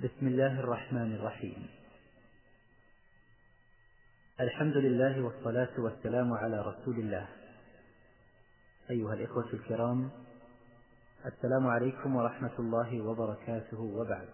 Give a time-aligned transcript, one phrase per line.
[0.00, 1.66] بسم الله الرحمن الرحيم.
[4.40, 7.28] الحمد لله والصلاة والسلام على رسول الله.
[8.90, 10.10] أيها الإخوة الكرام
[11.26, 14.28] السلام عليكم ورحمة الله وبركاته وبعد.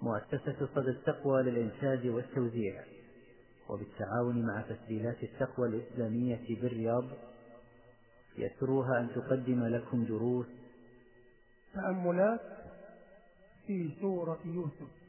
[0.00, 2.84] مؤسسة صدى التقوى للإنتاج والتوزيع
[3.68, 7.04] وبالتعاون مع تسجيلات التقوى الإسلامية بالرياض
[8.38, 10.46] يسرها أن تقدم لكم دروس
[11.74, 12.61] تأملات
[13.66, 15.02] في سورة يوسف.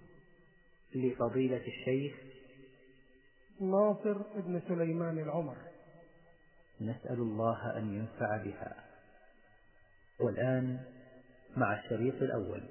[0.96, 2.16] لفضيلة الشيخ
[3.62, 5.56] ناصر بن سليمان العمر.
[6.82, 8.76] نسأل الله أن ينفع بها.
[10.20, 10.80] والآن
[11.58, 12.64] مع الشريط الأول.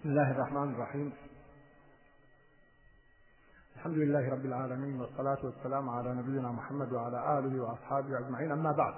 [0.00, 1.12] بسم الله الرحمن الرحيم.
[3.76, 8.52] الحمد لله رب العالمين والصلاة والسلام على نبينا محمد وعلى آله وأصحابه أجمعين.
[8.52, 8.94] أما بعد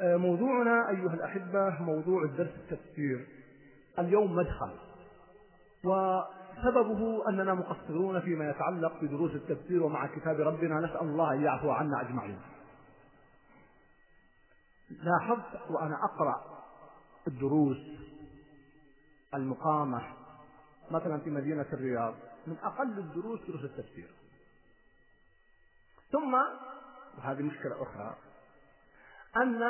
[0.00, 3.37] آه، موضوعنا أيها الأحبة موضوع الدرس التفسير.
[3.98, 4.70] اليوم مدخل.
[5.84, 10.80] وسببه أننا مقصرون فيما يتعلق بدروس التفسير ومع كتاب ربنا.
[10.80, 12.40] نسأل الله أن يعفو عنا أجمعين.
[14.90, 16.64] لاحظت وأنا أقرأ
[17.26, 17.78] الدروس
[19.34, 20.02] المقامة
[20.90, 22.14] مثلا في مدينة الرياض
[22.46, 24.10] من أقل الدروس دروس التفسير.
[26.12, 26.34] ثم
[27.18, 28.16] وهذه مشكلة أخرى
[29.36, 29.62] أن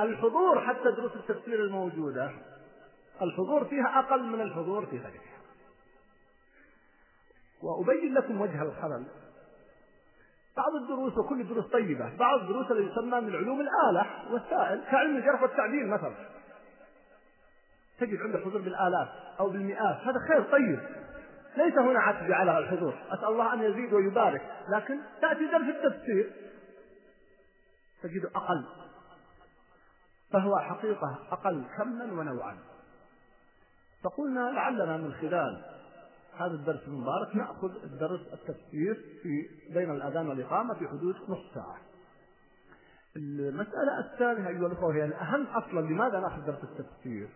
[0.00, 2.32] الحضور حتى دروس التفسير الموجودة
[3.22, 5.34] الحضور فيها أقل من الحضور في غيرها.
[7.62, 9.06] وأبين لكم وجه الخلل.
[10.56, 12.16] بعض الدروس وكل الدروس طيبة.
[12.16, 16.14] بعض الدروس اللي يسمى من علوم الآلة والسائل كعلم الجرح والتعديل مثلا.
[17.98, 19.08] تجد عند الحضور بالآلاف
[19.40, 19.96] أو بالمئات.
[19.96, 20.80] هذا خير طيب.
[21.56, 22.94] ليس هنا عتب على الحضور.
[23.08, 24.42] أسأل الله أن يزيد ويبارك.
[24.68, 26.32] لكن تأتي درس التفسير.
[28.02, 28.64] تجد أقل.
[30.32, 32.73] فهو حقيقة أقل كما ونوعا.
[34.04, 35.64] فقلنا لعلنا من خلال
[36.36, 41.78] هذا الدرس المبارك نأخذ الدرس التفسير في بين الأذان والإقامة في حدود نصف ساعة.
[43.16, 47.28] المسألة الثانية أيها الأخوة هي الأهم أصلا لماذا نأخذ درس التفسير؟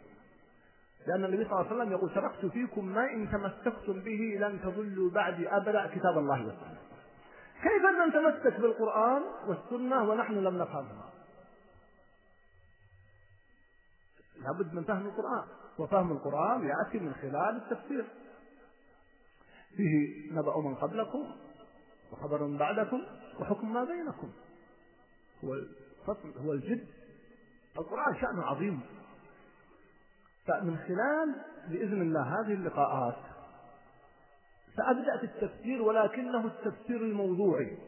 [1.06, 5.10] لأن النبي صلى الله عليه وسلم يقول تركت فيكم ما إن تمسكتم به لن تضلوا
[5.10, 6.78] بعدي أبدا كتاب الله والسنة.
[7.62, 11.10] كيف نتمسك بالقرآن والسنة ونحن لم نفهمها؟
[14.42, 18.06] لابد من فهم القرآن وفهم القرآن يأتي من خلال التفسير.
[19.76, 21.36] فيه نبأ من قبلكم
[22.12, 23.02] وخبر من بعدكم
[23.40, 24.30] وحكم ما بينكم.
[25.44, 26.86] هو الفصل هو الجد.
[27.78, 28.80] القرآن شأنه عظيم.
[30.46, 33.16] فمن خلال بإذن الله هذه اللقاءات
[34.76, 37.78] سأبدأ في التفسير ولكنه التفسير الموضوعي.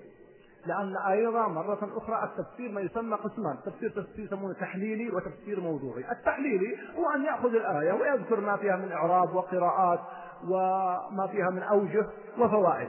[0.67, 3.57] لأن أيضا مرة أخرى التفسير ما يسمى قسمان.
[3.67, 6.13] تفسير تفسير يسمونه تحليلي وتفسير موضوعي.
[6.13, 10.01] التحليلي هو أن يأخذ الآية ويذكر ما فيها من إعراب وقراءات
[10.45, 12.07] وما فيها من أوجه
[12.39, 12.89] وفوائد.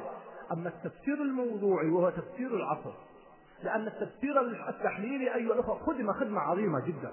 [0.51, 2.93] أما التفسير الموضوعي وهو تفسير العصر
[3.63, 7.11] لأن التفسير التحليلي أيها الأخوة خدم خدمة عظيمة جدا.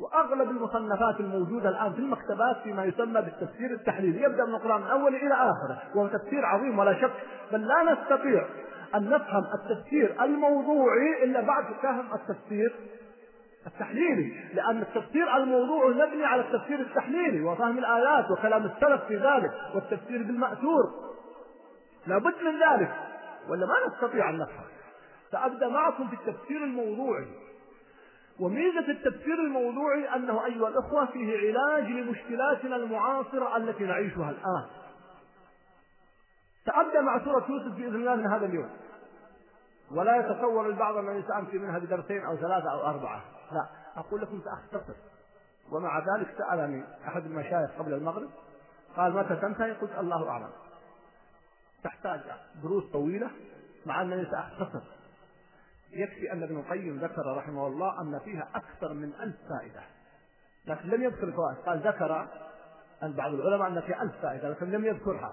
[0.00, 4.22] وأغلب المصنفات الموجودة الآن في المكتبات فيما يسمى بالتفسير التحليلي.
[4.22, 7.12] يبدأ من القرآن من اوله إلى آخره وهو تفسير عظيم ولا شك
[7.52, 8.46] بل لا نستطيع
[8.94, 12.74] أن نفهم التفسير الموضوعي إلا بعد فهم التفسير
[13.66, 14.34] التحليلي.
[14.54, 20.82] لأن التفسير الموضوعي مبني على التفسير التحليلي وفهم الآيات وكلام السلف في ذلك والتفسير بالمأثور.
[22.06, 22.94] لابد من ذلك
[23.48, 24.64] ولا ما نستطيع أن نفهم.
[25.32, 27.26] سأبدأ معكم في التفسير الموضوعي.
[28.40, 34.81] وميزة التفسير الموضوعي أنه أيها الأخوة فيه علاج لمشكلاتنا المعاصرة التي نعيشها الآن.
[36.66, 38.70] سأبدأ مع سورة يوسف بإذن الله من هذا اليوم.
[39.90, 43.22] ولا يتصور البعض أنني سأمشي منها بدرسين أو ثلاثة أو أربعة.
[43.52, 44.94] لا أقول لكم سأختصر.
[45.72, 48.30] ومع ذلك سألني أحد المشايخ قبل المغرب
[48.96, 50.50] قال متى تنتهي؟ قلت الله أعلم.
[51.84, 52.20] تحتاج
[52.62, 53.30] دروس طويلة
[53.86, 54.82] مع أنني سأختصر.
[55.90, 59.82] يكفي أن ابن القيم ذكر رحمه الله أن فيها أكثر من ألف فائدة.
[60.66, 61.56] لكن لم يذكر الفوائد.
[61.56, 62.28] قال ذكر
[63.02, 65.32] أن بعض العلماء أن فيها ألف فائدة لكن لم يذكرها.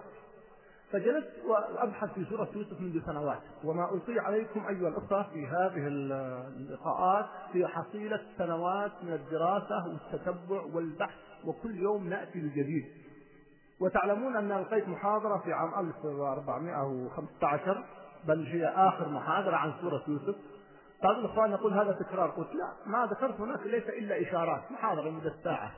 [0.91, 3.39] فجلست وأبحث في سورة يوسف منذ سنوات.
[3.63, 11.19] وما ألقي عليكم أيها الأخوة في هذه اللقاءات هي حصيلة سنوات من الدراسة والتتبع والبحث
[11.45, 12.85] وكل يوم نأتي بجديد.
[13.79, 17.85] وتعلمون أن ألقيت محاضرة في عام 1415
[18.27, 20.35] بل هي آخر محاضرة عن سورة يوسف.
[21.03, 22.29] بعض الإخوان يقول هذا تكرار.
[22.29, 25.71] قلت لا ما ذكرت هناك ليس إلا إشارات محاضرة مدة ساعه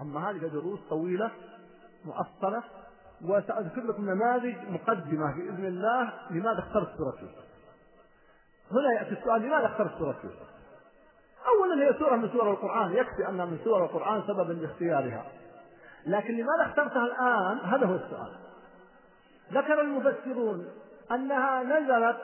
[0.00, 1.30] أما هذه دروس طويلة
[2.04, 2.62] مؤصلة
[3.24, 7.44] وسأذكر لكم نماذج مقدمة بإذن الله لماذا اخترت سورة يوسف.
[8.72, 10.54] هنا يأتي السؤال لماذا اخترت سورة يوسف؟
[11.46, 15.26] أولا هي سورة من سور القرآن يكفي أنها من سور القرآن سببا لاختيارها.
[16.06, 18.32] لكن لماذا اخترتها الآن هذا هو السؤال
[19.52, 20.66] ذكر المفسرون
[21.10, 22.16] أنها نزلت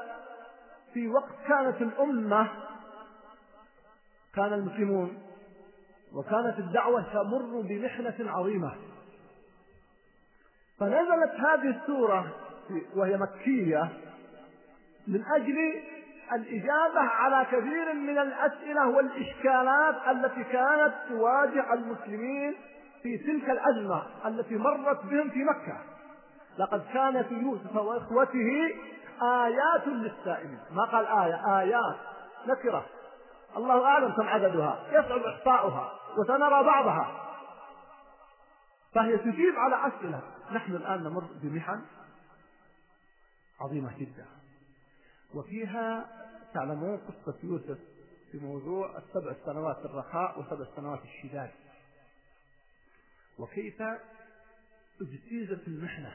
[0.94, 2.48] في وقت كانت الأمة
[4.34, 5.18] كان المسلمون
[6.14, 8.72] وكانت الدعوة تمر بمحنة عظيمة
[10.80, 12.26] فنزلت هذه السورة
[12.96, 13.88] وهي مكية
[15.08, 15.82] من أجل
[16.32, 22.54] الإجابة على كثير من الأسئلة والإشكالات التي كانت تواجه المسلمين
[23.02, 25.78] في تلك الأزمة التي مرت بهم في مكة.
[26.58, 28.74] لقد كان في يوسف وإخوته
[29.22, 30.60] آيات للسائلين.
[30.70, 31.96] ما قال آية؟ آيات.
[32.46, 32.86] نكرة.
[33.56, 34.78] الله أعلم كم عددها.
[34.92, 37.06] يصعب إحصاؤها وسنرى بعضها.
[38.94, 40.20] فهي تجيب على أسئلة.
[40.52, 41.80] نحن الآن نمر بمحن
[43.60, 44.26] عظيمة جدا.
[45.34, 46.08] وفيها
[46.54, 47.78] تعلمون قصة يوسف
[48.32, 51.50] في موضوع السبع سنوات الرخاء وسبع سنوات الشداد.
[53.38, 53.82] وكيف
[55.00, 56.12] اجتيزت المحنة.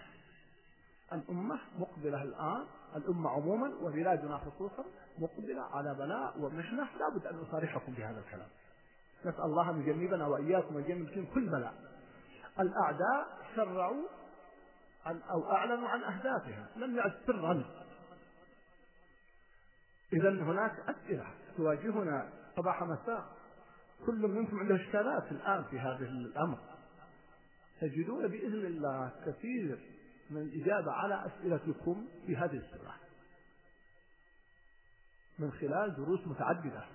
[1.14, 2.66] الأمة مقبلة الآن
[2.96, 4.86] الأمة عموما وبلادنا خصوصا
[5.18, 6.88] مقبلة على بلاء ومحنة.
[7.00, 8.48] لابد أن نصارحكم بهذا الكلام.
[9.26, 11.74] نسأل الله أن يجنبنا وإياكم ويجنب كل بلاء.
[12.60, 14.08] الأعداء شرعوا
[15.06, 17.66] عن أو أعلنوا عن أهدافها لم يعد سرا.
[20.14, 23.36] إذا هناك أسئلة تواجهنا صباح مساء.
[24.06, 26.58] كل منكم عنده إشكالات الآن في هذا الأمر.
[27.82, 29.80] تجدون بإذن الله كثير
[30.30, 32.96] من الإجابة على أسئلتكم في هذه السورة.
[35.40, 36.86] من خلال دروس متعددة.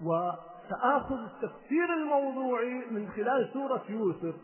[0.00, 4.34] وسآخذ التفسير الموضوعي من خلال سورة يوسف.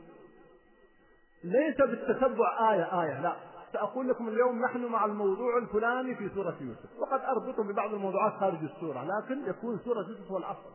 [1.44, 3.36] ليس بالتتبع آية آية لا.
[3.72, 6.98] سأقول لكم اليوم نحن مع الموضوع الفلاني في سورة يوسف.
[6.98, 10.70] وقد أربطه ببعض الموضوعات خارج السورة لكن يكون سورة يوسف هو الأصل.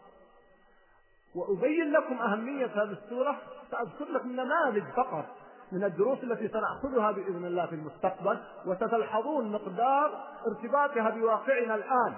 [1.35, 3.37] وأبين لكم أهمية هذه السورة.
[3.71, 5.25] سأذكر لكم نماذج فقط
[5.71, 12.15] من الدروس التي سنأخذها بإذن الله في المستقبل وستلحظون مقدار ارتباطها بواقعنا الآن.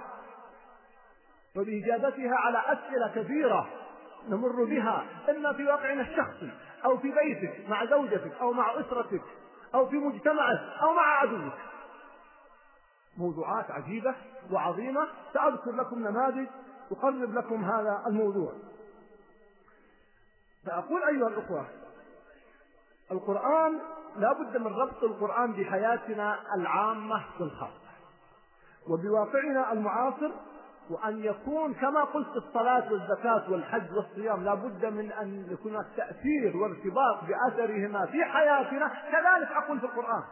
[1.55, 3.69] وبإجابتها على أسئلة كثيرة
[4.29, 6.51] نمر بها إما في واقعنا الشخصي
[6.85, 9.23] أو في بيتك مع زوجتك أو مع أسرتك
[9.75, 11.53] أو في مجتمعك أو مع عدوك.
[13.17, 14.15] موضوعات عجيبة
[14.51, 15.07] وعظيمة.
[15.33, 16.47] سأذكر لكم نماذج
[16.91, 18.53] أقرب لكم هذا الموضوع.
[20.65, 21.65] فأقول أيها الأخوة
[23.11, 23.79] القرآن
[24.17, 27.81] لا بد من ربط القرآن بحياتنا العامة والخاصة
[28.87, 30.31] وبواقعنا المعاصر
[30.89, 37.23] وأن يكون كما قلت الصلاة والزكاة والحج والصيام لا بد من أن يكون التأثير وارتباط
[37.23, 38.87] بأثرهما في حياتنا.
[38.87, 40.23] كذلك أقول في القرآن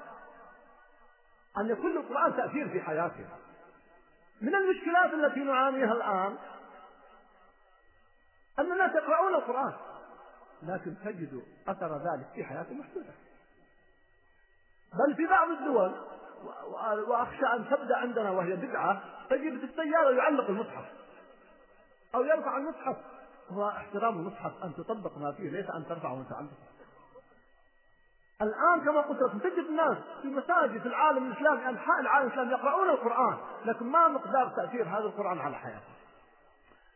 [1.58, 3.30] أن يكون القرآن تأثير في حياتنا.
[4.42, 6.36] من المشكلات التي نعانيها الآن
[8.60, 9.74] أن الناس يقرؤون القرآن
[10.64, 13.14] لكن تجد أثر ذلك في حياتهم محدودة
[14.94, 15.96] بل في بعض الدول
[17.08, 20.86] وأخشى أن تبدأ عندنا وهي بدعة تجد في السيارة يعلق المصحف.
[22.16, 22.98] أو يرفع المصحف.
[23.50, 26.58] هو احترام المصحف أن تطبق ما فيه ليس أن ترفعه عندك.
[28.42, 33.38] الآن كما قلت لكم تجد الناس في مساجد العالم الإسلامي أنحاء العالم الإسلامي يقرؤون القرآن
[33.66, 35.94] لكن ما مقدار تأثير هذا القرآن على حياتهم.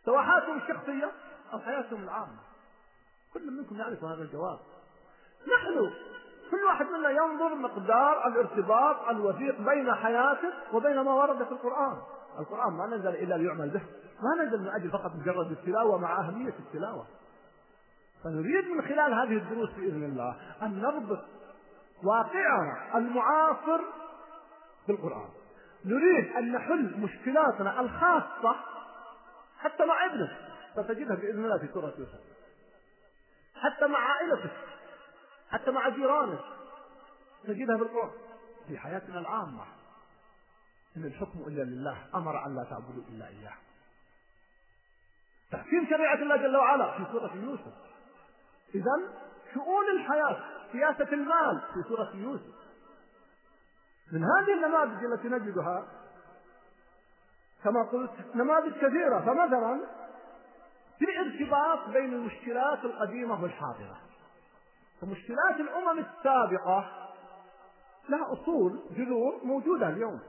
[0.06, 1.12] سواء حياتهم الشخصية
[1.54, 2.40] أو حياتهم العامة.
[3.34, 4.60] كل منكم يعرف هذا الجواب.
[5.56, 5.94] نحن
[6.52, 11.98] كل واحد منا ينظر مقدار الارتباط الوثيق بين حياته وبين ما ورد في القرآن.
[12.40, 13.82] القرآن ما نزل إلا ليعمل به.
[14.24, 17.06] ما نزل من أجل فقط مجرد التلاوة مع أهمية التلاوة.
[18.24, 21.26] فنريد من خلال هذه الدروس بإذن الله أن نربط
[22.04, 23.82] واقعنا المعاصر
[24.88, 25.30] بالقرآن.
[25.86, 28.56] نريد أن نحل مشكلاتنا الخاصة
[29.60, 30.30] حتى مع ابنك.
[30.74, 32.20] ستجدها بإذن الله في سورة يوسف.
[33.56, 34.73] حتى مع عائلتك.
[35.54, 36.40] حتى مع جيرانك
[37.44, 38.12] تجدها بالقرآن.
[38.68, 39.64] في حياتنا العامة
[40.98, 43.54] إن الحكم إلا لله أمر أن لا تعبدوا إلا إياه.
[45.52, 47.74] تحكيم شريعة الله جل وعلا في سورة يوسف.
[48.76, 48.92] إذا
[49.54, 52.54] شؤون الحياة سياسة المال في سورة يوسف.
[54.12, 55.86] من هذه النماذج التي نجدها
[57.64, 59.20] كما قلت نماذج كثيرة.
[59.20, 59.88] فمثلا
[61.00, 63.98] في ارتباط بين المشكلات القديمة والحاضرة.
[65.04, 67.10] فمشكلات الأمم السابقة
[68.10, 70.20] لها أصول جذور موجودة اليوم.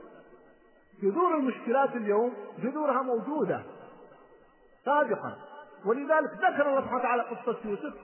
[1.03, 3.63] جذور المشكلات اليوم جذورها موجودة
[4.85, 5.37] سابقا.
[5.85, 7.95] ولذلك ذكر الله سبحانه وتعالى قصة يوسف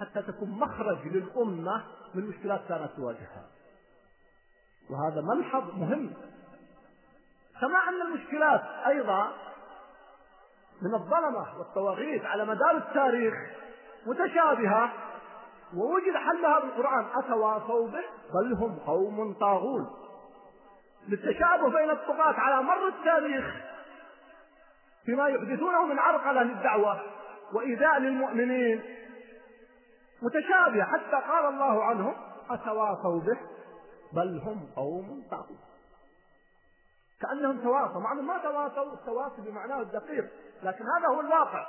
[0.00, 1.84] حتى تكون مخرج للأمة
[2.14, 3.46] من مشكلات كانت تواجهها.
[4.90, 6.12] وهذا ملحظ مهم.
[7.60, 9.32] كما أن المشكلات أيضا
[10.82, 13.34] من الظلمة والطواغيت على مدار التاريخ
[14.06, 14.92] متشابهة
[15.74, 18.04] ووجد حلها بالقرآن أتواصوا به
[18.34, 19.86] بل هم قوم طاغون.
[21.08, 23.44] للتشابه بين الطغاة على مر التاريخ
[25.04, 27.00] فيما يحدثونه من عرقلة للدعوة
[27.52, 28.82] وإيذاء للمؤمنين.
[30.22, 32.14] متشابهة حتى قال الله عنهم
[32.50, 33.38] أتواصوا به
[34.12, 35.58] بل هم قوم طاغون.
[37.20, 40.24] كأنهم تواصوا مع ما تواصوا التواصي بمعناه الدقيق
[40.62, 41.66] لكن هذا هو الواقع.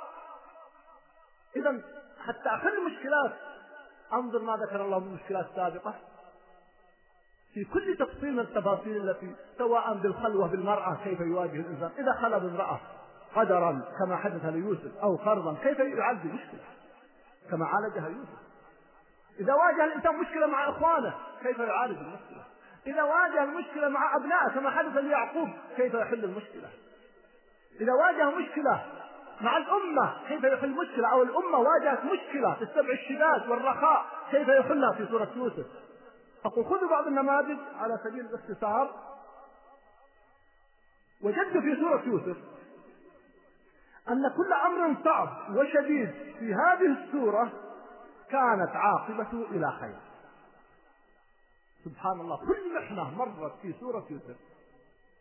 [1.56, 1.82] إذا
[2.26, 3.32] حتى أخذ المشكلات
[4.12, 5.94] انظر ما ذكر الله من المشكلات السابقة
[7.54, 12.80] في كل تفصيل من التفاصيل التي سواء بالخلوة بالمرأة كيف يواجه الإنسان؟ إذا خلى بامرأة
[13.34, 16.60] قدرا كما حدث ليوسف أو فرضا كيف يعالج مشكلة؟
[17.50, 18.38] كما عالجها يوسف.
[19.40, 22.44] إذا واجه الإنسان مشكلة مع إخوانه كيف يعالج المشكلة؟
[22.86, 26.68] إذا واجه المشكلة مع أبنائه كما حدث ليعقوب كيف يحل المشكلة؟
[27.80, 28.84] إذا واجه مشكلة
[29.40, 30.28] مع الأمة.
[30.28, 34.06] كيف يحل مشكلة؟ أو الأمة واجهت مشكلة في السبع الشداد والرخاء.
[34.30, 35.66] كيف يحلها في سورة يوسف؟
[36.44, 38.90] أقول خذوا بعض النماذج على سبيل الاختصار.
[41.22, 42.36] وجدت في سورة يوسف
[44.08, 47.52] أن كل أمر صعب وشديد في هذه السورة
[48.30, 49.98] كانت عاقبته إلى خير.
[51.84, 54.36] سبحان الله كل محنة مرت في سورة يوسف.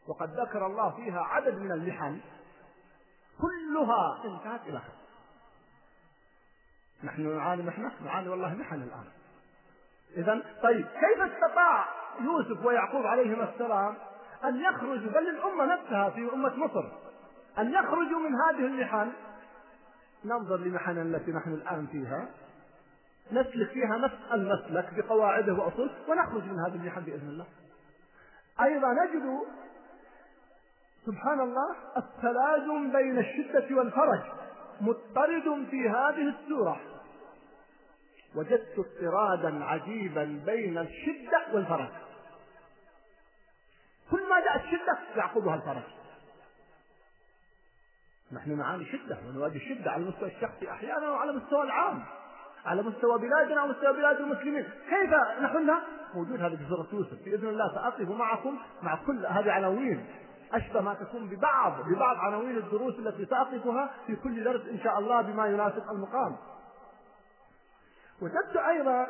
[0.07, 2.19] وقد ذكر الله فيها عدد من المحن
[3.41, 4.97] كلها انتهت إلى خير
[7.03, 9.05] نحن نعاني محنة نعاني والله محن الآن.
[10.17, 11.85] إذا طيب كيف استطاع
[12.21, 13.95] يوسف ويعقوب عليهما السلام
[14.43, 16.85] أن يخرجوا بل الأمة نفسها في أمة مصر
[17.57, 19.11] أن يخرجوا من هذه المحن؟
[20.25, 22.27] ننظر لمحن التي نحن الآن فيها.
[23.31, 27.45] نسلك فيها نفس المسلك بقواعده وأصول ونخرج من هذه المحن بإذن الله.
[28.61, 29.39] أيضا نجد
[31.07, 34.21] سبحان الله التلازم بين الشدة والفرج
[34.81, 36.79] مضطرد في هذه السورة.
[38.35, 41.89] وجدت اضطرادا عجيبا بين الشدة والفرج.
[44.11, 45.83] كل ما جاءت شدة يعقبها الفرج.
[48.31, 52.03] نحن نعاني شدة ونواجه شدة على المستوى الشخصي أحيانا وعلى المستوى العام
[52.65, 54.63] على مستوى بلادنا ومستوى بلاد المسلمين.
[54.63, 55.83] كيف نحلها
[56.13, 57.23] موجود هذا في سورة يوسف.
[57.25, 60.05] بإذن الله سأقف معكم مع كل هذه عناوين.
[60.53, 65.21] أشبه ما تكون ببعض ببعض عناوين الدروس التي سأقفها في كل درس إن شاء الله
[65.21, 66.37] بما يناسب المقام.
[68.21, 69.07] وجدت أيضا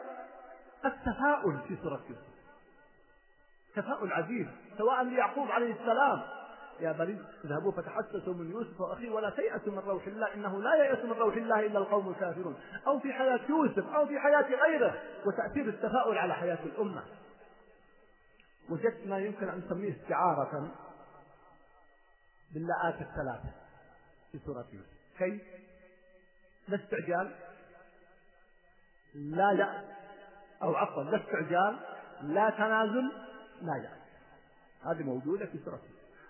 [0.85, 2.37] التفاؤل في سورة يوسف.
[3.75, 6.21] تفاؤل عجيب سواء ليعقوب عليه السلام
[6.79, 11.05] يا بني اذهبوا فتحسسوا من يوسف وأخيه ولا تيأسوا من روح الله إنه لا ييأس
[11.05, 12.55] من روح الله إلا القوم الكافرون.
[12.87, 17.03] أو في حياة يوسف أو في حياة غيره وتأثير التفاؤل على حياة الأمة.
[18.69, 20.71] وجدت ما يمكن أن نسميه استعارة.
[22.53, 23.51] باللاءات الثلاثة
[24.31, 24.97] في سورة يوسف.
[25.17, 25.41] كيف
[26.67, 27.35] لا استعجال
[29.15, 29.85] لا يأس
[30.61, 31.79] أو عفوا لا استعجال
[32.21, 33.11] لا تنازل
[33.61, 33.97] لا يأس.
[34.85, 35.81] هذه موجودة في سورة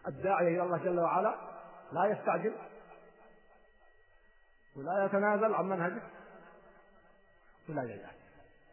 [0.08, 1.36] الداعية إلى الله جل وعلا
[1.92, 2.56] لا يستعجل
[4.76, 6.02] ولا يتنازل عن منهجه
[7.70, 8.16] ولا ييأس.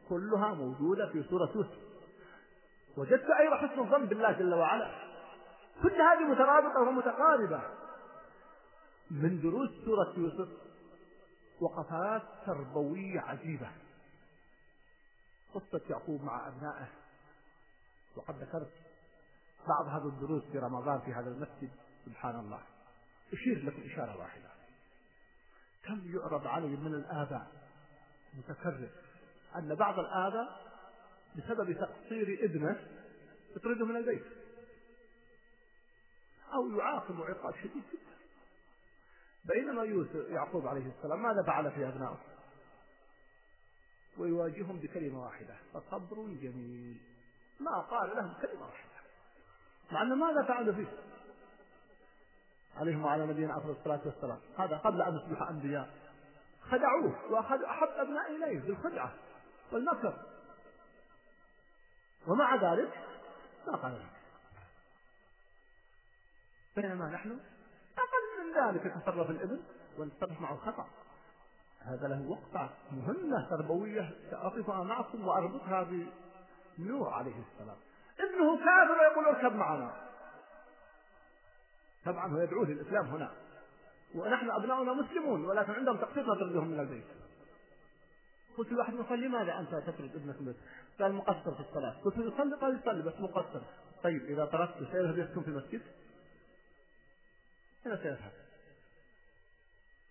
[0.09, 1.85] كلها موجودة في سورة يوسف.
[2.97, 5.04] وجدت أيضا حسن الظن بالله جل وعلا.
[5.85, 7.63] كل هذه مترابطة ومتقاربة.
[9.11, 10.49] من دروس سورة يوسف
[11.61, 13.71] وقفات تربوية عجيبة.
[15.55, 16.89] قصة يعقوب مع أبنائه.
[18.17, 18.73] وقد ذكرت
[19.69, 21.71] بعض هذه الدروس في رمضان في هذا المسجد.
[22.05, 22.61] سبحان الله.
[23.33, 24.49] أشير لكم إشارة واحدة.
[25.85, 27.47] كم يعرض علي من الآباء؟
[28.35, 28.89] متكرر.
[29.57, 30.65] أن بعض الآباء
[31.37, 32.77] بسبب تقصير ابنه
[33.57, 34.44] يطرده من البيت.
[36.55, 38.15] أو يعاقب عقاب شديد جدا.
[39.45, 42.19] بينما يوسف يعقوب عليه السلام ماذا فعل في أبنائه؟
[44.19, 47.01] ويواجههم بكلمة واحدة فصبر جميل.
[47.61, 48.91] ما قال لهم كلمة واحدة.
[49.93, 50.87] مع أن ماذا فعلوا فيه؟
[52.77, 54.41] عليهم وعلى نبينا أفضل الصلاة والسلام.
[54.59, 55.95] هذا قبل أن يصبح أنبياء.
[56.63, 59.15] خدعوه وأخذ أحب أبناء إليه بالخدعة
[59.73, 60.27] والمكر
[62.27, 62.93] ومع ذلك
[63.67, 64.14] ما قال لهم.
[66.77, 67.39] بينما نحن
[67.99, 69.61] أقل من ذلك يتصرف الابن
[69.99, 70.87] ونتصرف معه الخطأ.
[71.81, 75.89] هذا له وقفة مهمة تربوية سأقفها معكم وأربطها
[76.79, 77.77] بنوح عليه السلام.
[78.21, 79.93] ابنه كافر ويقول اركب معنا.
[82.05, 83.31] طبعا هو يدعوه للإسلام هنا.
[84.15, 87.05] ونحن أبناؤنا مسلمون ولكن عندهم تقصير نطردهم من البيت.
[88.59, 90.57] قلت لواحد يصلي لماذا أنت تطرد ابنك من البيت؟
[91.01, 91.95] قال مقصر في الصلاة.
[92.05, 93.61] قلت له يصلي قال يصلي بس مقصر.
[94.03, 95.83] طيب إذا طردته سيذهب يسكن في المسجد؟
[97.87, 98.33] أين سيذهب؟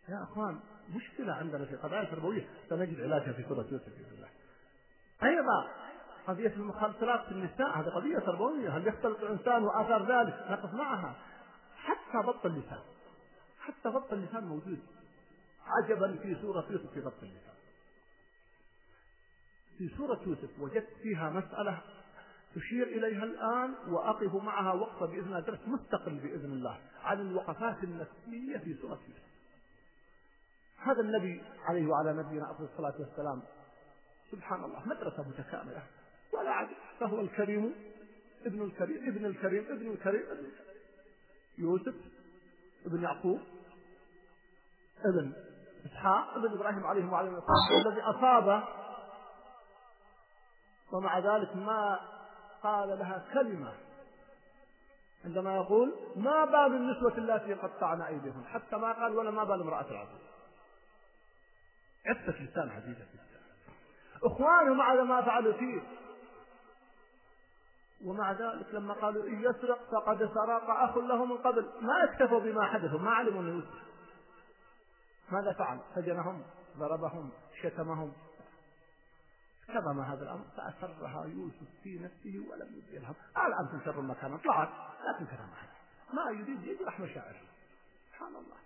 [0.10, 4.30] يا أخوان مشكلة عندنا في قضايا تربوية سنجد علاجها في سورة يوسف بإذن الله.
[5.24, 5.68] أيضا
[6.27, 11.15] قضية المخدرات في النساء هذه قضية تربوية هل يختلط الإنسان وآثار ذلك؟ نقف معها.
[11.77, 12.82] حتى ضبط اللسان.
[13.60, 14.80] حتى ضبط اللسان موجود.
[15.65, 17.53] عجبا في سورة يوسف في ضبط اللسان.
[19.77, 21.82] في سورة يوسف وجدت فيها مسألة
[22.57, 28.57] أشير إليها الآن وأقف معها وقفة بإذن الله درس مستقل بإذن الله عن الوقفات النفسية
[28.57, 29.24] في سورة يوسف.
[30.77, 33.41] هذا النبي عليه وعلى نبينا أفضل الصلاة والسلام
[34.31, 35.83] سبحان الله مدرسة متكاملة.
[36.33, 37.74] ولا عدل فهو الكريم
[38.45, 40.51] ابن الكريم ابن الكريم ابن الكريم ابن
[41.57, 41.95] يوسف
[42.86, 43.41] ابن يعقوب
[45.05, 45.33] ابن
[45.86, 48.63] إسحاق ابن إبراهيم عليه وعلى الذي أصاب
[50.93, 52.00] ومع ذلك ما
[52.63, 53.74] قال لها كلمة
[55.25, 59.91] عندما يقول ما بال النسوة التي قطعن أيديهن؟ حتى ما قال ولا ما بال امرأة
[59.91, 60.22] العزيز
[62.05, 63.05] عفة لسان عزيزة
[64.24, 65.82] إخوانه على ما فعلوا فيه.
[68.05, 71.72] ومع ذلك لما قالوا إن يسرق فقد سرق أخ له من قبل.
[71.82, 73.84] ما اكتفوا بما حدثوا ما علموا أنه يسرق.
[75.32, 76.43] ماذا فعل؟ سجنهم
[76.77, 78.13] ضربهم شتمهم.
[79.67, 84.70] كظم هذا الأمر فأسرها يوسف في نفسه ولم يبدلها قال أنتم شر مكانا طلعت
[85.08, 85.74] لكن كتمها
[86.13, 87.41] ما يريد يجرح مشاعره.
[88.10, 88.58] سبحان الله.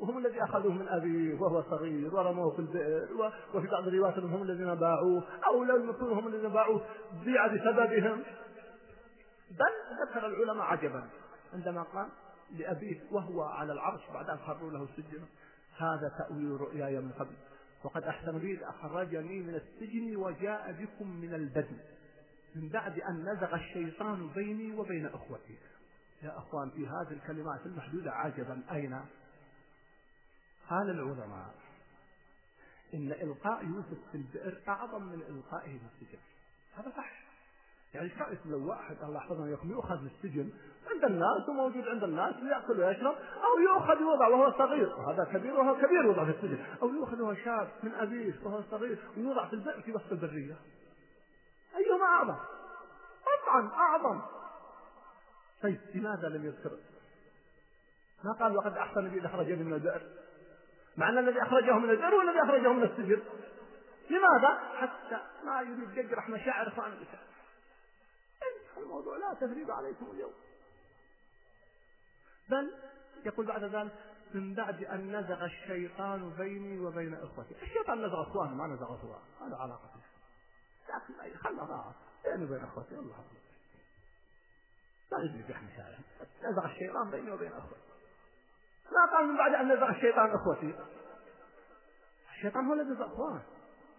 [0.00, 4.74] وهم الذي أخذوه من أبيه وهو صغير ورموه في البئر وفي بعض الروايات هم الذين
[4.74, 6.80] باعوه أو لم يكونوا هم الذين باعوه
[7.24, 8.22] بيع بسببهم
[9.50, 9.72] بل
[10.02, 11.08] ذكر العلماء عجبا.
[11.54, 12.08] عندما قال
[12.50, 15.24] لأبيه وهو على العرش بعد أن خروا له السجن
[15.78, 17.34] هذا تأويل رؤياي من قبل.
[17.86, 21.78] وقد أحسن بي أخرجني من السجن وجاء بكم من البدن.
[22.54, 25.58] من بعد أن نزغ الشيطان بيني وبين أخوتي.
[26.22, 28.62] يا أخوان في هذه الكلمات المحدودة عجبا.
[28.70, 29.00] أين؟
[30.68, 31.54] قال العلماء
[32.94, 36.18] إن إلقاء يوسف في البئر أعظم من إلقائه في السجن.
[36.76, 37.25] هذا صح.
[37.96, 40.50] يعني كويس لو واحد الله يحفظنا يؤخذ من السجن
[40.90, 44.88] عند الناس وموجود عند الناس ليأكل ويشرب أو يؤخذ يوضع وهو صغير.
[44.88, 46.64] وهذا كبير وهو كبير يوضع في السجن.
[46.82, 50.56] أو يؤخذ وهو شاب من أبيه وهو صغير ويوضع في البئر في وسط البرية.
[51.76, 52.36] أيهما أعظم؟
[53.46, 54.20] طبعا أعظم.
[55.62, 56.70] طيب لماذا لم يذكر؟
[58.24, 60.02] ما قال وقد أحسن بي أخرجني من البئر
[60.96, 63.22] مع أن الذي أخرجه من البئر هو الذي أخرجه من السجن.
[64.10, 67.26] لماذا؟ حتى ما يريد يجرح مشاعر إخوان الإسلام
[68.78, 69.16] الموضوع.
[69.16, 70.32] لا تثريب عليكم اليوم.
[72.48, 72.74] بل
[73.24, 73.92] يقول بعد ذلك
[74.34, 77.54] من بعد أن نزغ الشيطان بيني وبين إخوتي.
[77.62, 79.24] الشيطان نزغ أخوانه ما نزغ أخوانه.
[79.40, 79.90] هذا علاقة.
[81.18, 82.94] لكن خلنا ضاعت بيني وبين أخوتي.
[82.94, 83.24] الله
[85.12, 85.98] لا يجري بحمي شارع
[86.50, 87.80] نزغ الشيطان بيني وبين أخوتي.
[88.92, 90.74] لا قال من بعد أن نزغ الشيطان أخوتي.
[92.36, 93.42] الشيطان هو الذي نزغ أخوانه.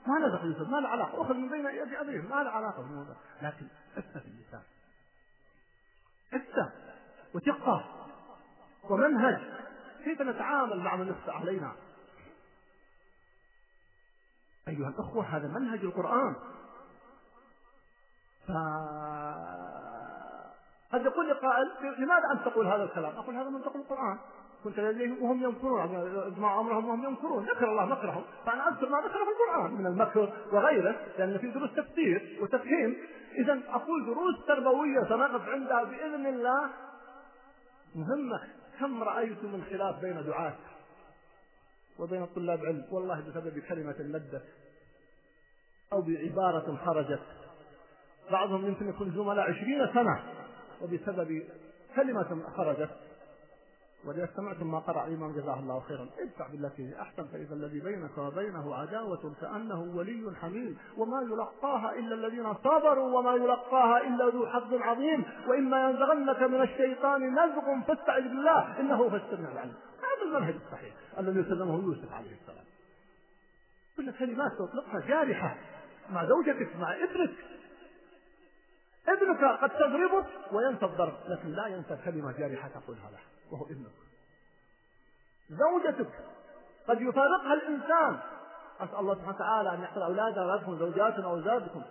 [0.08, 1.22] ما نزغ يوسف ما له علاقة.
[1.22, 3.16] أخذ من بين يد أبيه ما له علاقة بالموضوع.
[3.42, 3.68] لكن
[3.98, 4.62] عفة في اللسان.
[6.34, 6.72] عفة
[7.34, 7.86] وثقة
[8.90, 9.42] ومنهج.
[10.04, 11.76] كيف نتعامل مع من يخفى علينا؟
[14.68, 16.36] أيها الأخوة هذا منهج القرآن.
[18.48, 18.52] ف...
[20.92, 24.20] قد يقول لي قائل لماذا أنت تقول هذا الكلام؟ أقول هذا منطق القرآن.
[24.64, 25.96] كنت لديهم وهم ينكرون
[26.34, 27.46] اجمع أمرهم وهم ينكرون.
[27.46, 32.40] ذكر الله مكرهم فأنا أذكر ما ذكره القرآن من المكر وغيره لأن في دروس تفسير
[32.42, 32.98] وتفهيم.
[33.38, 36.70] اذا أقول دروس تربوية سنقف عندها بإذن الله.
[37.96, 38.40] مهمة.
[38.80, 40.56] كم رايت من خلاف بين دعاة
[42.00, 44.44] وبين طلاب علم؟ والله بسبب كلمة مدت
[45.94, 47.24] أو بعبارة خرجت.
[48.32, 50.24] بعضهم يمكن يكون زملاء عشرين سنة
[50.82, 51.44] وبسبب
[51.96, 52.90] كلمة خرجت.
[54.06, 58.76] وإذا سمعتم ما قرأ الإمام جزاه الله خيرا ادفع بالتي أحسن فإذا الذي بينك وبينه
[58.76, 60.78] عداوة كأنه ولي حميم.
[60.98, 65.24] وما يلقاها إلا الذين صبروا وما يلقاها إلا ذو حظ عظيم.
[65.48, 68.80] وإما ينزغنك من الشيطان نزغ فاستعذ بالله.
[68.80, 69.76] إنه هو السميع العليم.
[69.98, 70.94] هذا المنهج الصحيح.
[71.20, 72.66] الذي سلمه يوسف عليه السلام.
[73.98, 75.56] كل كلمات تطلقها جارحة.
[76.10, 77.36] مع زوجتك مع ابنك.
[79.08, 83.37] ابنك قد تضربك وينسى الضرب لكن لا ينسى كلمة جارحة تقولها له.
[83.52, 83.92] وهو ابنك.
[85.50, 86.12] زوجتك.
[86.88, 88.20] قد يفارقها الإنسان.
[88.80, 91.82] أسأل الله سبحانه وتعالى أن يحفظ أولادنا ويرحم زوجاتنا وأولادكم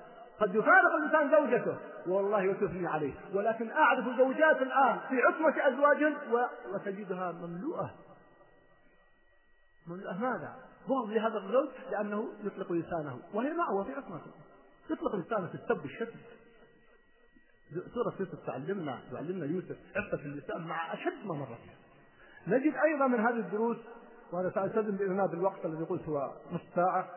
[0.40, 1.76] قد يفارق الإنسان زوجته.
[2.06, 3.14] والله وتثني عليه.
[3.34, 6.12] ولكن أعرف زوجات الآن في عصمة أزواج
[6.74, 7.94] وتجدها مملوءة.
[9.86, 10.56] مملوءة ماذا؟
[10.88, 13.20] بغض لهذا الزوج لأنه يطلق لسانه.
[13.34, 14.30] وهي معه في عصمته.
[14.90, 16.18] يطلق لسانه في السب والشتم
[17.74, 21.76] سورة يوسف تعلمنا تعلمنا يوسف عفة اللسان مع أشد ما مر فيها.
[22.46, 23.76] نجد أيضا من هذه الدروس
[24.32, 27.08] وأنا سألتزم بإذن بالوقت الذي قلت هو نصف ساعة.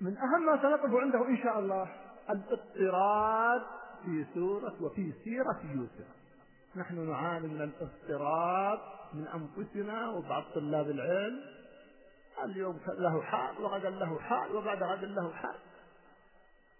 [0.00, 1.88] من أهم ما سنقف عنده إن شاء الله
[2.30, 3.62] الاضطراد
[4.04, 6.06] في سورة وفي سيرة يوسف.
[6.76, 8.78] نحن نعاني من الاضطراد
[9.14, 11.40] من أنفسنا وبعض طلاب العلم.
[12.44, 15.56] اليوم له حال وغدا له حال وبعد غد له حال.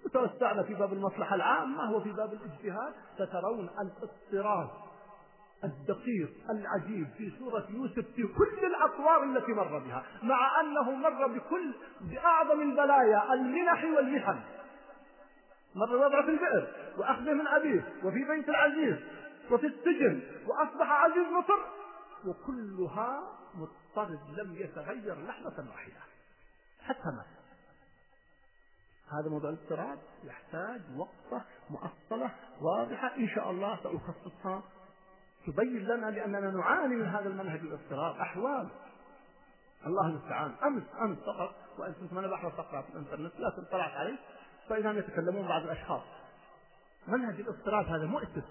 [0.04, 4.68] وتوسعنا في باب المصلحة العامة وفي باب الاجتهاد فترون الاضطراد
[5.64, 11.74] الدقيق العجيب في سورة يوسف في كل الأطوار التي مر بها مع أنه مر بكل
[12.00, 14.40] بأعظم البلايا المنح والمحن.
[15.74, 18.96] مر وضع في البئر وأخذه من أبيه وفي بيت العزيز
[19.50, 21.58] وفي السجن وأصبح عزيز مصر
[22.26, 23.22] وكلها
[23.54, 26.00] مضطرد لم يتغير لحظة واحدة.
[26.82, 27.37] حتى مات
[29.12, 33.16] هذا موضوع الاضطراب يحتاج وقفة مؤصلة واضحة.
[33.16, 34.62] إن شاء الله سأخصصها.
[35.46, 38.16] تبين لنا لأننا نعاني من هذا المنهج الاضطراب.
[38.16, 38.68] أحوال.
[39.86, 40.54] الله المستعان.
[40.64, 41.54] أمس أمس فقط.
[41.78, 43.32] وأنت كنت أنا بحث فقط في الإنترنت.
[43.40, 44.16] لكن طلعت عليه
[44.68, 46.02] فإذا يتكلمون بعض الأشخاص.
[47.08, 48.44] منهج الاضطراب هذا مؤسس.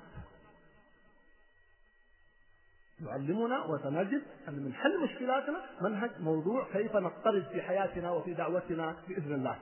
[3.00, 9.34] يعلمنا وسنجد أن من حل مشكلاتنا منهج موضوع كيف نضطرد في حياتنا وفي دعوتنا بإذن
[9.34, 9.60] الله.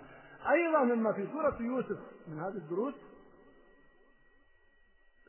[0.49, 2.93] أيضا مما في سورة يوسف من هذه الدروس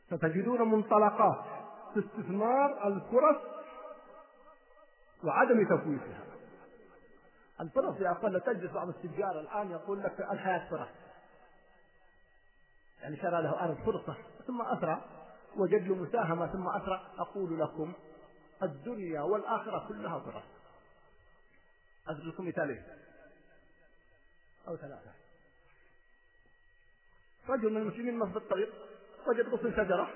[0.07, 1.45] ستجدون منطلقات
[1.93, 3.41] في استثمار الفرص
[5.23, 6.23] وعدم تفويتها.
[7.61, 10.89] الفرص يا أخوانا تجلس بعض التجار الآن يقول لك الحياة فرص.
[13.01, 14.15] يعني شرى له أرض فرصة
[14.47, 15.01] ثم أسرع
[15.55, 17.01] وجد له مساهمة ثم أسرع.
[17.17, 17.93] أقول لكم
[18.63, 20.43] الدنيا والآخرة كلها فرص.
[22.07, 22.83] أضرب لكم مثالين.
[24.67, 25.11] أو ثلاثة.
[27.49, 28.69] رجل من المسلمين مر في الطريق
[29.27, 30.09] وجد غصن شجرة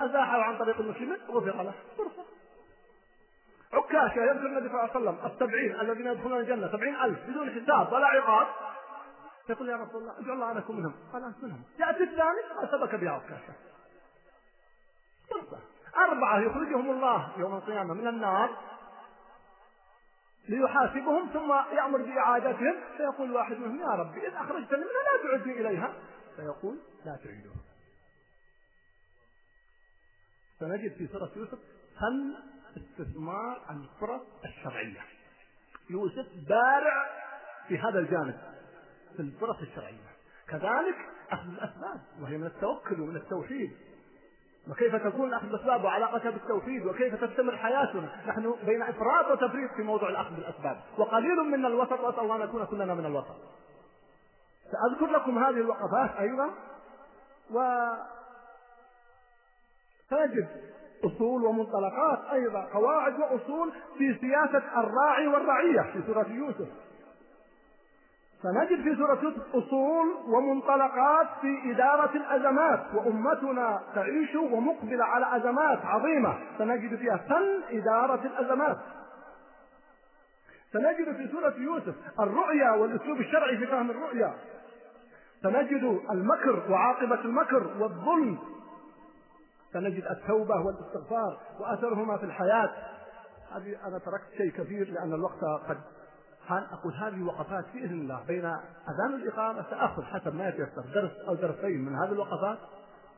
[0.00, 1.74] أزاحه عن طريق المسلمين غفر له.
[1.96, 2.24] فرصة.
[3.72, 7.92] عكاشة يذكر النبي صلى الله عليه وسلم السبعين الذين يدخلون الجنة سبعين ألف بدون حساب
[7.92, 8.46] ولا عقاب.
[9.48, 10.94] يقول يا رسول الله اجعل الله أنا أكون منهم.
[11.12, 11.62] قال أنت منهم.
[11.78, 13.52] يأتي الثاني ما سبك بها عكاشة.
[15.30, 15.58] فرصة.
[15.96, 18.50] أربعة يخرجهم الله يوم القيامة من النار.
[20.48, 22.74] ليحاسبهم ثم يأمر بإعادتهم.
[22.96, 25.94] فيقول واحد منهم يا ربي إذا أخرجتني منها لا تعدني إليها.
[26.36, 27.54] فيقول لا تعيدوه
[30.58, 31.58] سنجد في سورة يوسف
[32.00, 32.34] فن
[32.76, 35.00] استثمار الفرص الشرعية؟
[35.90, 37.06] يوسف بارع
[37.68, 38.38] في هذا الجانب
[39.16, 40.16] في الفرص الشرعية.
[40.48, 40.96] كذلك
[41.30, 43.76] أخذ الأسباب وهي من التوكل ومن التوحيد.
[44.70, 50.08] وكيف تكون الاخذ بالاسباب وعلاقتها بالتوحيد وكيف تستمر حياتنا؟ نحن بين إفراط وتفريط في موضوع
[50.08, 50.76] الأخذ بالأسباب.
[50.98, 53.36] وقليل منا الوسط وأسأل الله أن نكون كلنا من الوسط.
[54.72, 56.50] سأذكر لكم هذه الوقفات أيضا.
[57.50, 57.86] و
[60.10, 60.48] تجد
[61.04, 66.68] أصول ومنطلقات أيضا قواعد وأصول في سياسة الراعي والرعية في سورة يوسف.
[68.42, 76.38] فنجد في سورة يوسف أصول ومنطلقات في إدارة الأزمات وأمتنا تعيش ومقبلة على أزمات عظيمة.
[76.58, 78.76] سنجد فيها فن إدارة الأزمات.
[80.72, 84.34] سنجد في سورة يوسف الرؤيا والأسلوب الشرعي في فهم الرؤيا.
[85.42, 88.38] سنجد المكر وعاقبة المكر والظلم.
[89.72, 92.70] سنجد التوبة والاستغفار وأثرهما في الحياة.
[93.56, 95.78] هذه أنا تركت شيء كثير لأن الوقت قد
[96.50, 101.84] أقول هذه وقفات بإذن الله بين أذان الإقامة سأخذ حسب ما يتيسر درس أو درسين
[101.84, 102.58] من هذه الوقفات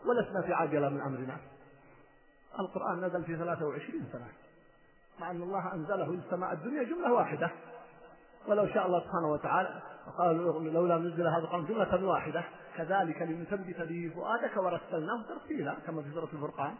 [0.06, 1.36] ولسنا في عجلة من أمرنا.
[2.58, 4.28] القرآن نزل في 23 سنة.
[5.20, 7.50] مع أن الله أنزله للسماء الدنيا جملة واحدة.
[8.46, 10.36] ولو شاء الله سبحانه وتعالى وقال
[10.72, 12.44] لولا نزل هذا القرآن جملة واحدة.
[12.76, 16.74] كذلك لنثبت به فؤادك ورسلناه ترتيلا كما في سورة الفرقان.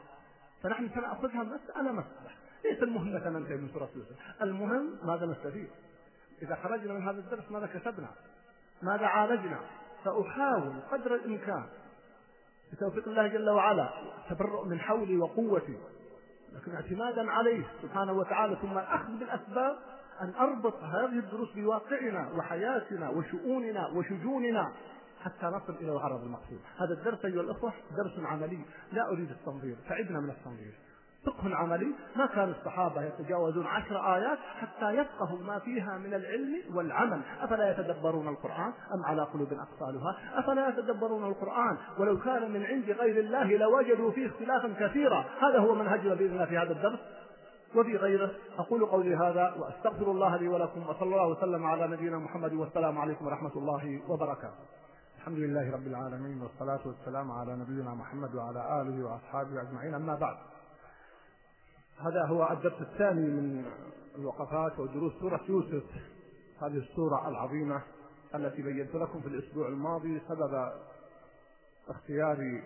[0.62, 2.30] فنحن سنأخذها مسألة مسألة.
[2.64, 4.42] ليس المهم متى ننتهي من سورة يوسف.
[4.42, 5.68] المهم ماذا نستفيد؟
[6.42, 8.08] إذا خرجنا من هذا الدرس ماذا كسبنا
[8.82, 9.60] ماذا عالجنا؟
[10.04, 11.66] سأحاول قدر الإمكان
[12.72, 15.78] بتوفيق الله جل وعلا التبرؤ من حولي وقوتي
[16.52, 19.76] لكن اعتمادا عليه سبحانه وتعالى ثم الأخذ بالأسباب
[20.22, 24.72] أن أربط هذه الدروس بواقعنا وحياتنا وشؤوننا وشجوننا
[25.24, 26.60] حتى نصل إلى الغرض المقصود.
[26.78, 30.74] هذا الدرس أيها الأخوة درس عملي لا أريد التنظير تعبنا من التنظير.
[31.26, 37.20] فقه عملي ما كان الصحابة يتجاوزون عشر آيات حتى يفقهوا ما فيها من العلم والعمل.
[37.40, 43.20] أفلا يتدبرون القرآن أم على قلوب أقفالها؟ أفلا يتدبرون القرآن؟ ولو كان من عند غير
[43.20, 45.24] الله لوجدوا فيه اختلافا كثيرا.
[45.40, 46.98] هذا هو منهجنا بإذن في هذا الدرس.
[47.76, 52.52] وفي غيره أقول قولي هذا وأستغفر الله لي ولكم وصلى الله وسلم على نبينا محمد
[52.52, 54.64] والسلام عليكم ورحمة الله وبركاته.
[55.18, 59.94] الحمد لله رب العالمين والصلاة والسلام على نبينا محمد وعلى آله وأصحابه أجمعين.
[59.94, 60.36] أما بعد
[62.00, 63.64] هذا هو الدرس الثاني من
[64.18, 65.84] الوقفات ودروس سورة يوسف.
[66.62, 67.82] هذه السورة العظيمة
[68.34, 70.72] التي بينت لكم في الأسبوع الماضي سبب
[71.88, 72.62] اختياري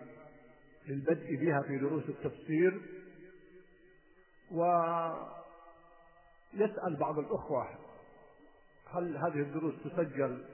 [0.88, 2.82] للبدء بها في دروس التفسير.
[4.50, 5.36] ويسأل
[7.00, 7.68] بعض الأخوة
[8.90, 10.44] هل هذه الدروس تسجل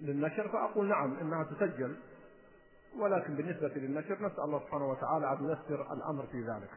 [0.00, 1.96] للنشر؟ فأقول نعم إنها تسجل.
[2.98, 6.70] ولكن بالنسبة للنشر نسأل الله سبحانه وتعالى أن ييسر الأمر في ذلك.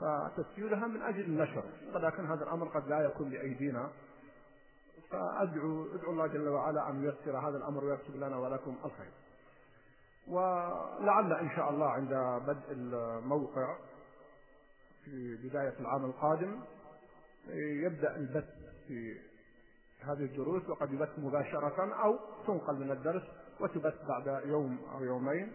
[0.00, 1.64] فتسجيلها من أجل النشر.
[1.94, 3.90] ولكن هذا الأمر قد لا يكون بأيدينا.
[5.10, 9.10] فأدعو أدعو الله جل وعلا أن ييسر هذا الأمر ويكتب لنا ولكم الخير.
[10.28, 13.76] ولعل إن شاء الله عند بدء الموقع
[15.04, 16.60] في بداية العام القادم
[17.84, 18.48] يبدأ البث
[18.88, 19.20] في
[20.00, 23.22] هذه الدروس وقد يبث مباشرة أو تنقل من الدرس
[23.60, 25.52] وتبث بعد يوم أو يومين.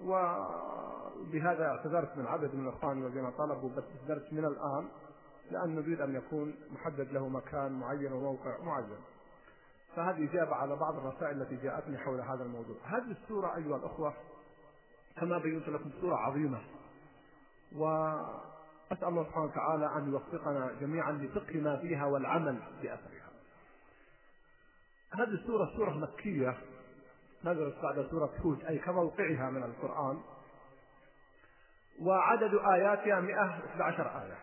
[0.00, 4.88] وبهذا اعتذرت من عدد من اخواني الذين طلبوا بث الدرس من الان
[5.50, 8.98] لأن نريد ان يكون محدد له مكان معين وموقع معين.
[9.96, 12.76] فهذه اجابه على بعض الرسائل التي جاءتني حول هذا الموضوع.
[12.84, 14.14] هذه السورة أيها الأخوة
[15.16, 16.60] كما بينت لكم سورة عظيمة
[17.76, 23.26] وأسأل الله سبحانه وتعالى أن يوفقنا جميعا لفقه ما فيها والعمل بأثرها.
[25.12, 26.56] هذه السورة سورة مكية
[27.46, 30.22] نزلت بعد سورة هود أي كموقعها من القرآن.
[32.00, 34.38] وعدد آياتها 111 آية.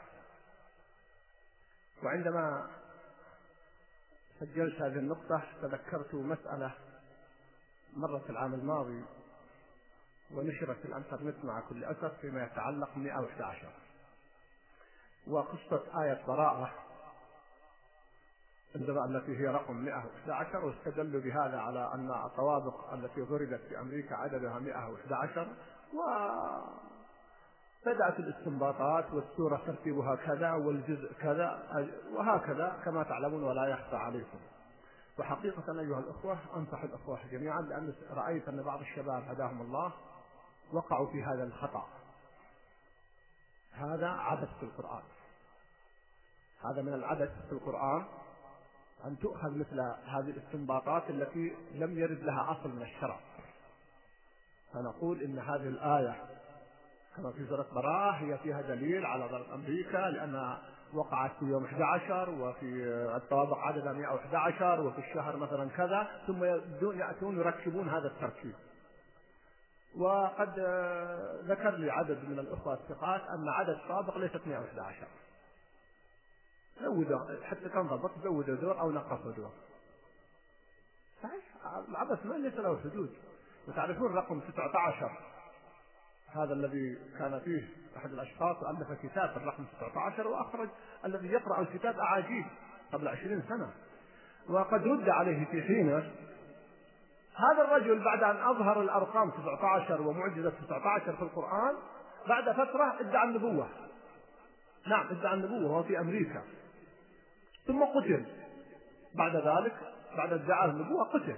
[2.03, 2.69] وعندما
[4.39, 6.75] سجلت هذه النقطة تذكرت مسألة
[7.93, 9.03] مرت العام الماضي
[10.31, 13.67] ونشرت في الإنترنت مع كل أسف فيما يتعلق 111
[15.27, 16.82] وقصة آية براءة.
[18.75, 25.47] التي هي رقم 111 واستدلوا بهذا على أن الطوابق التي ضربت في أمريكا عددها 111
[25.93, 25.99] و
[27.85, 31.63] بدأت الاستنباطات والسورة ترتيبها كذا والجزء كذا
[32.13, 34.39] وهكذا كما تعلمون ولا يخفى عليكم.
[35.19, 39.91] وحقيقة أيها الأخوة أنصح الأخوة جميعا لأن رأيت أن بعض الشباب هداهم الله
[40.73, 41.87] وقعوا في هذا الخطأ.
[43.71, 45.03] هذا عبث في القرآن.
[46.63, 48.05] هذا من العبث في القرآن.
[49.05, 53.19] أن تؤخذ مثل هذه الاستنباطات التي لم يرد لها أصل من الشرع.
[54.73, 56.15] فنقول إن هذه الآية
[57.17, 60.61] كما في سورة براءة هي فيها دليل على ضرب أمريكا لأنها
[60.93, 62.85] وقعت في يوم 11 وفي
[63.15, 66.43] الطوابق عددها 111 وفي الشهر مثلا كذا ثم
[66.99, 68.55] يأتون يركبون هذا التركيب.
[69.97, 70.49] وقد
[71.43, 75.07] ذكر لي عدد من الأخوة الثقات أن عدد الطوابق ليست 111
[76.81, 79.51] زودوا حتى تنضبط زودوا دور أو نقصوا دور
[81.23, 81.43] صحيح
[81.89, 83.13] العبث ما ليس له حدود.
[83.67, 85.11] وتعرفون رقم 19
[86.35, 90.69] هذا الذي كان فيه أحد الأشخاص ألف كتاب في الرقم 19 وأخرج
[91.05, 92.45] الذي يقرأ الكتاب أعاجيب
[92.93, 93.73] قبل 20 سنة.
[94.49, 96.11] وقد رد عليه في حينه
[97.35, 101.75] هذا الرجل بعد أن أظهر الأرقام 19 ومعجزة 19 في القرآن
[102.27, 103.67] بعد فترة ادعى النبوة.
[104.87, 106.41] نعم ادعى النبوة وهو في أمريكا.
[107.67, 108.25] ثم قتل.
[109.15, 109.75] بعد ذلك
[110.17, 111.37] بعد ادعاء النبوة قتل.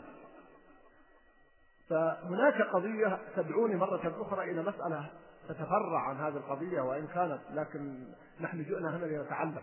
[1.90, 5.10] فهناك قضية تدعوني مرة أخرى إلى مسألة
[5.50, 8.08] تتفرع عن هذه القضية وإن كانت لكن
[8.42, 9.62] نحن جئنا هنا لنتعلم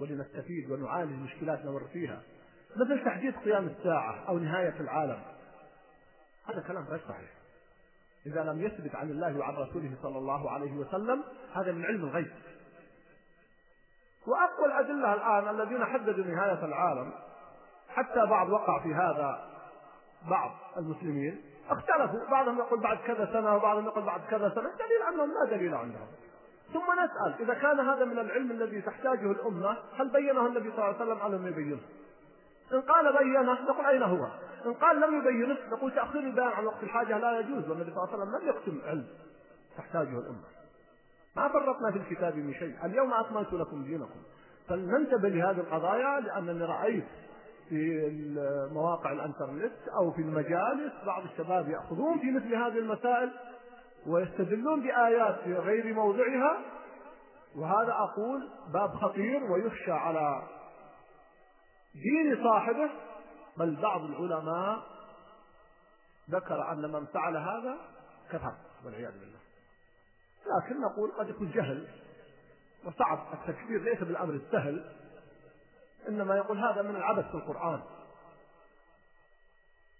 [0.00, 2.22] ولنستفيد ونعالج مشكلات نمر فيها
[2.76, 5.22] مثل تحديد قيام الساعة أو نهاية العالم.
[6.48, 7.30] هذا كلام غير صحيح.
[8.26, 12.32] إذا لم يثبت عن الله وعن رسوله صلى الله عليه وسلم هذا من علم الغيب.
[14.26, 17.12] وأقوى الأدلة الآن الذين حددوا نهاية العالم
[17.88, 19.44] حتى بعض وقع في هذا
[20.30, 25.30] بعض المسلمين اختلفوا بعضهم يقول بعد كذا سنة وبعضهم يقول بعد كذا سنة دليل أنهم
[25.30, 26.06] لا دليل عندهم
[26.72, 30.84] ثم نسأل إذا كان هذا من العلم الذي تحتاجه الأمة هل بينه النبي صلى الله
[30.84, 31.80] عليه وسلم أو لم يبينه؟
[32.72, 34.28] إن قال بينه نقول أين هو؟
[34.66, 38.12] إن قال لم يبينه نقول تأخير البيان عن وقت الحاجة لا يجوز والنبي صلى الله
[38.12, 39.06] عليه وسلم لم يقسم علم
[39.76, 40.51] تحتاجه الأمة
[41.36, 42.76] ما فرطنا في الكتاب من شيء.
[42.84, 44.22] اليوم أكملت لكم دينكم.
[44.68, 47.04] فلننتبه لهذه القضايا لأنني رأيت
[47.68, 48.10] في
[48.72, 53.30] مواقع الإنترنت أو في المجالس بعض الشباب يأخذون في مثل هذه المسائل
[54.06, 56.58] ويستدلون بآيات في غير موضعها.
[57.56, 60.42] وهذا أقول باب خطير ويخشى على
[61.94, 62.90] دين صاحبه
[63.56, 64.82] بل بعض العلماء
[66.30, 67.76] ذكر أن من فعل هذا
[68.30, 68.52] كفر
[68.84, 69.41] والعياذ بالله.
[70.46, 71.88] لكن نقول قد يكون جهل
[72.84, 74.92] وصعب التكفير ليس بالأمر السهل
[76.08, 77.82] إنما يقول هذا من العبث في القرآن.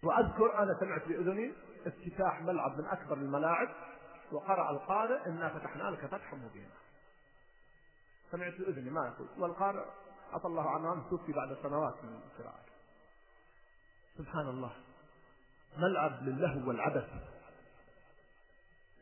[0.05, 1.52] وأذكر أنا سمعت بأذني
[1.87, 3.68] افتتاح ملعب من أكبر الملاعب
[4.33, 6.74] وقرأ القارئ إنا فتحنا لك فتحا مبينا.
[8.31, 9.85] سمعت بأذني ما يقول والقارئ
[10.33, 12.62] عفى الله عنه توفي بعد سنوات من القراءة.
[14.18, 14.72] سبحان الله.
[15.78, 17.09] ملعب للهو والعبث.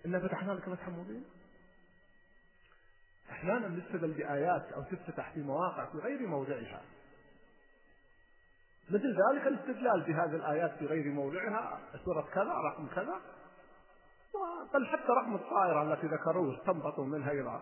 [0.06, 1.24] إنا فتحنا لك فتحا مبينا
[3.30, 6.82] أحيانا نستدل بآيات أو تفتتح في مواقع في غير موضعها.
[8.90, 11.80] مثل ذلك الاستدلال بهذه الآيات في غير موضعها.
[12.04, 13.20] سورة كذا رقم كذا.
[14.74, 17.60] بل حتى رقم الطائرة التي ذكروه استنبطوا منها إلى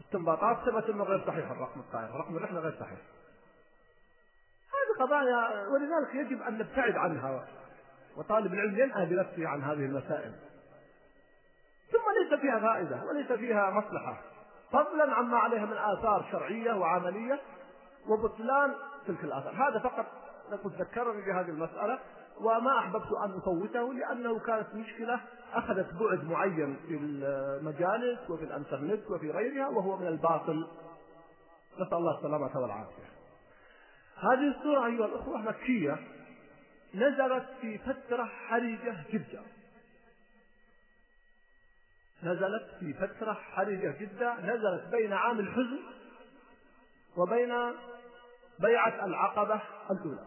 [0.00, 2.16] استنباطات ثبت أنه غير صحيح الرقم الطائرة.
[2.16, 2.98] رقم الرحلة غير صحيح.
[4.68, 7.48] هذه قضايا ولذلك يجب أن نبتعد عنها.
[8.16, 10.47] وطالب العلم ينأى بنفسه عن هذه المسائل.
[12.22, 14.20] ليس فيها فائدة وليس فيها مصلحة.
[14.72, 17.40] فضلا عما عليها من آثار شرعية وعملية
[18.08, 18.74] وبطلان
[19.06, 19.52] تلك الآثار.
[19.52, 20.06] هذا فقط
[20.62, 21.98] كنت ذكرني بهذه المسألة
[22.40, 25.20] وما أحببت أن أفوته لأنه كانت مشكلة
[25.54, 30.66] أخذت بعد معين في المجالس وفي الإنترنت وفي غيرها وهو من الباطل.
[31.80, 33.08] نسأل الله السلامة والعافية.
[34.16, 35.98] هذه السورة أيها الأخوة مكية
[36.94, 39.42] نزلت في فترة حرجة جدا.
[42.22, 45.78] نزلت في فترة حرجة جدا نزلت بين عام الحزن
[47.16, 47.54] وبين
[48.58, 50.24] بيعة العقبة الأولى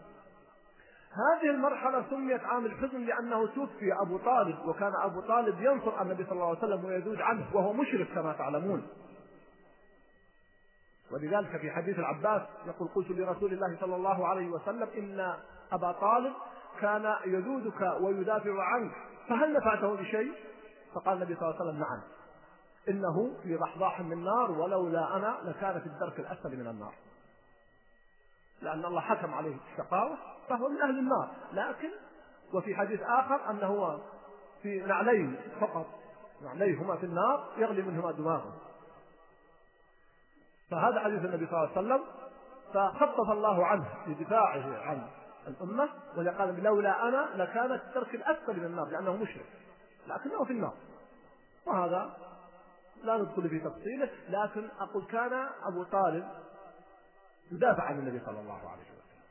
[1.12, 6.32] هذه المرحلة سميت عام الحزن لأنه توفي أبو طالب وكان أبو طالب ينصر النبي صلى
[6.32, 8.86] الله عليه وسلم ويذود عنه وهو مشرك كما تعلمون
[11.10, 15.34] ولذلك في حديث العباس يقول قلت لرسول الله صلى الله عليه وسلم إن
[15.72, 16.32] أبا طالب
[16.80, 18.92] كان يذودك ويدافع عنك
[19.28, 20.32] فهل نفعته بشيء؟
[20.94, 22.02] فقال النبي صلى الله عليه وسلم نعم.
[22.88, 26.94] إنه في ضحضاح من نار ولولا أنا لكان في الدرك الأسفل من النار.
[28.62, 30.16] لأن الله حكم عليه بالشقاوة
[30.48, 31.30] فهو من أهل النار.
[31.52, 31.90] لكن
[32.54, 34.00] وفي حديث آخر أنه
[34.62, 35.86] في نعلين فقط.
[36.42, 38.52] نعليهما في النار يغلي منهما دماغه.
[40.70, 42.02] فهذا حديث النبي صلى الله عليه وسلم
[42.74, 45.08] فخفف الله عنه بدفاعه عن
[45.48, 49.46] الأمة وقال لولا أنا لكان الترك الأسفل من النار لأنه مشرك.
[50.06, 50.74] لكنه في النار.
[51.66, 52.16] وهذا
[53.02, 56.28] لا ندخل في تفصيله لكن أقول كان أبو طالب
[57.52, 59.22] يدافع عن النبي صلى الله عليه وسلم.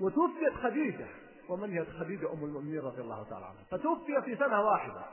[0.00, 1.06] وتوفيت خديجة.
[1.48, 5.04] ومن هي خديجة أم المؤمنين رضي الله تعالى عنها؟ فتوفي في سنة واحدة.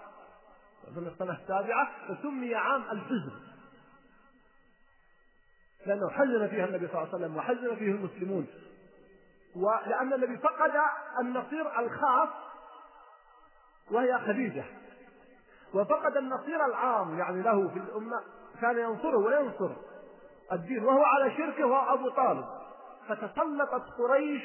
[0.93, 3.31] في السنة السابعة فسمي عام الحزن.
[5.85, 8.47] لأنه حزن فيها النبي صلى الله عليه وسلم وحزن فيه المسلمون.
[9.55, 10.71] ولأن النبي فقد
[11.21, 12.29] النصير الخاص
[13.91, 14.63] وهي خديجة.
[15.73, 18.23] وفقد النصير العام يعني له في الأمة
[18.61, 19.71] كان ينصره وينصر
[20.51, 22.45] الدين وهو على شركه أبو طالب.
[23.07, 24.43] فتسلطت قريش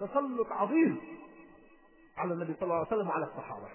[0.00, 1.00] تسلط عظيم
[2.16, 3.68] على النبي صلى الله عليه وسلم وعلى الصحابة.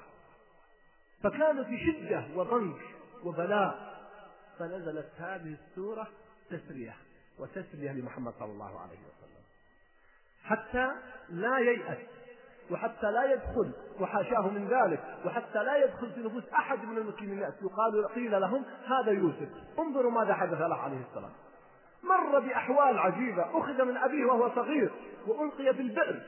[1.23, 2.81] فكانوا في شدة وضنك
[3.23, 3.97] وبلاء.
[4.59, 6.07] فنزلت هذه السورة
[6.49, 6.95] تسرية
[7.39, 9.43] وتسرية لمحمد صلى الله عليه وسلم.
[10.43, 10.91] حتى
[11.29, 11.97] لا ييأس
[12.71, 17.39] وحتى لا يدخل وحاشاه من ذلك وحتى لا يدخل في نفوس أحد من المسلمين.
[17.39, 19.49] يقال قيل لهم هذا يوسف.
[19.79, 21.31] انظروا ماذا حدث له عليه السلام.
[22.03, 23.59] مر بأحوال عجيبة.
[23.59, 24.91] أخذ من أبيه وهو صغير
[25.27, 26.19] وألقي في البئر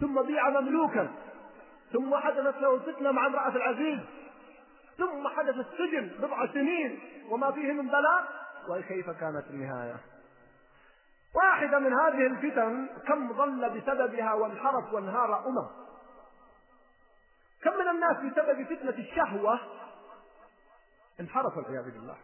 [0.00, 1.08] ثم بيع مملوكا.
[1.92, 4.00] ثم حدثت له فتنة مع امرأة العزيز.
[4.98, 6.98] ثم حدث السجن بضع سنين.
[7.30, 8.24] وما فيه من بلاء.
[8.68, 9.96] وكيف كانت النهاية؟
[11.34, 15.66] واحدة من هذه الفتن كم ضل بسببها وانحرف وانهار أمم.
[17.62, 19.60] كم من الناس بسبب فتنة الشهوة
[21.20, 22.16] انحرف والعياذ بالله.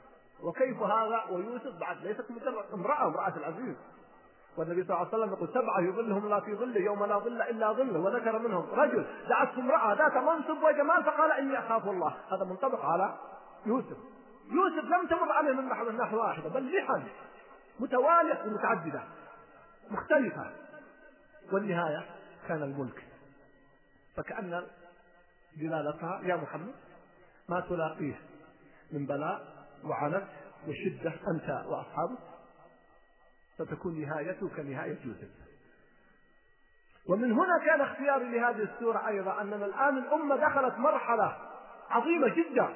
[0.42, 3.76] وكيف هذا؟ ويوسف بعد ليست مجرد امرأة امرأة العزيز.
[4.56, 7.72] والنبي صلى الله عليه وسلم يقول سبعة يظلهم لا في ظله يوم لا ظل إلا
[7.72, 12.14] ظله وذكر منهم رجل دعته امرأة ذات منصب وجمال فقال إني أخاف الله.
[12.32, 13.18] هذا منطبق على
[13.66, 13.96] يوسف.
[14.50, 17.02] يوسف لم تمر عليه من نحو واحدة بل محن
[17.80, 19.02] متوالية ومتعددة
[19.90, 20.52] مختلفة.
[21.52, 22.06] والنهاية
[22.48, 23.06] كان الملك.
[24.16, 24.66] فكأن
[25.56, 26.74] دلالتها يا محمد
[27.48, 28.20] ما تلاقيه
[28.92, 29.40] من بلاء
[29.84, 30.28] وعنت
[30.68, 32.18] وشدة أنت وأصحابك
[33.58, 35.30] ستكون نهايته كنهاية يوسف.
[37.08, 41.36] ومن هنا كان اختياري لهذه السورة أيضا أننا الآن الأمة دخلت مرحلة
[41.90, 42.74] عظيمة جدا.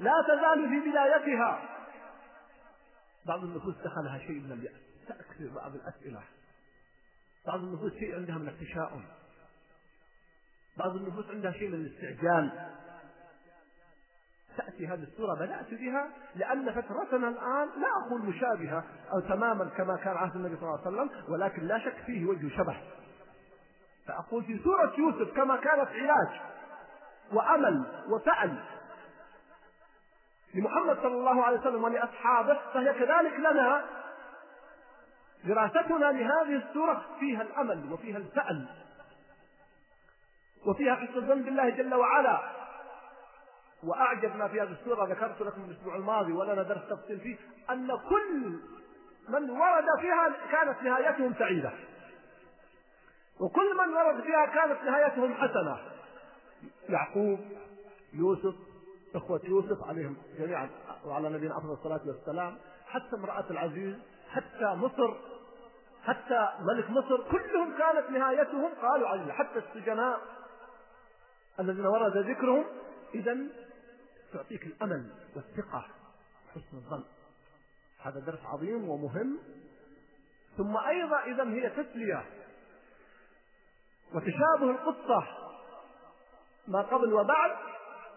[0.00, 1.77] لا تزال في بدايتها.
[3.26, 6.22] بعض النفوس دخلها شيء من اليأس تأكثر بعض الأسئلة.
[7.46, 9.04] بعض النفوس شيء عندها من التشاؤم.
[10.76, 12.68] بعض النفوس عندها شيء من الاستعجال.
[14.56, 20.16] تأتي هذه السورة بدأت بها لأن فترتنا الآن لا أقول مشابهة أو تماما كما كان
[20.16, 22.76] عهد النبي صلى الله عليه وسلم ولكن لا شك فيه وجه شبه.
[24.06, 26.40] فأقول في سورة يوسف كما كانت علاج
[27.32, 28.64] وأمل وفأل
[30.54, 33.84] لمحمد صلى الله عليه وسلم ولأصحابه فهي كذلك لنا
[35.44, 38.68] دراستنا لهذه السورة فيها الأمل وفيها الفأل
[40.66, 42.40] وفيها حسن الظن بالله جل وعلا.
[43.82, 47.36] وأعجب ما في هذه السورة ذكرت لكم الأسبوع الماضي ولنا درس تفصيل فيه
[47.70, 48.60] أن كل
[49.28, 51.72] من ورد فيها كانت نهايتهم سعيدة.
[53.40, 55.78] وكل من ورد فيها كانت نهايتهم حسنة.
[56.88, 57.40] يعقوب
[58.12, 58.54] يوسف
[59.14, 60.70] إخوة يوسف عليهم جميعا
[61.04, 63.94] وعلى نبينا أفضل الصلاة والسلام حتى امرأة العزيز
[64.30, 65.14] حتى مصر
[66.04, 70.20] حتى ملك مصر كلهم كانت نهايتهم قالوا عزيز حتى السجناء
[71.60, 72.64] الذين ورد ذكرهم.
[73.14, 73.36] إذا
[74.32, 75.84] تعطيك الأمل والثقة
[76.46, 77.04] وحسن الظن.
[78.02, 79.38] هذا درس عظيم ومهم.
[80.56, 82.24] ثم أيضا إذا هي تسلية
[84.14, 85.26] وتشابه القصة
[86.68, 87.56] ما قبل وبعد.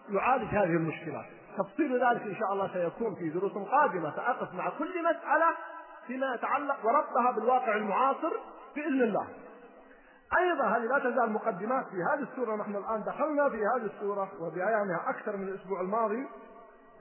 [0.08, 1.24] يعالج هذه المشكلات
[1.58, 4.16] تفصيل ذلك إن شاء الله سيكون في دروس قادمة.
[4.16, 5.56] سأقف مع كل مسألة
[6.06, 8.32] فيما يتعلق وربطها بالواقع المعاصر
[8.76, 9.28] بإذن الله.
[10.38, 12.56] أيضا هذه لا تزال مقدمات في هذه السورة.
[12.56, 16.26] نحن الآن دخلنا في هذه السورة وبأيامها أكثر من الأسبوع الماضي.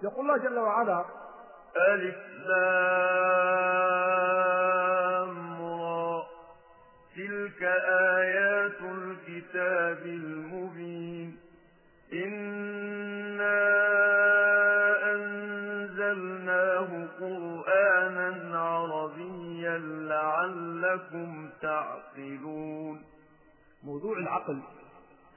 [0.03, 1.05] يقول الله جل وعلا
[1.77, 2.15] ألف
[7.15, 7.63] تلك
[8.17, 10.80] آيات الكتاب المبين.
[20.91, 23.03] لعلكم تعقلون.
[23.83, 24.61] موضوع العقل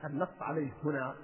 [0.05, 1.15] النص عليه هنا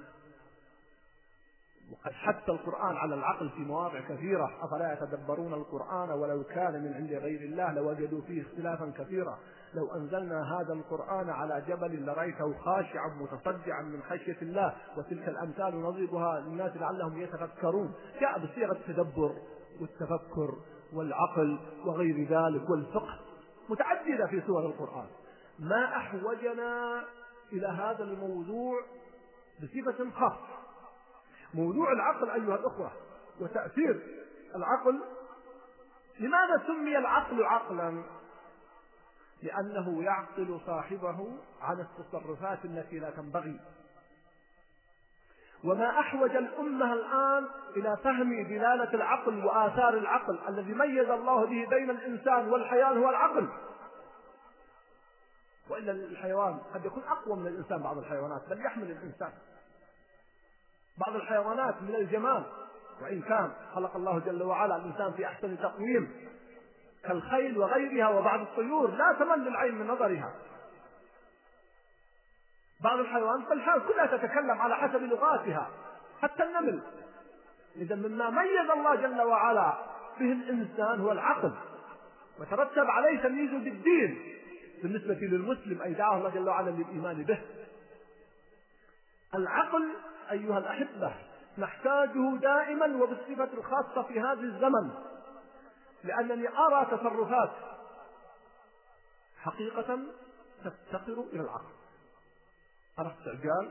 [1.93, 4.51] وقد حث القرآن على العقل في مواضع كثيرة.
[4.65, 9.39] أفلا يتدبرون القرآن ولو كان من عند غير الله؟ لوجدوا فيه اختلافا كثيرا.
[9.75, 16.41] لو أنزلنا هذا القرآن على جبل لرأيته خاشعا متصدعا من خشية الله وتلك الأمثال نضربها
[16.41, 17.95] للناس لعلهم يتفكرون.
[18.21, 19.37] جاء بصيغة التدبر
[19.81, 20.55] والتفكر
[20.93, 23.20] والعقل وغير ذلك والفقه.
[23.71, 25.07] متعددة في سور القرآن.
[25.59, 27.05] ما أحوجنا
[27.53, 28.81] إلى هذا الموضوع
[29.63, 30.49] بصفة خاصة.
[31.55, 32.93] موضوع العقل أيها الأخوة
[33.41, 34.03] وتأثير
[34.57, 35.01] العقل.
[36.21, 38.03] لماذا سمي العقل عقلا؟
[39.43, 43.61] لأنه يعقل صاحبه عن التصرفات التي لا تنبغي.
[45.65, 47.47] وما أحوج الأمة الآن
[47.77, 53.49] إلى فهم دلالة العقل وآثار العقل الذي ميز الله به بين الإنسان والحيوان هو العقل.
[55.71, 59.33] وإلا الحيوان قد يكون أقوى من الإنسان بعض الحيوانات بل يحمل الإنسان.
[60.99, 62.45] بعض الحيوانات من الجمال
[63.03, 66.31] وإن كان خلق الله جل وعلا الإنسان في أحسن تقويم
[67.05, 70.33] كالخيل وغيرها وبعض الطيور لا تمل العين من نظرها.
[72.85, 75.71] بعض الحيوانات فالحيوان كلها تتكلم على حسب لغاتها
[76.23, 76.83] حتى النمل.
[77.77, 79.75] إذا مما ميز الله جل وعلا
[80.19, 81.53] به الإنسان هو العقل.
[82.41, 84.37] وترتب عليه تمييزه بالدين
[84.83, 87.39] بالنسبة للمسلم أي دعاه الله جل وعلا للإيمان به.
[89.35, 89.89] العقل
[90.31, 91.15] أيها الأحبة
[91.59, 94.91] نحتاجه دائما وبالصفة الخاصة في هذا الزمن.
[96.05, 97.51] لأنني أرى تصرفات
[99.43, 99.99] حقيقة
[100.65, 101.80] تفتقر إلى العقل.
[103.01, 103.71] أرى استعجال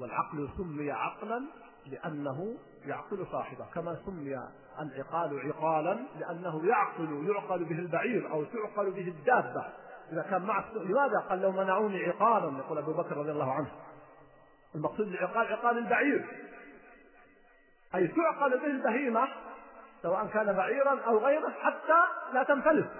[0.00, 1.42] والعقل سمي عقلا
[1.86, 4.38] لأنه يعقل صاحبه كما سمي
[4.80, 9.66] العقال عقالا لأنه يعقل يعقل به البعير أو تعقل به الدابة.
[10.12, 13.70] إذا كان معك لماذا قال لو منعوني عقالا؟ يقول أبو بكر رضي الله عنه.
[14.74, 16.26] المقصود بالعقال عقال البعير.
[17.94, 19.28] أي تعقل به البهيمة
[20.02, 22.90] سواء كان بعيرا أو غيره حتى لا تنفلت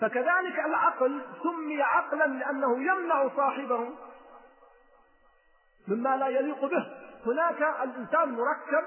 [0.00, 3.88] فكذلك العقل سمي عقلا لأنه يمنع صاحبه
[5.88, 6.86] مما لا يليق به.
[7.26, 8.84] هناك الإنسان مركب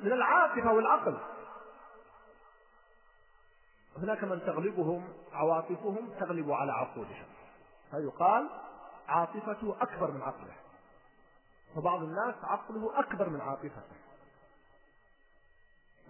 [0.00, 1.18] من العاطفة والعقل.
[3.96, 7.26] هناك من تغلبهم عواطفهم تغلب على عقولهم.
[7.90, 8.50] فيقال
[9.08, 10.54] عاطفته أكبر من عقله.
[11.76, 13.82] وبعض الناس عقله أكبر من عاطفته.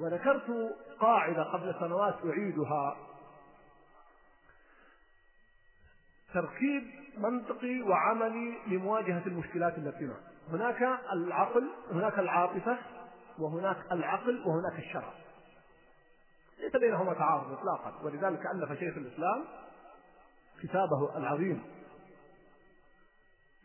[0.00, 2.96] وذكرت قاعدة قبل سنوات أعيدها.
[6.34, 6.82] تركيب
[7.18, 10.16] منطقي وعملي لمواجهة المشكلات التي معه
[10.50, 12.78] هناك العقل هناك العاطفة
[13.38, 15.12] وهناك العقل وهناك الشرع.
[16.58, 17.92] ليس بينهما تعارض اطلاقا.
[18.02, 19.44] ولذلك ألف شيخ الإسلام
[20.62, 21.62] كتابه العظيم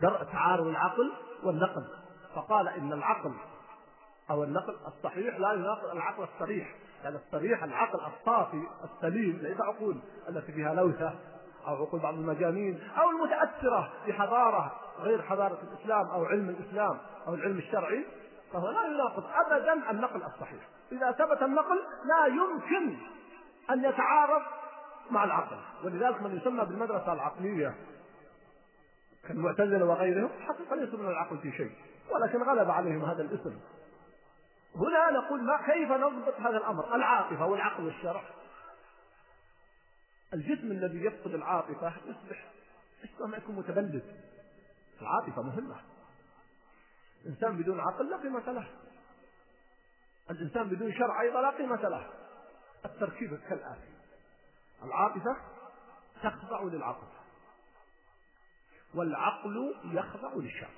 [0.01, 1.13] درء تعارض العقل
[1.43, 1.87] والنقل.
[2.35, 3.33] فقال إن العقل
[4.29, 6.75] أو النقل الصحيح لا يناقض العقل الصريح.
[7.03, 9.99] لأن يعني الصريح العقل الصافي السليم ليس عقول
[10.29, 11.13] التي فيها لوثة
[11.67, 16.97] أو عقول بعض المجانين أو المتأثرة بحضارة غير حضارة الإسلام أو علم الإسلام
[17.27, 18.05] أو العلم الشرعي
[18.53, 20.67] فهو لا يناقض ابدا النقل الصحيح.
[20.91, 22.97] إذا ثبت النقل لا يمكن
[23.69, 24.41] أن يتعارض
[25.11, 25.57] مع العقل.
[25.83, 27.75] ولذلك من يسمى بالمدرسة العقلية
[29.27, 31.71] كالمعتزلة وغيرهم حقيقة ليسوا من العقل في شيء
[32.11, 33.59] ولكن غلب عليهم هذا الاسم.
[34.75, 38.21] هنا نقول ما كيف نضبط هذا الأمر؟ العاطفة والعقل والشرع.
[40.33, 42.51] الجسم الذي يفقد العاطفة يصبح
[43.03, 44.21] يشبه ما يكون متبلد.
[45.01, 45.81] العاطفة مهمة.
[47.25, 48.67] الإنسان بدون عقل لا قيمة له.
[50.31, 52.09] الإنسان بدون شرع أيضا لا قيمة له.
[52.85, 53.89] التركيب كالآتي.
[54.83, 55.37] العاطفة
[56.23, 57.07] تخضع للعقل
[58.95, 60.69] والعقل يخضع للشرع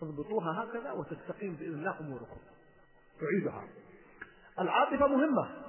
[0.00, 2.36] تضبطوها هكذا وتستقيم بإذن الله أموركم.
[3.20, 3.68] تعيدها.
[4.58, 5.62] العاطفة مهمة.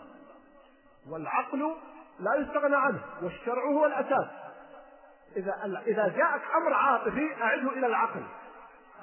[1.08, 1.76] والعقل
[2.20, 4.28] لا يستغنى عنه والشرع هو الأساس.
[5.36, 8.24] إذا إذا جاءك أمر عاطفي أعده إلى العقل.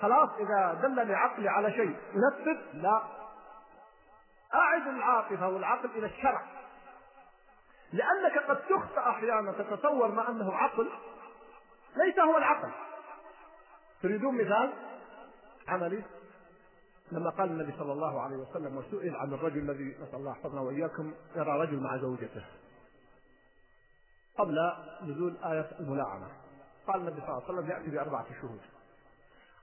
[0.03, 3.03] خلاص إذا دلني عقلي على شيء نفذ لا.
[4.55, 6.43] أعد العاطفة والعقل إلى الشرع.
[7.93, 10.91] لأنك قد تخطأ أحيانا تتصور ما أنه عقل
[11.97, 12.71] ليس هو العقل.
[14.03, 14.73] تريدون مثال؟
[15.69, 16.03] عملي.
[17.13, 21.15] لما قال النبي صلى الله عليه وسلم وسئل عن الرجل الذي نسأل الله يحفظنا وإياكم
[21.37, 22.45] يرى رجل مع زوجته.
[24.39, 24.73] قبل
[25.03, 26.29] نزول آية الملاعنة
[26.87, 28.61] قال النبي صلى الله عليه وسلم يأتي بأربعة شهود.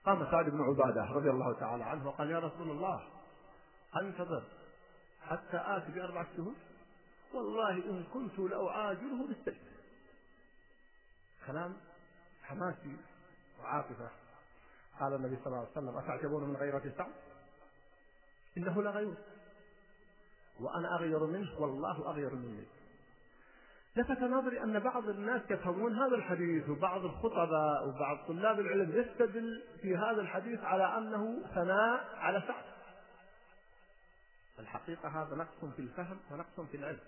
[0.05, 3.03] قام سعد بن عبادة رضي الله تعالى عنه وقال يا رسول الله
[3.95, 4.43] انتظر
[5.21, 6.55] حتى آتي بأربعة شهود؟
[7.33, 9.71] والله إن كنت لأعاجله بالسجن
[11.47, 11.77] كلام
[12.43, 12.97] حماسي
[13.59, 14.09] وعاطفة.
[14.99, 17.11] قال النبي صلى الله عليه وسلم أتعجبون من غيرة سعد؟
[18.57, 19.17] إنه لغيور
[20.59, 22.65] وأنا أغير منه والله أغير مني.
[23.95, 29.97] لفت نظري أن بعض الناس يفهمون هذا الحديث وبعض الخطباء وبعض طلاب العلم يستدل في
[29.97, 32.63] هذا الحديث على أنه ثناء على سعد
[34.59, 36.99] الحقيقة هذا نقص في الفهم ونقص في العلم.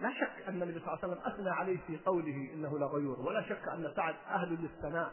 [0.00, 3.42] لا شك أن النبي صلى الله عليه وسلم أثنى عليه في قوله إنه لغيور ولا
[3.42, 5.12] شك أن سعد أهل للثناء.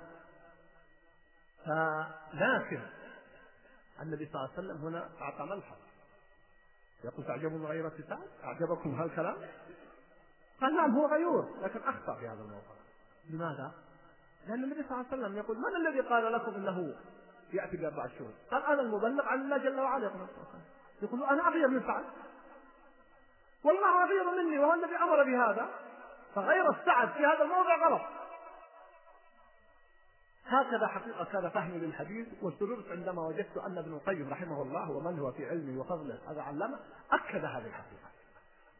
[1.65, 2.81] فلكن
[4.01, 5.77] النبي صلى الله عليه وسلم هنا أعطى ملحظ
[7.03, 9.35] يقول تعجبون غيرة سعد؟ أعجبكم هالكلام؟
[10.61, 12.75] قال نعم هو غيور لكن أخطأ في هذا الموضوع
[13.29, 13.71] لماذا؟
[14.47, 16.95] لأن النبي صلى الله عليه وسلم يقول من الذي قال لكم أنه
[17.53, 20.11] يأتي بأربع شهور؟ قال أنا المبلغ عن الله جل وعلا.
[21.01, 22.03] يقول أنا أغير من سعد
[23.63, 25.69] والله أغير مني وهو الذي أمر بهذا.
[26.35, 28.01] فغير السعد في هذا الموضع غلط.
[30.45, 35.31] هكذا حقيقة كان فهمي للحديث وسررت عندما وجدت أن ابن القيم رحمه الله ومن هو
[35.31, 36.79] في علمه وفضله هذا علمه
[37.11, 38.11] أكد هذه الحقيقة.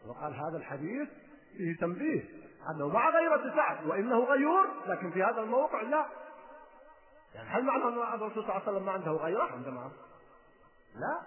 [0.07, 1.09] وقال هذا الحديث
[1.57, 2.23] فيه تنبيه
[2.69, 6.05] أنه مع غيرة سعد وإنه غيور لكن في هذا الموقع لا.
[7.35, 9.91] يعني هل معنى أن الرسول صلى الله عليه وسلم ما عنده غيرة عندما؟
[10.95, 11.21] لا.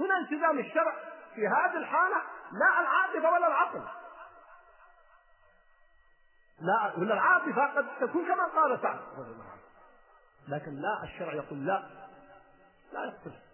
[0.00, 0.94] هنا التزام الشرع
[1.34, 2.16] في هذه الحالة
[2.52, 3.82] لا العاطفة ولا العقل.
[6.60, 8.98] لا ولا العاطفة قد تكون كما قال سعد
[10.48, 11.82] لكن لا الشرع يقول لا.
[12.92, 13.45] لا يقتل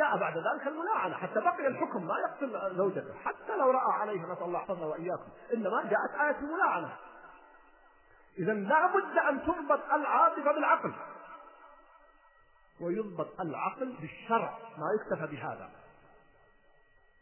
[0.00, 1.14] جاء بعد ذلك الملاعنة.
[1.14, 3.14] حتى بقي الحكم ما يقتل زوجته.
[3.24, 6.96] حتى لو رأى عليه نسأل الله يحفظنا وإياكم إنما جاءت آية الملاعنة.
[8.38, 10.92] إذا لا بد أن تضبط العاطفة بالعقل.
[12.80, 14.58] ويضبط العقل بالشرع.
[14.78, 15.70] ما يكتفى بهذا.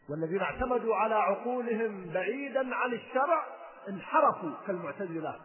[0.09, 3.45] والذين اعتمدوا على عقولهم بعيدا عن الشرع
[3.89, 5.39] انحرفوا كالمعتزلة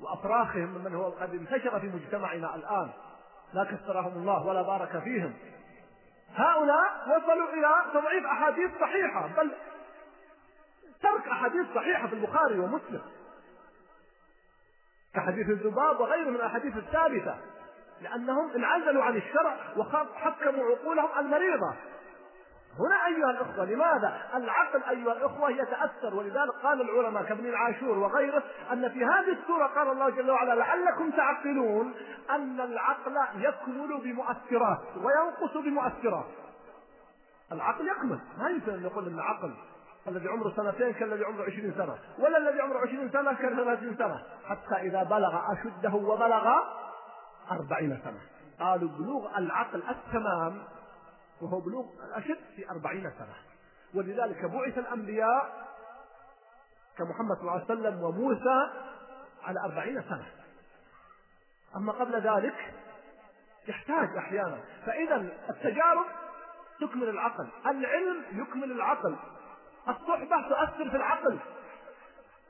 [0.00, 2.90] وأفراخهم ممن هو قد انتشر في مجتمعنا الآن.
[3.52, 5.34] لا كثرهم الله ولا بارك فيهم.
[6.34, 9.50] هؤلاء وصلوا إلى تضعيف أحاديث صحيحة بل
[11.02, 13.02] ترك أحاديث صحيحة في البخاري ومسلم.
[15.14, 17.36] كحديث الذباب وغيره من الأحاديث الثابتة
[18.00, 21.74] لأنهم انعزلوا عن الشرع وحكموا عقولهم المريضة.
[22.78, 28.42] هنا أيها الأخوة لماذا؟ العقل أيها الأخوة يتأثر ولذلك قال العلماء كابن العاشور وغيره
[28.72, 31.94] أن في هذه السورة قال الله جل وعلا لعلكم تعقلون
[32.30, 36.26] أن العقل يكمل بمؤثرات وينقص بمؤثرات
[37.52, 39.54] العقل يكمل ما يمكن أن يقول أن عقل
[40.08, 44.74] الذي عمره سنتين كالذي عمره عشرين سنة ولا الذي عمره عشرين سنة كالذي سنة حتى
[44.80, 46.48] إذا بلغ أشده وبلغ
[47.50, 48.20] أربعين سنة
[48.60, 50.62] قالوا بلوغ العقل التمام
[51.42, 53.34] وهو بلوغ الأشد في أربعين سنة.
[53.94, 55.68] ولذلك بعث الأنبياء
[56.98, 58.70] كمحمد صلى الله عليه وسلم وموسى
[59.42, 60.26] على أربعين سنة.
[61.76, 62.74] أما قبل ذلك
[63.68, 64.58] يحتاج أحيانا.
[64.86, 65.16] فإذا
[65.50, 66.06] التجارب
[66.80, 69.16] تكمل العقل العلم يكمل العقل
[69.88, 71.38] الصحبة تؤثر في العقل.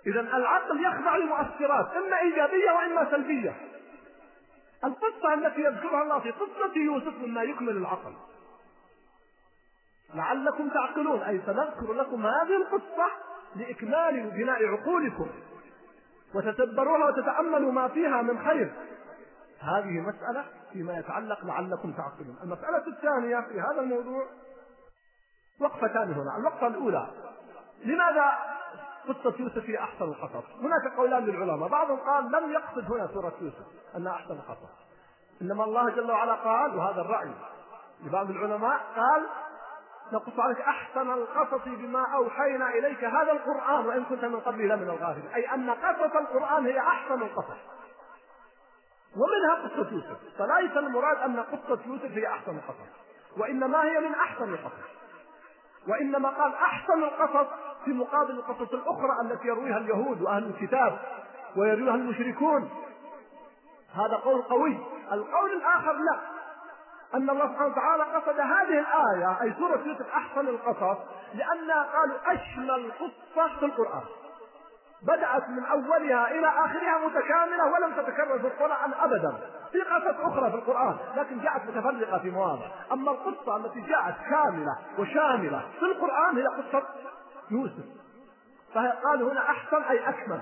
[0.06, 3.56] إذا العقل يخضع لمؤثرات إما إيجابية وإما سلبية.
[4.84, 8.14] القصة التي يذكرها الله في قصة يوسف مما يكمل العقل.
[10.14, 13.10] لعلكم تعقلون أي سنذكر لكم هذه القصة
[13.56, 15.26] لإكمال بناء عقولكم.
[16.34, 18.72] وتتبروها وتتأملوا ما فيها من خير.
[19.60, 22.36] هذه مسألة فيما يتعلق لعلكم تعقلون.
[22.42, 24.26] المسألة الثانية في هذا الموضوع
[25.60, 26.36] وقفتان هنا.
[26.36, 27.06] الوقفة الأولى
[27.84, 28.32] لماذا
[29.08, 31.68] قصة يوسف هي أحسن القصص؟ هناك قولان للعلماء.
[31.68, 34.82] بعضهم قال لم يقصد هنا سورة يوسف أنها أحسن القصص.
[35.42, 37.30] إنما الله جل وعلا قال وهذا الرأي
[38.04, 39.26] لبعض العلماء قال
[40.12, 45.32] نقص عليك أحسن القصص بما أوحينا إليك هذا القرآن وإن كنت من قبله لمن الغافلين.
[45.34, 47.58] أي أن قصص القرآن هي أحسن القصص.
[49.16, 50.18] ومنها قصة يوسف.
[50.38, 52.88] فليس المراد أن قصة يوسف هي أحسن القصص.
[53.38, 54.92] وإنما هي من أحسن القصص.
[55.88, 57.46] وإنما قال أحسن القصص
[57.84, 60.98] في مقابل القصص الأخرى التي يرويها اليهود وأهل الكتاب
[61.56, 62.70] ويرويها المشركون.
[63.94, 64.78] هذا قول قوي.
[65.12, 66.31] القول الآخر لا.
[67.14, 70.98] أن الله سبحانه وتعالى قصد هذه الآية أي سورة يوسف أحسن القصص
[71.34, 74.02] لأنها قالوا أشمل قصة في القرآن.
[75.02, 79.34] بدأت من أولها إلى آخرها متكاملة ولم تتكرر في القرآن أبدا.
[79.72, 82.66] في قصص أخرى في القرآن لكن جاءت متفرقة في مواضع.
[82.92, 86.82] أما القصة التي جاءت كاملة وشاملة في القرآن هي قصة
[87.50, 87.84] يوسف.
[88.74, 90.40] فقالوا هنا أحسن أي أكمل.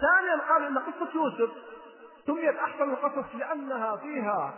[0.00, 1.50] ثانيا قالوا أن قصة يوسف
[2.26, 4.54] سميت أحسن القصص لأنها فيها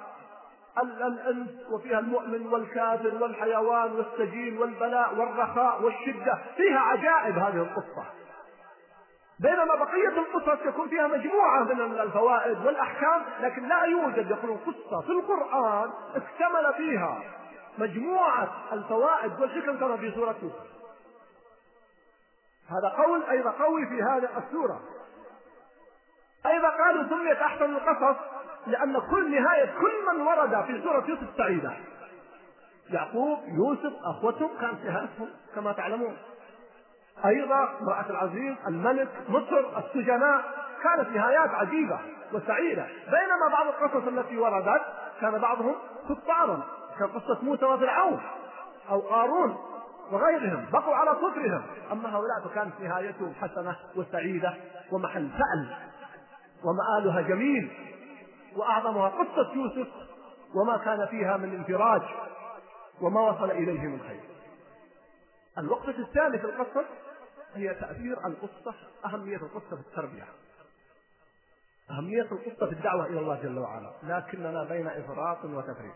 [0.82, 6.38] الإنس وفيها المؤمن والكافر والحيوان والسجين والبلاء والرخاء والشدة.
[6.56, 8.04] فيها عجائب هذه القصة.
[9.40, 15.08] بينما بقية القصص يكون فيها مجموعة من الفوائد والأحكام لكن لا يوجد يقولون قصة في
[15.12, 17.22] القرآن اكتمل فيها
[17.78, 20.74] مجموعة الفوائد والحكم كما في سورة يوسف
[22.68, 24.80] هذا قول أيضا قوي في هذه السورة.
[26.46, 28.16] أيضا قالوا سميت أحسن القصص
[28.66, 31.72] لأن كل نهاية كل من ورد في سورة يوسف سعيدة.
[32.90, 36.16] يعقوب يوسف أخوته كانت نهايتهم كما تعلمون.
[37.24, 40.44] أيضا امرأة العزيز الملك مصر السجناء
[40.82, 41.98] كانت نهايات عجيبة
[42.32, 42.86] وسعيدة.
[42.86, 44.82] بينما بعض القصص التي وردت
[45.20, 45.74] كان بعضهم
[46.08, 46.62] كفارا
[47.00, 48.20] كقصة موسى وفرعون
[48.90, 49.56] أو قارون
[50.10, 51.62] وغيرهم بقوا على كفرهم.
[51.92, 54.54] أما هؤلاء فكانت نهايتهم حسنة وسعيدة
[54.92, 55.76] ومحل فأل
[56.64, 57.70] ومآلها جميل.
[58.56, 59.88] وأعظمها قصة يوسف
[60.54, 62.02] وما كان فيها من انفراج
[63.00, 64.20] وما وصل إليه من خير.
[65.58, 66.84] الوقفة الثانية في القصة
[67.54, 68.74] هي تأثير القصة
[69.04, 70.24] أهمية القصة في التربية.
[71.90, 75.94] أهمية القصة في الدعوة إلى الله جل وعلا لكننا بين إفراط وتفريط.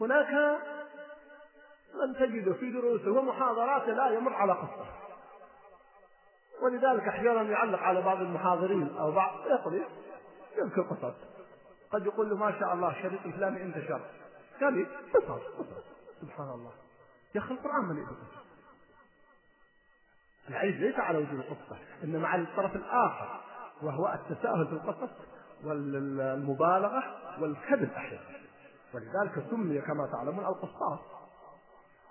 [0.00, 0.58] هناك
[1.94, 4.86] من تجد في دروسه ومحاضراته لا يمر على قصة.
[6.62, 9.82] ولذلك أحيانا يعلق على بعض المحاضرين أو بعض يقضي
[10.58, 11.14] يذكر قصص.
[11.92, 14.00] قد يقول له ما شاء الله الشريط الفلاني انتشر
[14.60, 15.84] قال قصص قصص.
[16.20, 16.72] سبحان الله.
[17.34, 18.46] يا أخي القرآن مليء بالقصص
[20.48, 23.40] العيب ليس على وجود القصة إنما على الطرف الآخر
[23.82, 25.10] وهو التساهل في القصص
[25.64, 27.02] والمبالغة
[27.40, 28.36] والكذب أحيانا.
[28.94, 30.98] ولذلك سمي كما تعلمون القصاص.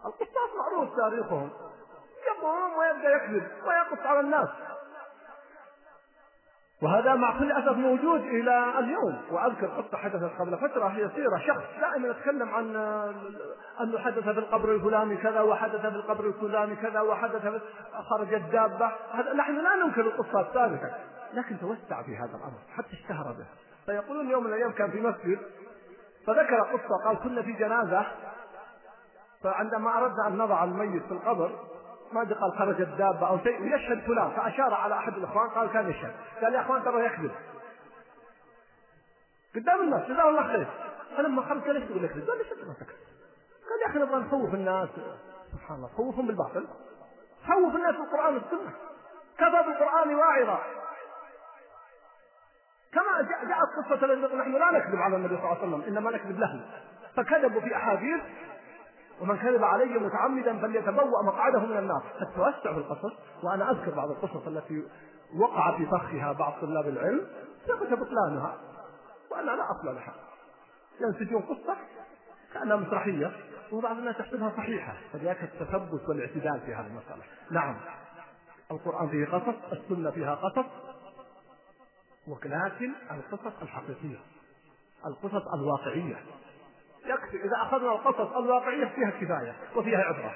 [0.06, 1.50] القصاص معروف تاريخهم.
[2.28, 4.50] يقوم ويبدأ يكذب ويقص على الناس.
[6.86, 9.22] وهذا مع كل أسف موجود إلى اليوم.
[9.32, 12.76] وأذكر قصة حدثت قبل فترة هي سيرة شخص دائما يتكلم عن
[13.82, 17.62] أنه حدث في القبر الفلاني كذا وحدث في القبر الفلاني كذا وحدث في
[18.10, 18.92] خرجت دابة
[19.36, 20.90] نحن لا ننكر القصة الثابتة
[21.34, 23.46] لكن توسع في هذا الأمر حتى اشتهر به.
[23.86, 25.40] فيقولون يوم من الأيام كان في مسجد
[26.28, 28.06] فذكر قصة قال كنا في جنازة
[29.44, 31.52] فعندما أردنا أن نضع الميت في القبر
[32.14, 34.32] ما ادري قال خرجت دابه أو شيء ويشهد فلان.
[34.32, 36.14] فأشار على أحد الإخوان قال كان يشهد.
[36.42, 37.32] قال يا أخوان ترى يكذب
[39.56, 40.68] قدام الناس جزاه الله خير.
[41.18, 42.98] فلما خرج قال ليش تقول يكذب؟ قال ليش ما تكذب؟
[43.70, 44.90] قال يا أخي نبغى نخوف الناس.
[45.52, 45.88] سبحان الله.
[45.88, 46.68] خوفهم بالباطل.
[47.48, 48.74] خوف الناس بالقرآن والسنة.
[49.38, 50.60] كفى بالقران واعظا.
[52.94, 56.66] كما جاءت قصة نحن لا نكذب على النبي صلى الله عليه وسلم إنما نكذب له
[57.16, 58.22] فكذبوا في أحاديث
[59.22, 62.04] ومن كذب علي متعمدا فليتبوأ مقعده من النار.
[62.22, 63.14] التوسع في القصص
[63.44, 64.84] وأنا أذكر بعض القصص التي
[65.40, 67.28] وقع في فخها بعض طلاب العلم
[67.68, 68.58] ثبت بطلانها
[69.32, 70.14] وأنا لا أصل لها.
[71.02, 71.76] ينسجون قصة
[72.54, 73.32] كأنها مسرحية
[73.72, 77.24] وبعض الناس يحسبها صحيحة فذاك التثبت والاعتدال في هذه المسألة.
[77.52, 77.76] نعم
[78.72, 80.66] القرآن فيه قصص السنة فيها قصص
[82.28, 84.18] ولكن القصص الحقيقية
[85.06, 86.16] القصص الواقعية.
[87.08, 90.36] يكفي إذا أخذنا القصص الواقعية فيها كفاية وفيها عبرة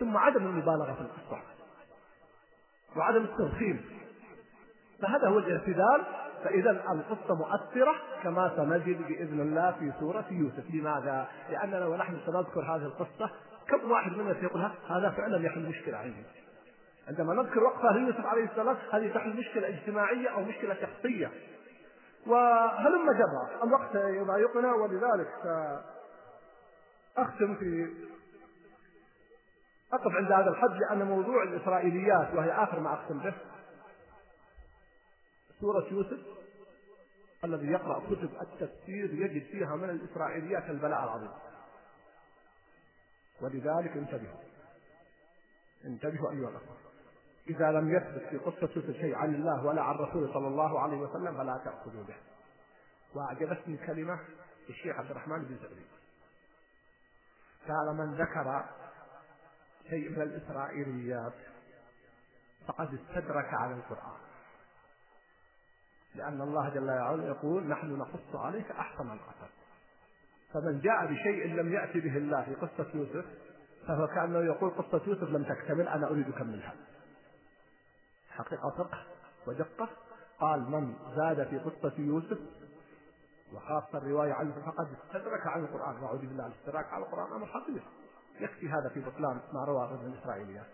[0.00, 1.42] ثم عدم المبالغة في القصة
[2.96, 3.84] وعدم التضخيم
[5.02, 6.02] فهذا هو الاعتدال
[6.44, 10.64] فإذا القصة مؤثرة كما سنجد بإذن الله في سورة يوسف.
[10.74, 13.30] لماذا؟ لأننا ونحن سنذكر هذه القصة.
[13.68, 16.24] كم واحد منا سيقول هذا فعلا يحل مشكلة عندي.
[17.08, 21.30] عندما نذكر وقفة ليوسف عليه السلام هذه تحل مشكلة اجتماعية أو مشكلة شخصية.
[22.26, 25.28] وهلم جرى الوقت يضايقنا ولذلك
[27.22, 27.94] أختم في
[29.92, 33.34] أقف عند هذا الحد لأن موضوع الإسرائيليات وهي آخر ما أختم به.
[35.60, 36.18] سورة يوسف
[37.44, 41.30] الذي يقرأ كتب التفسير يجد فيها من الإسرائيليات البلاء العظيم.
[43.40, 44.40] ولذلك انتبهوا.
[45.84, 46.76] انتبهوا أيها الأخوة.
[47.50, 50.96] إذا لم يثبت في قصة يوسف شيء عن الله ولا عن رسوله صلى الله عليه
[50.96, 52.16] وسلم فلا تأخذوا به.
[53.14, 54.20] وأعجبتني كلمة
[54.68, 55.99] الشيخ عبد الرحمن بن زبري
[57.68, 58.64] قال من ذكر
[59.90, 61.34] شيء من الإسرائيليات
[62.66, 64.20] فقد استدرك على القرآن.
[66.14, 69.50] لأن الله جل وعلا يقول نحن نقص عليك أحسن القصص.
[70.52, 73.24] فمن جاء بشيء لم يأتي به الله في قصة يوسف
[73.86, 76.74] فهو كأنه يقول قصة يوسف لم تكتمل أنا أريد أكملها
[78.30, 79.04] حقيقة فقه
[79.46, 79.88] ودقة.
[80.40, 82.38] قال من زاد في قصة يوسف
[83.54, 86.02] وخاصة الرواية عنه فقد استدرك عن القرآن.
[86.02, 87.32] وأعوذ بالله الاستدراك على القرآن.
[87.32, 87.82] أمر خطير
[88.40, 90.66] يكفي هذا في بطلان ما روى ابن الإسرائيليات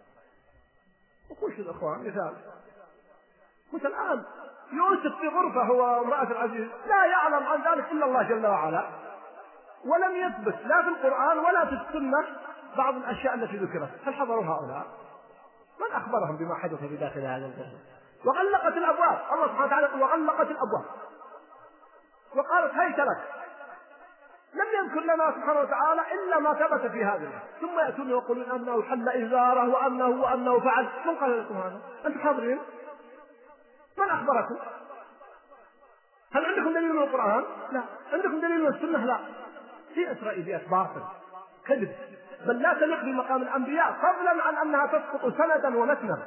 [1.30, 2.36] وكل الإخوان مثال.
[3.72, 4.24] قلت الآن
[4.72, 6.68] يوسف في غرفة هو امرأة العزيز.
[6.86, 8.88] لا يعلم عن ذلك إلا الله جل وعلا.
[9.84, 12.26] ولم يثبت لا في القرآن ولا في السنة
[12.76, 13.90] بعض الأشياء التي ذكرت.
[14.04, 14.86] هل حضروا هؤلاء؟
[15.80, 17.78] من أخبرهم بما حدث في داخل هذا الغرفة؟
[18.24, 19.18] وغلقت الأبواب.
[19.32, 20.84] الله سبحانه وتعالى وغلقت الأبواب.
[22.34, 23.18] وقالت هيت لك
[24.54, 27.28] لم يذكر لنا سبحانه وتعالى إلا ما ثبت في هذا
[27.60, 32.58] ثم يأتون ويقولون أنه حل إزارة وأنه وأنه فعل من قال لكم هذا؟ أنتم حاضرين؟
[33.98, 34.56] من أخبركم؟
[36.32, 39.18] هل عندكم دليل من القرآن؟ لا، عندكم دليل من السنة؟ لا.
[39.94, 41.02] في اسرائيليات باطل
[41.66, 41.92] كذب
[42.46, 46.18] بل لا تليق بمقام الأنبياء فضلا عن أنها تسقط سندا ومتنا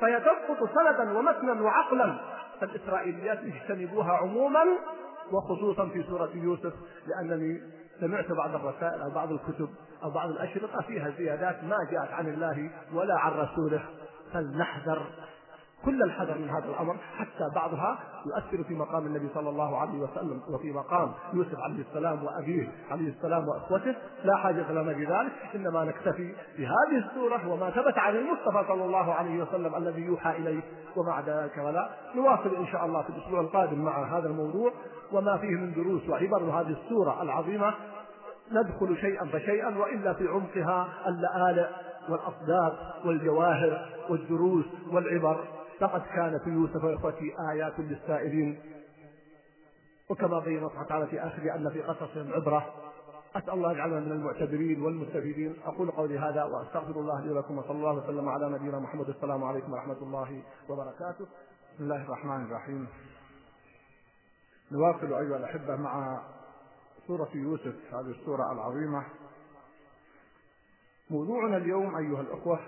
[0.00, 2.14] فهي تسقط سندا ومتنا وعقلا
[2.60, 4.64] فالإسرائيليات اجتنبوها عموما
[5.32, 6.72] وخصوصا في سورة يوسف
[7.06, 7.60] لأنني
[8.00, 9.68] سمعت بعض الرسائل أو بعض الكتب
[10.02, 13.82] أو بعض الأشرطة فيها زيادات ما جاءت عن الله ولا عن رسوله.
[14.32, 15.06] فلنحذر
[15.84, 20.40] كل الحذر من هذا الأمر حتى بعضها يؤثر في مقام النبي صلى الله عليه وسلم
[20.50, 23.94] وفي مقام يوسف عليه السلام وأبيه عليه السلام وأخوته.
[24.24, 29.42] لا حاجة لنا بذلك إنما نكتفي بهذه السوره وما ثبت عن المصطفى صلى الله عليه
[29.42, 30.60] وسلم الذي يوحى إليه.
[30.96, 34.72] ومع ذلك ولا نواصل إن شاء الله في الأسبوع القادم مع هذا الموضوع.
[35.12, 37.74] وما فيه من دروس وعبر هذه السورة العظيمة
[38.52, 41.68] ندخل شيئا فشيئا وإلا في عمقها اللآلئ
[42.08, 42.72] والاصداف
[43.04, 45.44] والجواهر والدروس والعبر.
[45.84, 48.62] لقد كان في يوسف واخوته آيات للسائلين.
[50.08, 52.74] وكما بين الله تعالى في آخره أن في قصصهم عبرة.
[53.36, 55.56] أسأل الله يجعلنا من المعتبرين والمستفيدين.
[55.64, 59.08] أقول قولي هذا وأستغفر الله لي ولكم وصلى الله وسلم على نبينا محمد.
[59.08, 61.26] السلام عليكم ورحمة الله وبركاته.
[61.74, 62.86] بسم الله الرحمن الرحيم.
[64.72, 66.22] نواصل أيها الأحبة مع
[67.06, 69.04] سورة يوسف هذه السورة العظيمة.
[71.10, 72.60] موضوعنا اليوم أيها الأخوة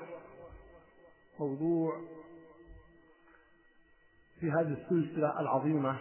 [1.41, 1.93] موضوع
[4.41, 5.97] في هذه السلسلة العظيمة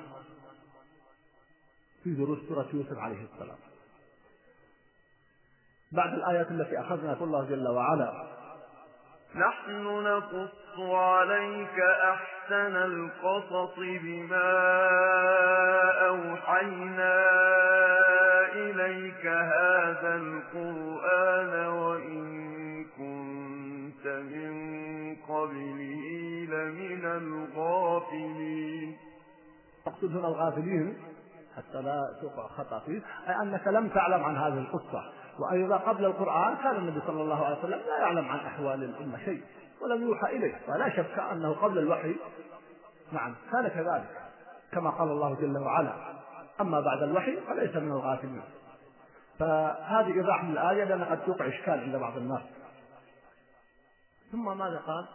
[2.04, 3.58] في دروس سورة يوسف عليه السلام.
[5.92, 8.36] بعد الآيات التي أخذنا يقول الله جل وعلا.
[9.36, 14.52] نحن نقص عليك أحسن القصص بما
[30.06, 30.98] أقصد هنا الغافلين
[31.58, 35.12] حتى لا توقع خطأ فيه أي أنك لم تعلم عن هذه القصة.
[35.40, 39.44] وأيضا قبل القرآن كان النبي صلى الله عليه وسلم لا يعلم عن أحوال الأمة شيء
[39.82, 40.56] ولم يوحى إليه.
[40.68, 42.16] ولا شك أنه قبل الوحي
[43.12, 44.10] نعم كان كذلك
[44.72, 45.94] كما قال الله جل وعلا
[46.62, 48.44] أما بعد الوحي فليس من الغافلين.
[49.40, 52.42] فهذه إيضاح من الآية لأن قد توقع إشكال عند بعض الناس.
[54.32, 55.06] ثم ماذا قال؟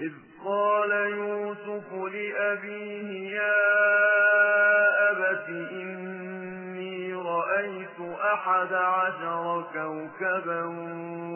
[0.00, 0.12] إذ
[0.44, 3.62] قال يوسف لأبيه يا
[5.10, 8.00] أبت إني رأيت
[8.34, 10.64] أحد عشر كوكبا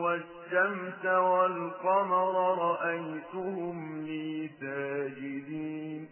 [0.03, 6.09] والشمس والقمر رأيتهم لي ساجدين.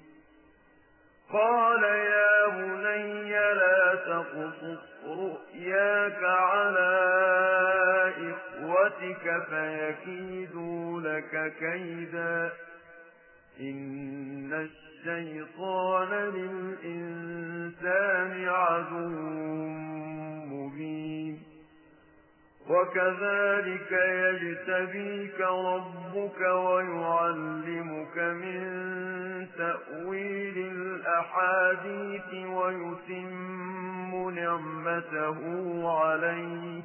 [1.33, 6.93] قال يا بني لا تقصص رؤياك على
[8.85, 12.53] إخوتك فيكيدوا لك كيدا
[13.61, 19.09] إن الشيطان للإنسان عدو
[20.49, 21.43] مبين.
[22.69, 28.61] وكذلك يجتبيك ربك ويعلمك من
[29.59, 35.39] تأويل الأحاديث ويتم نعمته
[36.01, 36.85] عليك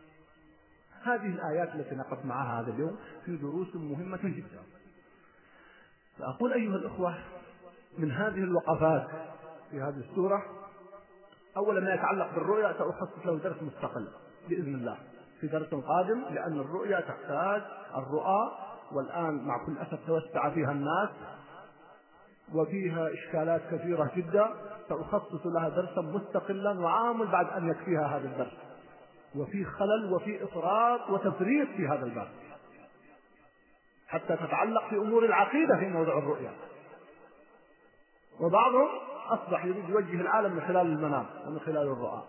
[1.03, 2.95] هذه الآيات التي نقف معها هذا اليوم
[3.25, 4.61] في دروس مهمة جدا.
[6.19, 7.17] فأقول أيها الأخوة
[7.97, 9.07] من هذه الوقفات
[9.71, 10.43] في هذه السورة
[11.57, 14.07] أولا ما يتعلق بالرؤيا سأخصص له درس مستقل
[14.49, 14.97] بإذن الله.
[15.41, 17.61] في درس قادم لأن الرؤيا تحتاج
[17.95, 18.51] الرؤى
[18.91, 21.09] والآن مع كل أسف توسع فيها الناس
[22.53, 24.47] وفيها إشكالات كثيرة جدا.
[24.89, 28.70] سأخصص لها درسا مستقلا وعامل بعد أن يكفيها هذا الدرس.
[29.35, 32.27] وفي خلل وفي إفراط وتفريط في هذا الباب.
[34.07, 36.51] حتى تتعلق في أمور العقيدة في موضوع الرؤيا.
[38.39, 38.89] وبعضهم
[39.29, 42.23] أصبح يريد يوجه العالم من خلال المنام ومن خلال الرؤى.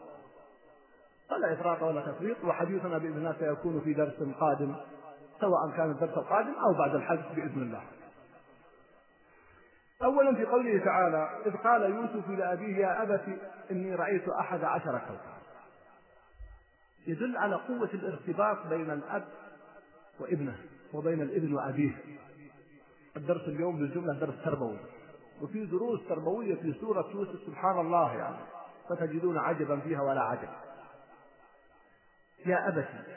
[1.30, 4.74] فلا إفراط ولا تفريط وحديثنا بإذن الله سيكون في درس قادم
[5.40, 7.82] سواء كان الدرس القادم أو بعد الحج بإذن الله.
[10.04, 13.22] أولا في قوله تعالى إذ قال يوسف لأبيه يا أبت
[13.70, 15.41] إني رأيت أحد عشر كوكبا.
[17.06, 19.24] يدل على قوة الارتباط بين الأب
[20.20, 20.56] وابنه
[20.92, 21.96] وبين الابن وأبيه.
[23.16, 24.78] الدرس اليوم بالجملة درس تربوي.
[25.42, 28.36] وفي دروس تربوية في سورة يوسف سبحان الله يعني
[28.88, 30.48] فتجدون عجبا فيها ولا عجب.
[32.46, 33.12] يا أبتي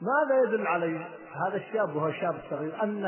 [0.00, 1.08] ماذا يدل عليه
[1.46, 3.04] هذا الشاب وهو الشاب الصغير؟ أن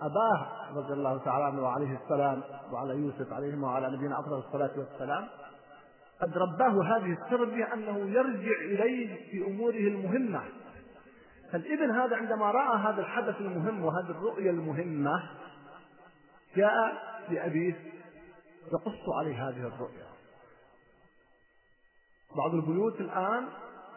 [0.00, 2.42] أباه رضي الله تعالى عنه وعليه السلام
[2.72, 5.28] وعلى يوسف عليهما وعلى نبينا أفضل الصلاة والسلام
[6.20, 10.42] قد رباه هذه التربية أنه يرجع إليه في أموره المهمة.
[11.52, 15.30] فالإبن هذا عندما رأى هذا الحدث المهم وهذه الرؤية المهمة
[16.56, 17.74] جاء لأبيه
[18.72, 20.06] يقص عليه هذه الرؤيا
[22.36, 23.48] بعض البيوت الآن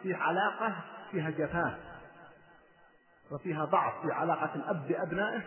[0.02, 0.76] في علاقة
[1.10, 1.78] فيها جفاف
[3.30, 5.42] وفيها ضعف في علاقة الأب بأبنائه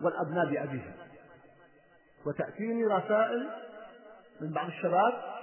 [0.00, 0.92] والأبناء بأبيهم
[2.26, 3.50] وتأتيني رسائل
[4.40, 5.34] من بعض الشباب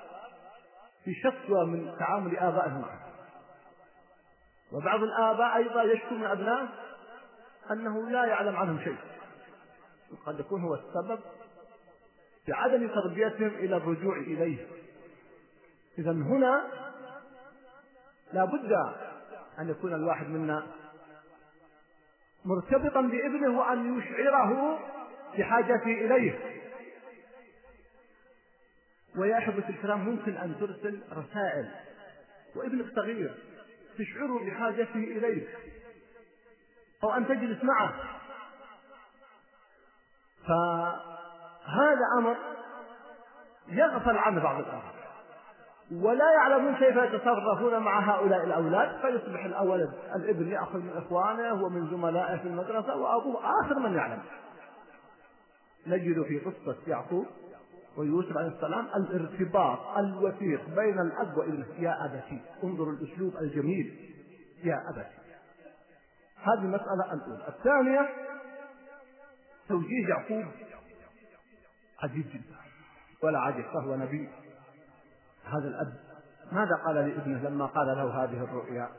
[1.05, 2.81] في شكوى من تعامل آبائهم.
[2.81, 2.99] معه
[4.71, 6.67] وبعض الآباء أيضا يشكو من أبنائه
[7.71, 8.97] أنه لا يعلم عنهم شيء.
[10.25, 11.19] قد يكون هو السبب
[12.45, 14.67] في عدم تربيتهم إلى الرجوع إليه.
[15.97, 16.67] إذا هنا
[18.33, 18.71] لا بد
[19.59, 20.67] أن يكون الواحد منا
[22.45, 24.79] مرتبطا بابنه وأن يشعره
[25.37, 26.60] بحاجته إليه.
[29.17, 31.69] ويا أحبة الكرام ممكن أن ترسل رسائل.
[32.55, 33.35] وابنك صغير
[33.97, 35.47] تشعره بحاجته إليك.
[37.03, 37.93] أو أن تجلس معه.
[40.47, 42.35] فهذا أمر
[43.67, 44.91] يغفل عنه بعض الآباء
[45.91, 49.01] ولا يعلمون كيف يتصرفون مع هؤلاء الأولاد.
[49.01, 54.21] فيصبح الأولد الابن يأخذ من إخوانه ومن زملائه في المدرسة وأبوه آخر من يعلم.
[55.87, 57.27] نجد في قصة يعقوب
[57.97, 64.15] ويوسف عليه السلام الارتباط الوثيق بين الأب وابنه يا أبتي انظر الأسلوب الجميل.
[64.63, 65.21] يا أبتي.
[66.37, 67.47] هذه المسألة الأولى.
[67.47, 68.09] الثانية
[69.67, 70.45] توجيه يعقوب.
[72.03, 72.55] عجيب جدا.
[73.23, 74.29] ولا عجب فهو نبي.
[75.45, 75.93] هذا الأب
[76.51, 78.89] ماذا قال لابنه لما قال له هذه الرؤيا؟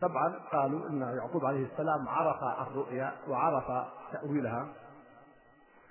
[0.00, 4.68] طبعا قالوا إن يعقوب عليه السلام عرف الرؤيا وعرف تأويلها.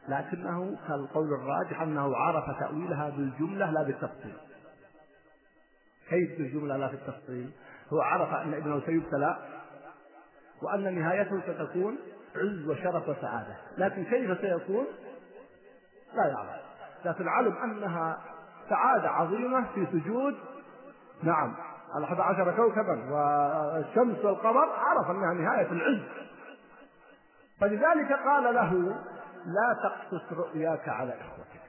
[0.07, 4.33] لكنه كالقول الراجح أنه عرف تأويلها بالجملة لا بالتفصيل.
[6.09, 7.51] كيف بالجملة لا بالتفصيل؟
[7.93, 9.37] هو عرف أن ابنه سيبتلى
[10.61, 11.97] وأن نهايته ستكون
[12.35, 13.55] عز وشرف وسعادة.
[13.77, 14.85] لكن كيف سيكون؟
[16.13, 16.63] لا يعلم.
[17.05, 18.19] لكن علم أنها
[18.69, 20.35] سعادة عظيمة في سجود
[21.23, 21.55] نعم
[21.95, 26.01] على 11 كوكبا والشمس والقمر عرف أنها نهاية العز.
[27.61, 28.95] فلذلك قال له
[29.45, 31.63] لا تقصص رؤياك على إخوتك.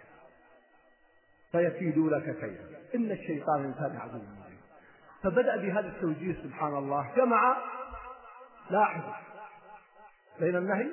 [1.52, 2.80] فيكيدوا لك كيدا.
[2.94, 4.60] إن الشيطان انسان عدو مبين.
[5.22, 7.12] فبدأ بهذا التوجيه سبحان الله.
[7.16, 7.56] جمع
[8.70, 9.02] لاحظ
[10.40, 10.88] بين النهي.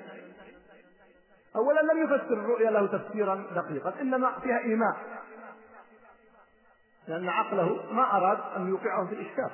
[1.56, 4.98] اولا لم يفسر الرؤيا له تفسيرا دقيقا إنما فيها إيماء.
[7.08, 9.52] لأن عقله ما أراد أن يوقعهم في الإشكال.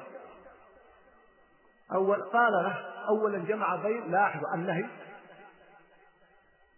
[1.94, 2.76] أول قال له
[3.10, 4.86] أولا جمع بين لاحظوا النهي.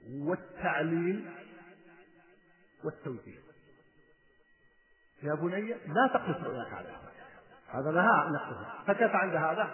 [0.08, 1.32] والتعليل
[2.84, 3.40] والتوجيه.
[5.24, 6.90] يا بني لا تقص رؤياك على
[7.68, 7.92] هذا.
[7.92, 8.40] نهى أن
[8.88, 9.70] فكيف عند هذا؟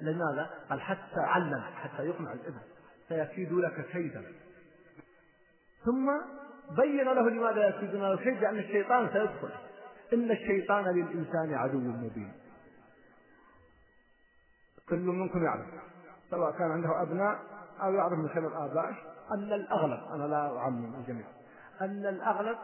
[0.00, 2.60] لماذا؟ قال حتى علم حتى يقنع الإبن
[3.08, 4.32] سيكيد لك كيدا.
[5.84, 6.10] ثم
[6.76, 9.50] بين له لماذا يكيدون له كيد لأن الشيطان سيدخل.
[10.12, 12.32] إن الشيطان للإنسان عدو مبين.
[14.88, 15.80] كل منكم يعلم
[16.30, 18.96] سواء كان عنده أبناء أو يعرف من خلال آبائه
[19.32, 21.26] أن الأغلب أنا لا أعمم الجميع
[21.80, 22.58] أن الأغلب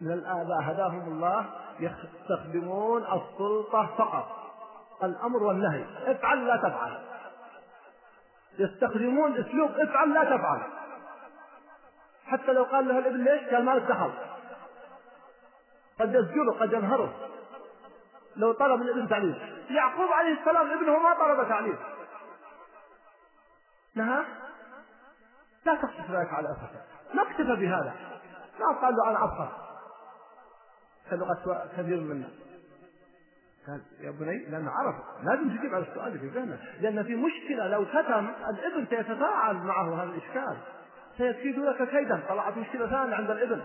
[0.00, 1.46] من الآباء هداهم الله
[1.80, 4.42] يستخدمون السلطة فقط.
[5.02, 6.98] الأمر والنهي افعل لا تفعل.
[8.58, 10.60] يستخدمون أسلوب افعل لا تفعل.
[12.26, 14.10] حتى لو قال له الابن ليش؟ قال ما دخل
[16.00, 17.12] قد يسجله قد ينهره.
[18.36, 19.38] لو طلب الابن تعليم.
[19.70, 21.76] يعقوب عليه السلام ابنه ما طلب تعليم.
[23.94, 24.24] نهى
[25.66, 26.82] لا تقصف ذلك على أسفه
[27.14, 27.94] ما اكتفى بهذا.
[28.60, 29.52] ما قال له أنا أبخر
[31.10, 32.28] كلغة كثير منا.
[33.66, 37.84] قال يا بني لأن عرف لازم تجيب على السؤال في ذهنه لأن في مشكلة لو
[37.84, 40.56] كتم الإبن سيتفاعل معه هذا الإشكال.
[41.18, 42.22] سيكيد لك كيدا.
[42.28, 43.62] طلعت مشكلة ثانية عند الإبن.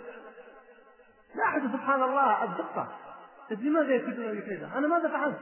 [1.35, 2.87] لاحظ سبحان الله الدقة.
[3.51, 5.39] لماذا يكيدون لي كيدا؟ أنا ماذا فعلت؟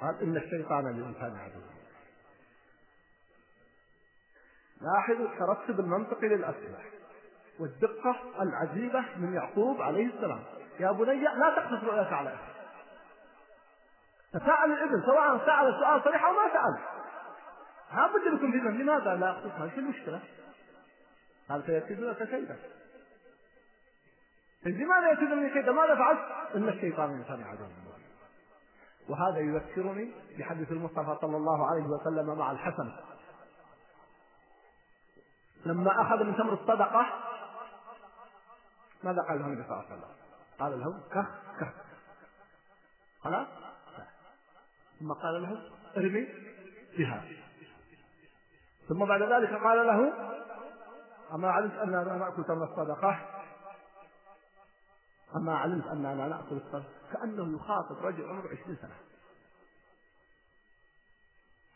[0.00, 1.77] قال إن الشيطان للإنسان عدو.
[4.80, 6.78] لاحظوا الترتب المنطقي للأسئلة
[7.60, 10.40] والدقة العجيبة من يعقوب عليه السلام
[10.80, 12.58] يا بني لا تقصف رؤياك على أخي
[14.32, 16.98] تساءل الابن سواء سأل سؤال صريح أو ما سأل
[17.96, 20.20] لابد لكم في لماذا لا أقصفها إيش المشكلة؟
[21.48, 22.56] قال سيكيدونك كيدا
[24.66, 26.20] لماذا يكيدونني كيدا؟ ماذا فعلت؟
[26.54, 27.64] إن الشيطان إنسان عدو
[29.08, 32.92] وهذا يذكرني بحديث المصطفى صلى الله عليه وسلم مع الحسن
[35.66, 37.06] لما أخذ من تمر الصدقة
[39.04, 40.14] ماذا قال له النبي صلى الله عليه وسلم؟
[40.58, 41.26] قال له كه
[41.60, 41.72] كه
[43.20, 43.46] خلاص؟
[45.00, 46.28] ثم قال له ارمي
[46.98, 47.24] بها
[48.88, 50.12] ثم بعد ذلك قال له
[51.34, 53.28] أما علمت أننا نأكل تمر الصدقة
[55.36, 58.96] أما علمت أننا نأكل الصدقة كأنه يخاطب رجل عمره عشرين سنة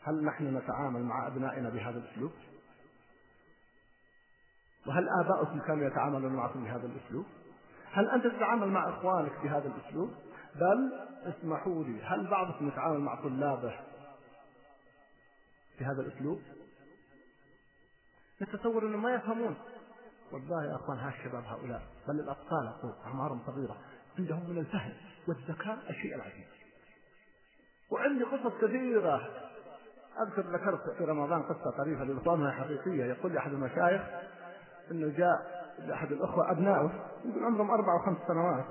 [0.01, 2.31] هل نحن نتعامل مع أبنائنا بهذا الأسلوب؟
[4.87, 7.25] وهل آباؤكم كانوا يتعاملون معكم بهذا الأسلوب؟
[7.91, 10.09] هل أنت تتعامل مع إخوانك بهذا الأسلوب؟
[10.55, 13.73] بل اسمحوا لي هل بعضكم يتعامل مع طلابه
[15.79, 16.41] بهذا الأسلوب؟
[18.41, 19.55] نتصور أنهم ما يفهمون
[20.31, 23.77] والله يا أخوان ها الشباب هؤلاء بل الأطفال أقول أعمارهم صغيرة
[24.19, 24.93] عندهم من الفهم
[25.27, 26.45] والذكاء الشيء العجيب
[27.91, 29.29] وعندي قصص كثيرة
[30.21, 34.01] أذكر ذكرت في رمضان قصة طريفة للإخوان حقيقية يقول لي أحد المشايخ
[34.91, 36.91] إنه جاء لأحد الأخوة أبنائه
[37.25, 38.65] يقول عمرهم أربع وخمس سنوات.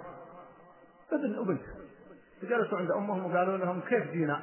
[1.12, 1.62] ابن وبنت
[2.42, 4.42] جلسوا عند أمهم وقالوا لهم كيف جينا؟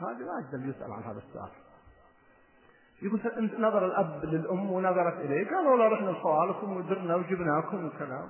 [0.00, 1.50] هذا ما يقدر يسأل عن هذا السؤال.
[3.02, 3.20] يقول
[3.58, 8.28] نظر الأب للأم ونظرت إليه قالوا والله رحنا لخوالكم ودرنا وجبناكم وكلام.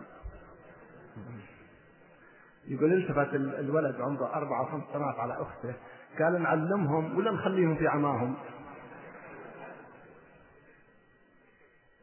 [2.66, 5.74] يقول التفت الولد عمره أربع وخمس سنوات على أخته
[6.18, 8.34] قال نعلمهم ولا نخليهم في عماهم.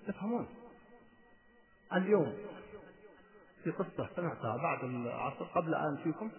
[0.07, 0.47] تفهمون.
[1.93, 2.33] اليوم
[3.63, 6.31] في قصة سمعتها بعد العصر قبل أن فيكم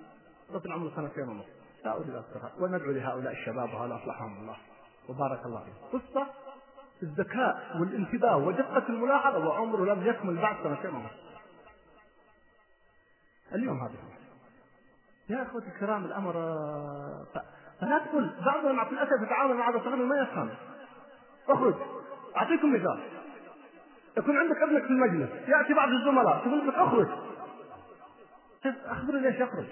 [0.55, 1.47] طفل عمره سنتين ونص
[1.85, 4.57] لا أريد أذكرها وندعو لهؤلاء الشباب وهؤلاء أصلحهم الله.
[5.09, 6.27] وبارك الله فيهم قصة
[7.03, 11.11] الذكاء والانتباه ودقة الملاحظة وعمره لم يكمل بعد سنتين ونص
[13.53, 13.95] اليوم هذا.
[15.29, 16.33] يا أخوتي الكرام الأمر
[17.81, 20.51] فلا تقول بعضهم مع الاسف يتعامل مع هذا ما يفهم.
[21.49, 21.75] أخرج.
[22.37, 23.16] أعطيكم مثال.
[24.19, 27.09] يكون عندك ابنك في المجلس يأتي بعض الزملاء تقول لك أخرج.
[28.87, 29.67] أخبرني ليش أخرج.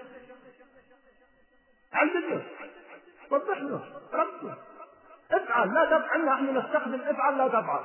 [1.93, 2.43] علمه
[3.31, 3.81] وضح له
[4.13, 4.55] ربه
[5.33, 5.75] افعل.
[5.75, 7.01] لا تفعل نحن نستخدم.
[7.01, 7.81] افعل لا تفعل.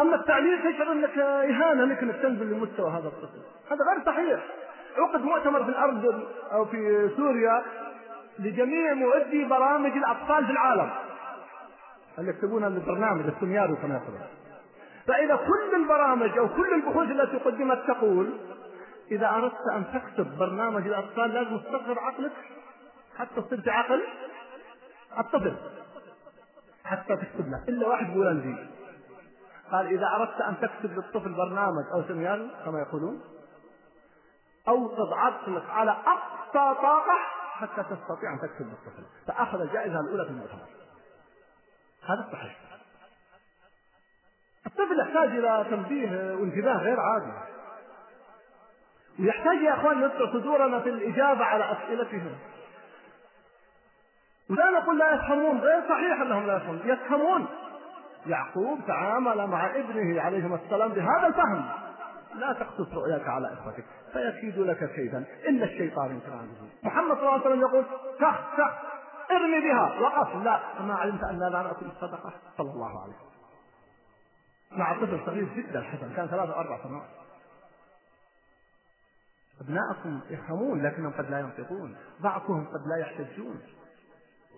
[0.00, 3.42] أما التعليل تشعر انك إهانة لك إنك تنزل لمستوى هذا الطفل.
[3.70, 4.44] هذا غير صحيح.
[4.98, 7.62] عقد مؤتمر في الأرض أو في سوريا
[8.38, 10.90] لجميع مؤدي برامج الأطفال في العالم.
[12.18, 14.41] اللي يكتبون البرنامج؟ السمياري كما يقولون.
[15.06, 18.38] فإذا كل البرامج أو كل البحوث التي قدمت تقول
[19.10, 22.32] إذا أردت أن تكتب برنامج الأطفال لازم تصغر عقلك
[23.18, 24.02] حتى تصير عقل
[25.18, 25.56] الطفل.
[26.84, 27.64] حتى تكتب له.
[27.68, 28.56] إلا واحد بولندي
[29.72, 33.20] قال إذا أردت أن تكتب للطفل برنامج أو سيناريو كما يقولون
[34.68, 37.18] أوقظ عقلك على أقصى طاقة
[37.52, 40.66] حتى تستطيع أن تكتب بالطفل فأخذ الجائزة الأولى في المؤتمر.
[42.02, 42.71] هذا الصحيح
[44.66, 47.32] الطفل يحتاج إلى تنبيه وانتباه غير عادي.
[49.20, 52.32] ويحتاج يا أخوان نسع صدورنا في الإجابة على أسئلتهم.
[54.50, 56.80] ولا نقول لا يفهمون غير صحيح أنهم لا يفهمون.
[56.84, 57.46] يفهمون.
[58.26, 61.68] يعقوب تعامل مع ابنه عليهما السلام بهذا الفهم.
[62.34, 66.48] لا تقصص رؤياك على إخوتك فيكيد لك كيدا إن الشيطان كان
[66.82, 67.84] محمد صلى الله عليه وسلم يقول
[68.20, 68.60] كخ
[69.30, 70.00] ارمي بها.
[70.00, 70.36] وقف.
[70.44, 72.32] لا اما علمت أن لا نأكل الصدقة.
[72.58, 73.31] صلى الله عليه وسلم.
[74.76, 77.08] مع طفل صغير جدا الحسن كان ثلاثة أربع سنوات.
[79.60, 81.96] أبناءكم يفهمون لكنهم قد لا ينطقون.
[82.20, 83.60] بعضهم قد لا يحتجون.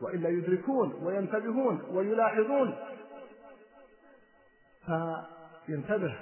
[0.03, 2.77] وإلا يدركون وينتبهون ويلاحظون.
[4.87, 6.19] فينتبه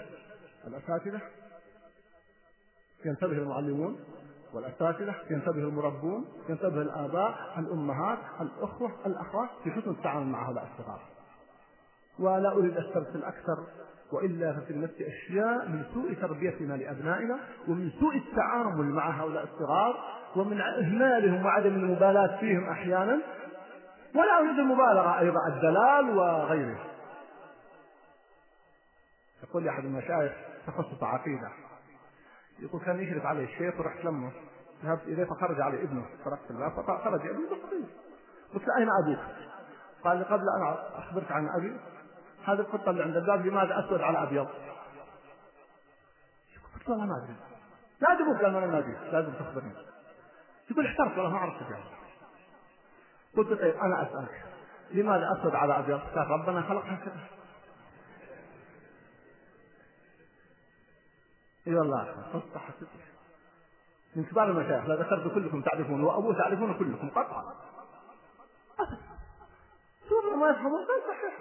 [0.67, 1.21] الأساتذة
[3.05, 4.05] ينتبه المعلمون
[4.53, 11.03] والأساتذة ينتبه المربون ينتبه الآباء الأمهات الأخوة الأخوات في حسن التعامل مع هؤلاء الصغار.
[12.19, 13.67] ولا أريد أسترسل أكثر
[14.13, 17.39] وإلا ففي النفس أشياء من سوء تربيتنا لأبنائنا
[17.69, 19.95] ومن سوء التعامل مع هؤلاء الصغار
[20.37, 23.21] ومن إهمالهم وعدم المبالاة فيهم أحيانا.
[24.15, 26.79] ولا أريد المبالغة أيضا الدلال وغيره.
[29.43, 30.33] يقول لي أحد المشايخ
[30.67, 31.49] تخصص عقيدة.
[32.59, 34.31] يقول كان يشرف عليه الشيخ ورحت لمه
[34.85, 37.49] ذهبت إليه فخرج علي ابنه طرقت الباب فخرج ابنه
[38.55, 39.19] قلت له أين أبوك؟
[40.05, 41.77] قال لي قبل أن أخبرك عن أبي
[42.45, 44.49] هذه القطة اللي عند الباب لماذا أسود على أبيض؟
[46.75, 47.37] قلت والله ما أدري.
[48.01, 49.73] لا أدري قال أنا ما لازم تخبرني.
[50.71, 51.85] يقول احترت والله ما عرفت يعني
[53.37, 54.45] قلت طيب أنا أسألك
[54.91, 57.21] لماذا أسود على أبيض؟ قال ربنا خلق هكذا
[61.67, 63.13] إي والله قصة حقيقية
[64.17, 67.55] من كبار المشايخ لا ذكرت كلكم تعرفون وأبوه تعرفون كلكم قطعا
[70.13, 71.35] شوفوا ما يفهمون صحيح.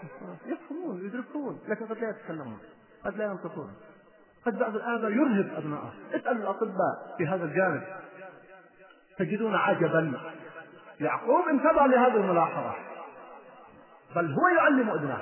[0.46, 1.60] يفهمون يدركون.
[1.68, 2.60] لكن قد لا يتكلمون
[3.06, 3.74] قد لا ينطقون.
[4.46, 7.84] قد بعض الآباء يرهب أبنائه اسأل الأطباء في هذا الجانب.
[9.18, 10.14] تجدون عجبا
[11.00, 12.76] يعقوب انتبه لهذه الملاحظة.
[14.16, 15.22] بل هو يعلم ابنه.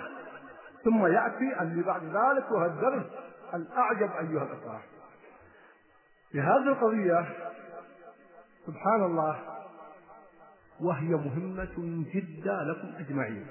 [0.84, 3.06] ثم يأتي اللي بعد ذلك وهو الدرس
[3.54, 4.82] الأعجب أيها الأخوة.
[6.32, 7.26] في هذه القضية
[8.68, 9.59] سبحان الله
[10.82, 13.48] وهي مهمة جدا لكم أجمعين.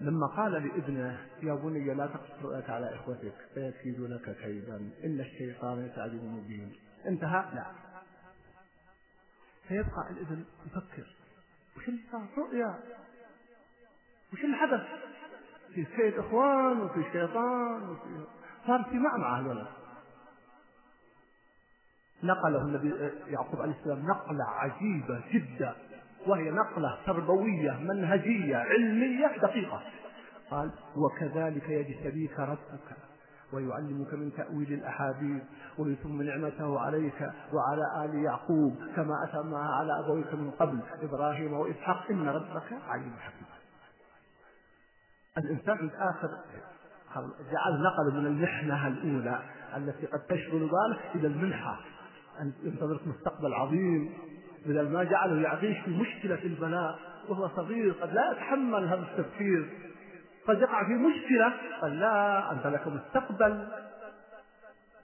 [0.00, 5.86] لما قال لابنه يا بني لا تقص رؤيك على إخوتك فيكيد لك كيدا إن الشيطان
[5.86, 6.72] يتعجب مبين.
[7.06, 7.66] انتهى؟ لا.
[9.68, 11.06] فيبقى الابن يفكر
[11.76, 12.78] وش اللي صار؟ رؤيا.
[14.32, 14.80] وش اللي حدث
[15.74, 18.26] في كيد إخوان وفي شيطان وفي
[18.66, 19.66] صار في مع الولد
[22.22, 22.94] نقله النبي
[23.32, 25.76] يعقوب عليه السلام نقلة عجيبة جدا.
[26.26, 29.82] وهي نقلة تربوية منهجية علمية دقيقة.
[30.50, 32.96] قال وكذلك يجتبيك ربك
[33.52, 35.42] ويعلمك من تأويل الأحاديث
[35.78, 42.10] ويتم نعمته عليك وعلى آل يعقوب كما أتمها على أبويك من قبل إبراهيم وإسحاق.
[42.10, 43.46] إن ربك عليم حكيم.
[45.38, 46.30] الإنسان الآخر
[47.52, 49.42] جعل نقل من المحنة الأولى
[49.76, 51.80] التي قد تشغل باله إلى المنحة.
[52.40, 54.12] أن ينتظرك مستقبل عظيم.
[54.66, 56.98] بدل ما جعله يعيش في مشكلة البلاء
[57.28, 59.70] وهو صغير قد لا يتحمل هذا التفكير.
[60.48, 63.68] قد يقع في مشكلة قال لا أنت لك مستقبل.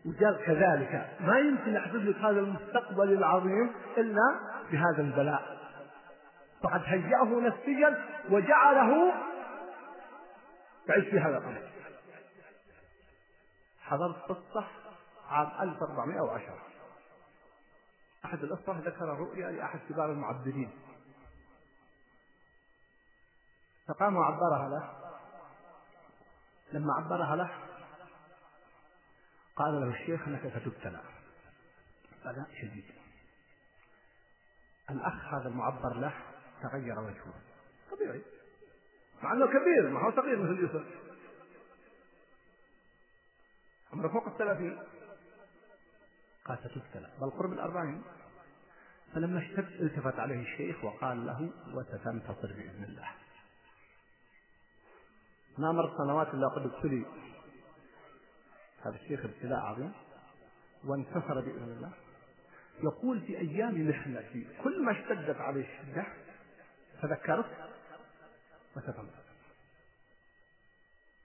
[0.07, 1.09] وجاء كذلك.
[1.21, 4.41] ما يمكن يحدث لك هذا المستقبل العظيم إلا
[4.73, 5.59] بهذا البلاء.
[6.63, 7.99] فقد هيأه نفسيا
[8.31, 9.13] وجعله
[10.89, 11.63] يعيش في هذا الأمر
[13.83, 14.65] حضرت قصة
[15.31, 16.72] عام 1410
[18.25, 20.71] أحد الأسرة ذكر رؤيا لأحد كبار المعبرين
[23.89, 24.99] فقام وعبرها له.
[26.73, 27.51] لما عبرها له
[29.57, 31.01] قال له الشيخ أنك ستبتلى
[32.25, 32.85] بلاء شديد
[34.91, 36.13] الأخ هذا المعبر له
[36.63, 37.35] تغير وجهه.
[37.91, 38.23] طبيعي.
[39.23, 40.87] مع إنه كبير ما هو صغير مثل يوسف.
[43.93, 44.79] عمره فوق الثلاثين.
[46.45, 48.03] قال ستبتلى بل قرب الأربعين.
[49.15, 53.09] فلما اشتد التفت عليه الشيخ وقال له وستنتصر بإذن الله.
[55.59, 57.05] ما مر سنوات إلا قد ابتلي.
[58.83, 59.93] هذا الشيخ ابتلاء عظيم.
[60.85, 61.93] وانتصر بإذن الله.
[62.83, 66.07] يقول في أيام محنتي كل ما اشتدت عليه الشدة
[67.03, 67.51] تذكرت
[68.77, 69.23] وستنتصر.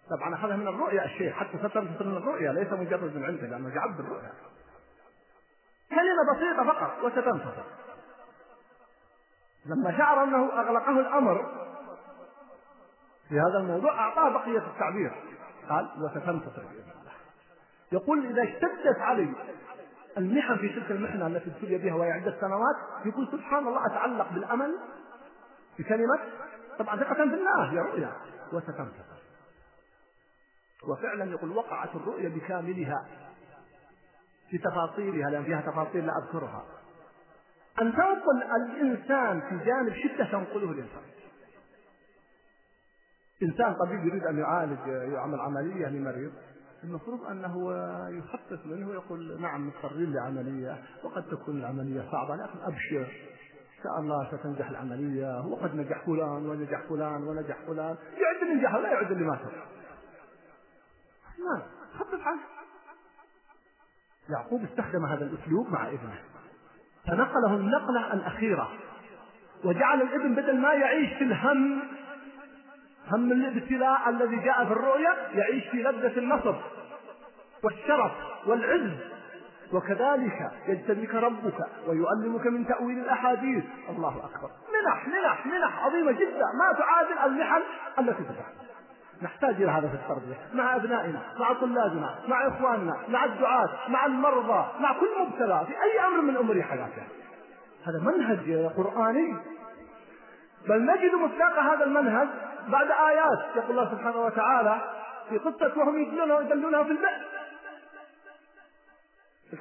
[0.10, 1.34] طبعا أخذها من الرؤيا الشيخ.
[1.34, 4.47] حتى ستنتصر من الرؤيا ليس مجرد من عنده لأنه جعل بالرؤيا
[5.98, 7.64] كلمة بسيطة فقط وستنتصر
[9.66, 11.68] لما شعر أنه أغلقه الأمر
[13.30, 15.12] في هذا الموضوع أعطاه بقية التعبير.
[15.70, 16.42] قال الله
[17.92, 19.34] يقول إذا اشتدت علي
[20.18, 24.80] المحن في تلك المحنة التي ابتلي بها وهي عدة سنوات يقول سبحان الله أتعلق بالأمل
[25.80, 26.20] بكلمة
[26.80, 28.12] طبعا ثقة في الله هي رؤيا.
[28.54, 29.18] وستنتصر
[30.90, 33.27] وفعلا يقول وقعت الرؤيا بكاملها.
[34.50, 36.66] في تفاصيلها لأن فيها تفاصيل لا أذكرها.
[37.82, 41.04] أن تنقل الإنسان في جانب شدة تنقله الإنسان.
[43.44, 46.32] إنسان طبيب يريد أن يعالج يعمل عملية لمريض.
[46.84, 47.74] المفروض أنه
[48.10, 53.12] يخفف منه ويقول نعم مضطرين لعملية وقد تكون العملية صعبة لكن أبشر.
[53.78, 55.46] إن شاء الله ستنجح العملية.
[55.46, 57.96] وقد نجح فلان ونجح فلان ونجح فلان.
[58.18, 59.40] يعد اللي نجح ولا يعد اللي مات
[61.40, 61.62] نعم
[62.00, 62.57] خفف عنه.
[64.30, 66.20] يعقوب استخدم هذا الأسلوب مع ابنه.
[67.08, 68.72] فنقله النقلة الأخيرة
[69.64, 71.80] وجعل الابن بدل ما يعيش في الهم
[73.12, 76.56] هم الابتلاء الذي جاء في الرؤيا يعيش في لذة النصر
[77.64, 78.12] والشرف
[78.46, 78.92] والعز.
[79.74, 83.64] وكذلك يجتبيك ربك ويؤلمك من تأويل الأحاديث.
[83.90, 84.50] الله أكبر.
[84.74, 86.46] منح منح منح عظيمة جدا.
[86.60, 87.62] ما تعادل المحن
[88.00, 88.67] التي تفعل.
[89.22, 94.66] نحتاج إلى هذا في التربية مع أبنائنا مع طلابنا مع إخواننا مع الدعاة مع المرضى
[94.80, 97.04] مع كل مبتلى في أي أمر من أمور حياته.
[97.86, 99.36] هذا منهج قرآني.
[100.68, 102.28] بل نجد مصداق هذا المنهج
[102.68, 104.82] بعد آيات يقول الله سبحانه وتعالى
[105.30, 107.28] في قصة وهم يدلونها في البئر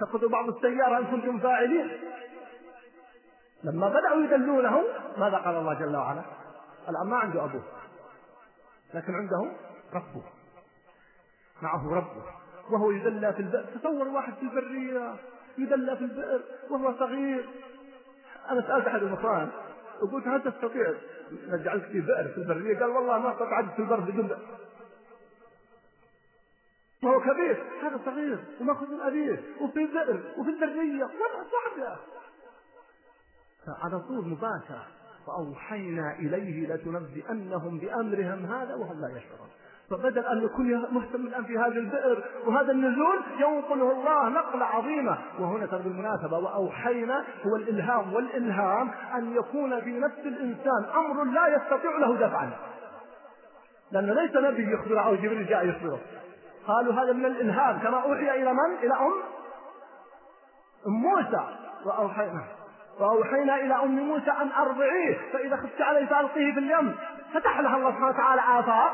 [0.01, 1.91] تأخذوا بعض السيارة إن كنتم فاعلين.
[3.65, 4.85] لما بدأوا يدلونه
[5.19, 6.23] ماذا قال الله جل وعلا؟
[6.89, 7.62] الآن ما عنده أبوه.
[8.95, 9.53] لكن عنده
[9.93, 10.23] ربه.
[11.63, 12.25] معه ربه.
[12.71, 13.65] وهو يدلى في البئر.
[13.79, 15.17] تصور واحد في البرية
[15.59, 17.49] يدلى في البئر وهو صغير.
[18.51, 19.51] أنا سألت أحد الإخوان
[20.03, 20.95] وقلت هل تستطيع؟
[21.49, 24.31] نجعلك في بئر في البرية قال والله ما استطعت في البر بدون
[27.03, 31.05] وهو كبير هذا صغير وماخذ من أبيه وفي البئر وفي البرية.
[31.05, 31.99] وضع صعب
[33.85, 34.87] على طول مباشرة.
[35.27, 39.48] فأوحينا إليه لتنبئنهم بأمرهم هذا وهم لا يشعرون.
[39.90, 45.19] فبدل أن يكون مهتم الآن في هذا البئر وهذا النزول ينقله الله نقلة عظيمة.
[45.39, 51.98] وهنا ترى بالمناسبة وأوحينا هو الإلهام والإلهام أن يكون في نفس الإنسان أمر لا يستطيع
[51.98, 52.51] له دفعا.
[53.93, 56.01] لأنه ليس نبي يخبره أو جبريل جاء يخبره.
[56.66, 57.78] قالوا هذا من الإلهام.
[57.78, 59.12] كما أوحي إلى من؟ إلى أم؟
[60.86, 61.47] أم موسى.
[61.85, 62.44] وأوحينا.
[63.01, 66.97] وأوحينا إلى أم موسى أن أرضعيه فإذا خفت عليه فألقيه في اليم.
[67.35, 68.93] فتح لها الله سبحانه وتعالى آفاق.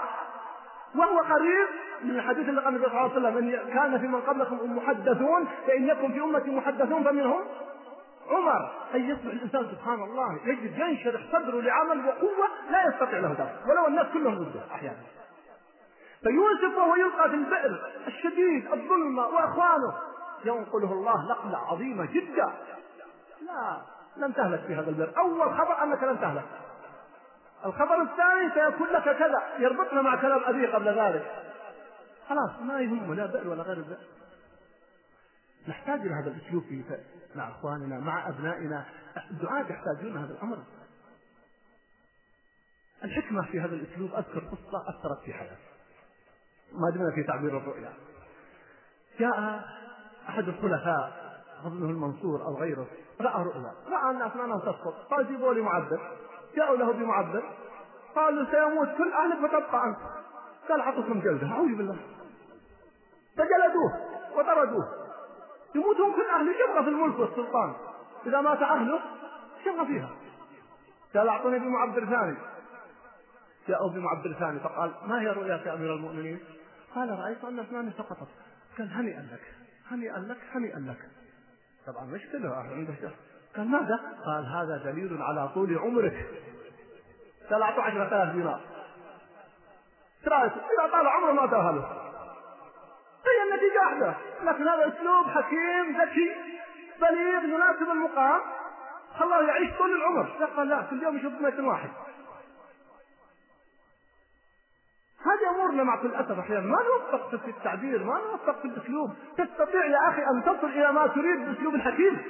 [0.94, 1.68] وهو قريب
[2.04, 5.48] من الحديث اللي قال النبي صلى الله عليه وسلم إن كان في من قبلكم محدثون
[5.66, 7.40] فإن يكن في أمتي محدثون فمنهم
[8.30, 8.70] عمر.
[8.94, 13.86] ان يصبح الإنسان سبحان الله يجد ينشرح صدره لعمل وقوة لا يستطيع له ذلك ولو
[13.86, 15.02] الناس كلهم ضده أحيانا.
[16.22, 19.94] فيوسف وهو يلقى في البئر الشديد الظلمة وأخوانه.
[20.44, 22.52] ينقله الله نقلة عظيمة جدا.
[23.52, 23.82] لا
[24.16, 26.44] لن تهلك في هذا البئر أول خبر أنك لن تهلك.
[27.66, 31.52] الخبر الثاني سيكون لك كذا يربطنا مع كلام أبيه قبل ذلك.
[32.28, 34.06] خلاص ما يهمه لا بئر ولا غير البئر
[35.68, 36.64] نحتاج إلى هذا الأسلوب
[37.34, 38.84] مع إخواننا مع أبنائنا.
[39.30, 40.58] الدعاة يحتاجون هذا الأمر.
[43.04, 45.56] الحكمة في هذا الأسلوب أذكر قصة أثرت في حياتي.
[46.72, 47.92] ما دمنا في تعبير الرؤيا.
[49.18, 49.64] جاء
[50.28, 51.32] أحد الخلفاء
[51.64, 52.86] أظنه المنصور أو غيره.
[53.22, 53.72] رأى رؤيا.
[53.90, 54.94] رأى الناس ما تسقط.
[55.10, 56.00] قال جيبوا لي معبر
[56.56, 57.42] جاءوا له بمعبر
[58.14, 59.98] قالوا سيموت كل أهلك وتبقى أنت.
[60.68, 61.46] قال أعطكم جلدة.
[61.46, 61.96] أعوذ بالله.
[63.36, 63.92] فجلدوه
[64.36, 64.88] وطردوه.
[65.74, 67.74] يموتون كل أهله يبقى في الملك والسلطان.
[68.26, 69.00] إذا مات أهله
[69.66, 70.10] يبقى فيها.
[71.14, 72.36] قال أعطوني بمعبر ثاني.
[73.68, 74.60] جاءوا بمعبر ثاني.
[74.60, 76.40] فقال ما هي رؤياك يا أمير المؤمنين؟
[76.94, 78.28] قال رأيت أن أسناني سقطت.
[78.78, 79.54] قال هنيئا لك.
[79.90, 80.38] هنيئا لك.
[80.54, 81.21] هنيئا لك.
[81.86, 83.14] طبعا مشكلة عنده شهر
[83.56, 86.26] قال ماذا؟ قال هذا دليل على طول عمرك.
[87.50, 88.60] قال أعطوا عشرة آلاف دينار.
[90.26, 91.84] رأيت إذا طال عمره ما تأهله.
[93.26, 94.14] هي النتيجة واحدة.
[94.42, 96.34] لكن هذا أسلوب حكيم ذكي
[97.00, 98.40] بليغ يناسب المقام
[99.18, 100.46] خلاه يعيش طول العمر.
[100.56, 101.90] قال لا كل يوم يشوف ميت واحد.
[105.24, 106.66] هذه امورنا مع كل اسف أحيانا.
[106.66, 109.10] ما نوفق في التعبير ما نوفق في الأسلوب.
[109.38, 112.22] تستطيع يا أخي أن تصل إلى ما تريد بأسلوب الحكيم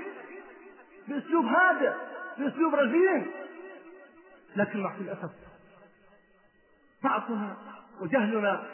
[1.09, 1.93] بأسلوب هادئ
[2.39, 3.27] بأسلوب رزين.
[4.57, 5.31] لكن مع الاسف
[7.03, 7.57] ضعفنا
[8.01, 8.65] وجهلنا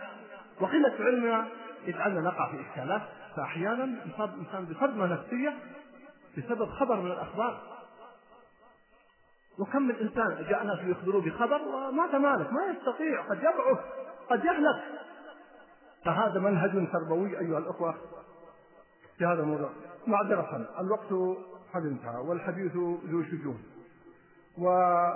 [0.61, 1.49] وقلة علمنا
[1.87, 3.03] يجعلنا نقع في إشكالات.
[3.37, 5.55] فأحيانا يصاب الإنسان بصدمة نفسية
[6.39, 7.78] بسبب خبر من الأخبار.
[9.59, 13.79] وكم من إنسان جاء ناس ليخبروه بخبر وما تمالك ما يستطيع قد يضعف
[14.31, 14.83] قد يهلك.
[16.05, 17.95] فهذا منهج تربوي أيها الأخوة
[19.19, 19.71] في هذا الموضوع.
[20.07, 21.39] معذرة الوقت
[21.75, 23.63] قد انتهى والحديث ذو شجون.
[24.59, 25.15] وما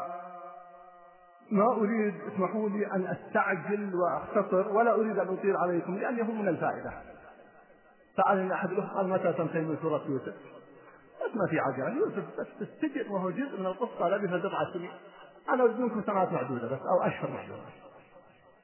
[1.53, 6.93] أريد اسمحوا لي أن أستعجل وأختصر ولا أريد أن أطيل عليكم لأنه من الفائدة.
[8.17, 10.35] سألني أحد الأخوة قال متى تنتهي من سورة يوسف؟
[11.21, 14.93] بس ما في عجلة يوسف بس في السجن وهو جزء من القصة لبث بضع سنين
[15.49, 17.63] أنا أريد منكم سنوات معدودة بس أو أشهر معدودة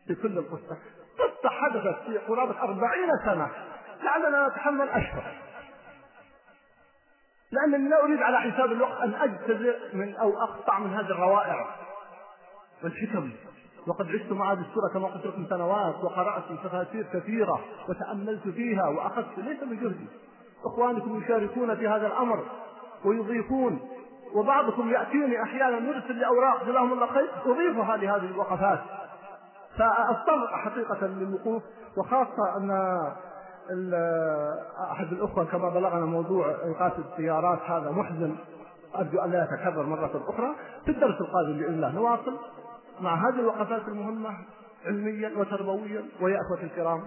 [0.07, 0.79] في كل القصة.
[1.19, 3.51] قصة حدثت في قرابة أربعين سنة.
[4.03, 5.35] لعلنا نتحمل أشهر.
[7.53, 11.77] لأنني لا أريد على حساب الوقت أن أجتزئ من أو أقطع من هذه الروائع.
[12.85, 13.31] والحكم.
[13.87, 19.39] وقد عشت مع هذه السورة كما قلت لكم سنوات وقرأت تفاسير كثيرة وتأملت فيها وأخذت
[19.39, 20.07] ليس بجهدي
[20.65, 22.45] إخوانكم يشاركون في هذا الأمر
[23.05, 23.81] ويضيفون
[24.35, 28.81] وبعضكم يأتيني أحيانا يرسل لأوراق جزاهم الله خير أضيفها لهذه الوقفات.
[29.79, 31.63] فأضطر حقيقة للوقوف
[31.97, 32.71] وخاصة أن
[34.91, 38.37] أحد الأخوة كما بلغنا موضوع إيقاف السيارات هذا محزن
[38.97, 40.55] أرجو أن لا يتكرر مرة أخرى.
[40.85, 42.39] في الدرس القادم بإذن الله نواصل
[43.01, 44.31] مع هذه الوقفات المهمة
[44.87, 47.03] علميا وتربويا ويا أخوة الكرام.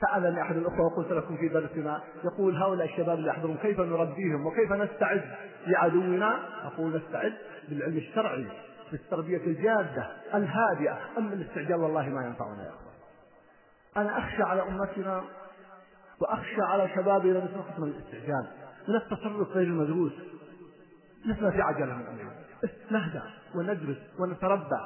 [0.00, 4.72] سألني أحد الأخوة وقلت لكم في درسنا يقول هؤلاء الشباب اللي يحضرون كيف نربيهم وكيف
[4.72, 5.22] نستعد
[5.66, 7.32] لعدونا؟ أقول نستعد
[7.68, 8.46] بالعلم الشرعي
[8.92, 12.92] بالتربية الجادة الهادئة أما الاستعجال والله ما ينفعنا يا أخوة
[13.96, 15.24] أنا أخشى على أمتنا
[16.20, 18.46] وأخشى على شبابنا من قسم الاستعجال.
[18.88, 20.12] من التصرف غير المدروس.
[21.24, 22.30] لسنا في عجلة من أمرنا.
[22.90, 23.20] نهدى
[23.54, 24.80] وندرس ونتربى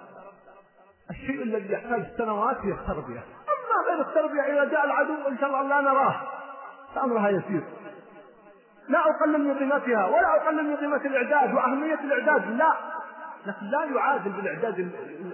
[1.11, 3.25] الشيء الذي يحتاج سنوات هي التربية
[3.89, 6.15] غير التربية إذا جاء العدو إن شاء الله لا نراه.
[6.95, 7.63] فأمرها يسير.
[8.89, 12.73] لا أقلل من قيمتها ولا أقلل من قيمة الإعداد وأهمية الإعداد لا.
[13.47, 14.79] لكن لا يعادل بالإعداد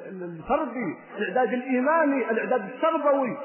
[0.07, 3.37] الفردي الإعداد الإيماني الإعداد التربوي.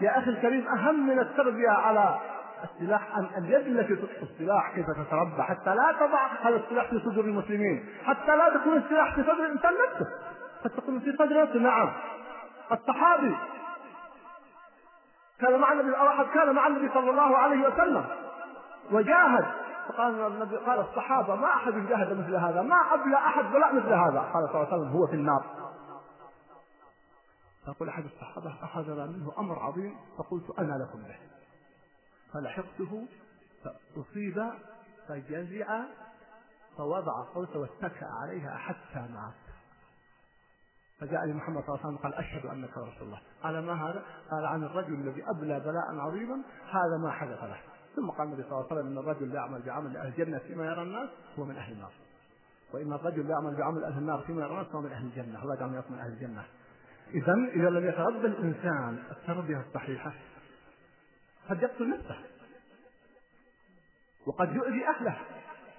[0.00, 2.18] يا أخي الكريم أهم من التربية على
[2.64, 7.24] السلاح أن اليد التي تطلق السلاح كيف تتربى حتى لا تضع هذا السلاح في صدور
[7.24, 10.06] المسلمين حتى لا تكون السلاح في صدر الإنسان نفسه
[10.64, 11.92] قد تكون في صدر نعم.
[12.72, 13.36] الصحابي
[15.40, 18.06] كان مع النبي واحد كان مع النبي صلى الله عليه وسلم.
[18.92, 19.44] وجاهد.
[19.88, 24.20] فقال النبي قال الصحابة ما أحد جاهد مثل هذا ما أبلى أحد ولا مثل هذا.
[24.20, 25.44] قال صلى الله عليه وسلم هو في النار.
[27.66, 29.96] فقال أحد الصحابة أخذنا منه أمر عظيم.
[30.18, 31.16] فقلت أنا لكم به.
[32.34, 33.06] فلحقته
[33.64, 34.50] فأصيب
[35.08, 35.82] فجزع
[36.76, 39.45] فوضع قوسه واتكأ عليها حتى مات.
[41.00, 43.20] فجاء لي محمد صلى الله عليه وسلم قال أشهد أنك رسول الله.
[43.42, 47.60] قال ما هذا؟ قال عن الرجل الذي أبلى بلاء عظيما هذا ما حدث له.
[47.96, 50.82] ثم قال النبي صلى الله عليه وسلم إن الرجل يعمل بعمل أهل الجنة فيما يرى
[50.82, 51.08] الناس
[51.38, 51.92] هو من أهل النار.
[52.74, 55.42] وإن الرجل يعمل بعمل أهل النار فيما يرى الناس هو من أهل الجنة.
[55.42, 56.44] الله يجعلنا من أهل الجنة.
[57.14, 60.12] إذا إذا لم يتربى الإنسان التربية الصحيحة
[61.50, 62.16] قد يقتل نفسه.
[64.26, 65.16] وقد يؤذي أهله.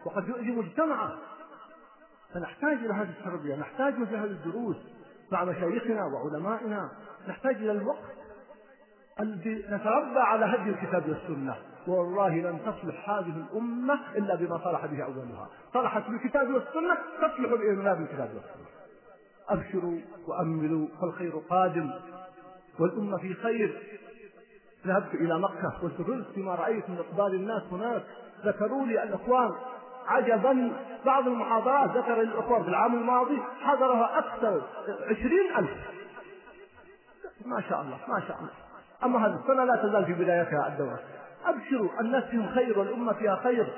[0.05, 1.17] وقد يؤذي مجتمعه.
[2.33, 4.77] فنحتاج إلى هذه التربية نحتاج مثل هذه الدروس.
[5.31, 6.89] مع مشايخنا وعلمائنا
[7.27, 8.17] نحتاج إلى الوقت
[9.69, 11.55] نتربى على هدي الكتاب والسنة.
[11.87, 15.49] والله لن تصلح هذه الأمة إلا بما صلح به أولها.
[15.73, 18.67] صلحت بالكتاب والسنة تصلح بإذن بالكتاب والسنة.
[19.49, 21.91] أبشروا وأملوا فالخير قادم.
[22.79, 23.99] والأمة في خير.
[24.87, 28.03] ذهبت إلى مكة وسررت بما رأيت من إقبال الناس هناك.
[28.45, 29.51] ذكروا لي الإخوان.
[30.07, 30.71] عجبا
[31.05, 34.61] بعض المحاضرات ذكر الأخوة في العام الماضي حضرها أكثر
[35.09, 35.69] عشرين ألف.
[37.45, 38.51] ما شاء الله ما شاء الله.
[39.03, 40.99] أما هذه السنة لا تزال في بدايتها الدورة.
[41.45, 43.73] أبشروا الناس فيهم خير والأمة فيها خير.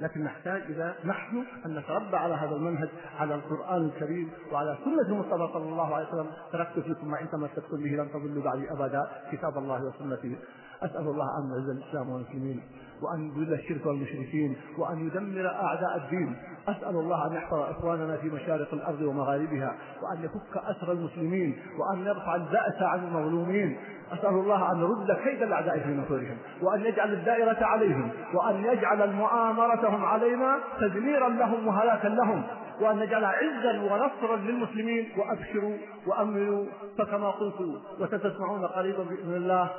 [0.00, 2.88] لكن نحتاج إذا نحن أن نتربى على هذا المنهج
[3.20, 6.30] على القرآن الكريم وعلى سنة المصطفى صلى الله عليه وسلم.
[6.52, 9.10] تركت فيكم ما إن تمسكتم به لن تضلوا بعدي أبدا.
[9.32, 10.36] كتاب الله وسنته
[10.82, 12.62] أسأل الله أن يعز الإسلام والمسلمين.
[13.02, 16.36] وأن يذل الشرك والمشركين وأن يدمر أعداء الدين.
[16.68, 22.34] أسأل الله أن يحفظ إخواننا في مشارق الأرض ومغاربها وأن يفك أسر المسلمين وأن يرفع
[22.34, 23.78] البأس عن المظلومين.
[24.12, 30.04] أسأل الله أن يرد كيد الأعداء في نحورهم وأن يجعل الدائرة عليهم وأن يجعل مؤامرتهم
[30.04, 32.42] علينا تدميرا لهم وهلاكا لهم
[32.80, 35.08] وأن نجعل عزا ونصرا للمسلمين.
[35.18, 36.64] وأبشروا وأمنوا.
[36.98, 37.54] فكما قلت
[38.00, 39.70] وستسمعون قريبا بإذن الله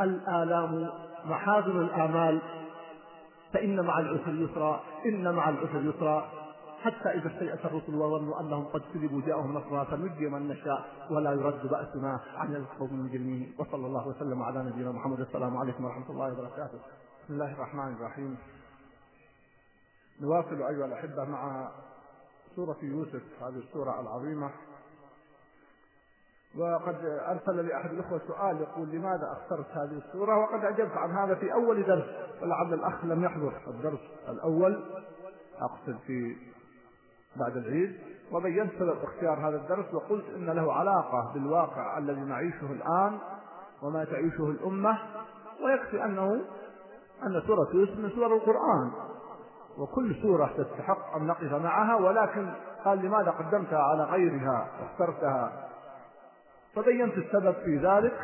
[0.00, 0.88] الآلام
[1.28, 2.42] محاذن الآمال.
[3.52, 6.30] فإن مع العسر يسرا إن مع العسر يسرا.
[6.82, 11.66] حتى إذا استيأس الرسل وظنوا أنهم قد كذبوا جاءهم نصرنا فنجي من نشاء ولا يرد
[11.66, 15.20] بأسنا عن القوم المجرمين وصلى الله وسلم على نبينا محمد.
[15.20, 16.78] السلام عليكم ورحمة الله وبركاته.
[17.24, 18.38] بسم الله الرحمن الرحيم.
[20.20, 21.68] نواصل أيها الأحبة مع
[22.56, 24.50] سورة يوسف هذه السورة العظيمة.
[26.56, 31.34] وقد أرسل لي أحد الأخوة سؤال يقول لماذا أخترت هذه السورة وقد أجبت عن هذا
[31.34, 32.04] في أول درس
[32.42, 34.84] ولعل الأخ لم يحضر الدرس الأول.
[35.60, 36.36] أقصد في
[37.36, 37.96] بعد العيد.
[38.32, 43.18] وبينت سبب اختيار هذا الدرس وقلت إن له علاقة بالواقع الذي نعيشه الآن
[43.82, 44.98] وما تعيشه الأمة
[45.64, 46.32] ويكفي أنه
[47.26, 48.92] أن سورة يوسف من سور القرآن.
[49.78, 52.52] وكل سورة تستحق أن نقف معها ولكن
[52.84, 55.67] قال لماذا قدمتها على غيرها واخترتها
[56.74, 58.14] فبينت السبب في ذلك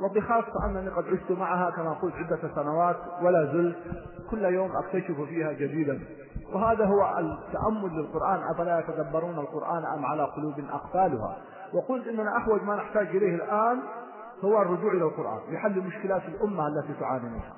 [0.00, 3.76] وبخاصة أنني قد عشت معها كما قلت عدة سنوات ولا زلت
[4.30, 6.00] كل يوم أكتشف فيها جديدا.
[6.52, 11.36] وهذا هو التأمل للقرآن أفلا يتدبرون القرآن أم على قلوب أقفالها؟
[11.74, 13.80] وقلت إننا أحوج ما نحتاج إليه الآن
[14.44, 17.52] هو الرجوع إلى القرآن لحل مشكلات الأمة التي تعاني منها.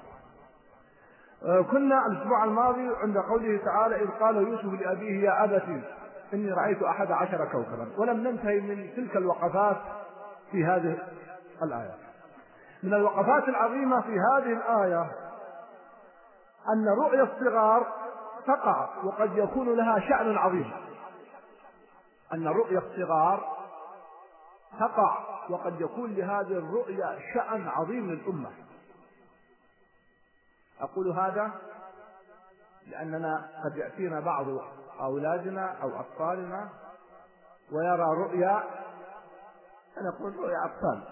[1.45, 5.83] آه، كنا الأسبوع الماضي عند قوله تعالى إذ قال يوسف لأبيه يا أبتي
[6.35, 7.89] إني رأيت أحد عشر كوكبا.
[7.99, 9.77] ولم ننتهي من تلك الوقفات
[10.51, 10.99] في هذه
[11.63, 11.95] الآية.
[12.83, 15.03] من الوقفات العظيمة في هذه الآية
[16.69, 17.87] أن رؤيا الصغار
[18.47, 20.73] تقع وقد يكون لها شأن عظيم.
[22.35, 23.57] أن رؤيا الصغار
[24.81, 25.19] تقع
[25.51, 28.51] وقد يكون لهذه الرؤيا شأن عظيم للأمة.
[30.81, 31.53] أقول هذا
[32.87, 34.47] لأننا قد يأتينا بعض
[35.01, 36.69] أولادنا أو أطفالنا
[37.73, 38.63] ويرى رؤيا
[39.99, 41.05] أنا أقول رؤيا أطفال.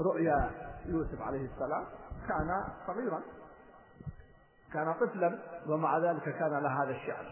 [0.00, 0.50] رؤيا
[0.86, 1.84] يوسف عليه السلام
[2.28, 3.22] كان صغيرا
[4.72, 7.26] كان طفلا ومع ذلك كان له هذا الشأن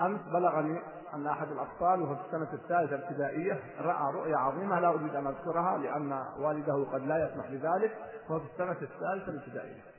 [0.00, 0.80] أمس بلغني
[1.14, 5.78] أن أحد الأطفال وهو في السنة الثالثة ابتدائية رأى رؤيا عظيمة لا أريد أن أذكرها
[5.78, 7.98] لأن والده قد لا يسمح بذلك
[8.28, 9.91] وهو في السنة الثالثة الابتدائية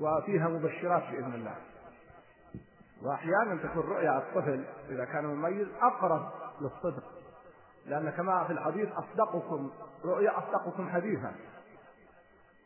[0.00, 1.56] وفيها مبشرات بإذن الله.
[3.02, 6.30] وأحيانا تكون رؤيا الطفل إذا كان مميز أقرب
[6.60, 7.04] للصدق.
[7.86, 9.70] لأن كما في الحديث أصدقكم
[10.04, 11.34] رؤيا أصدقكم حديثا.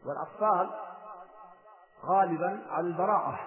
[0.07, 0.71] والأطفال
[2.05, 3.39] غالبا على البراءة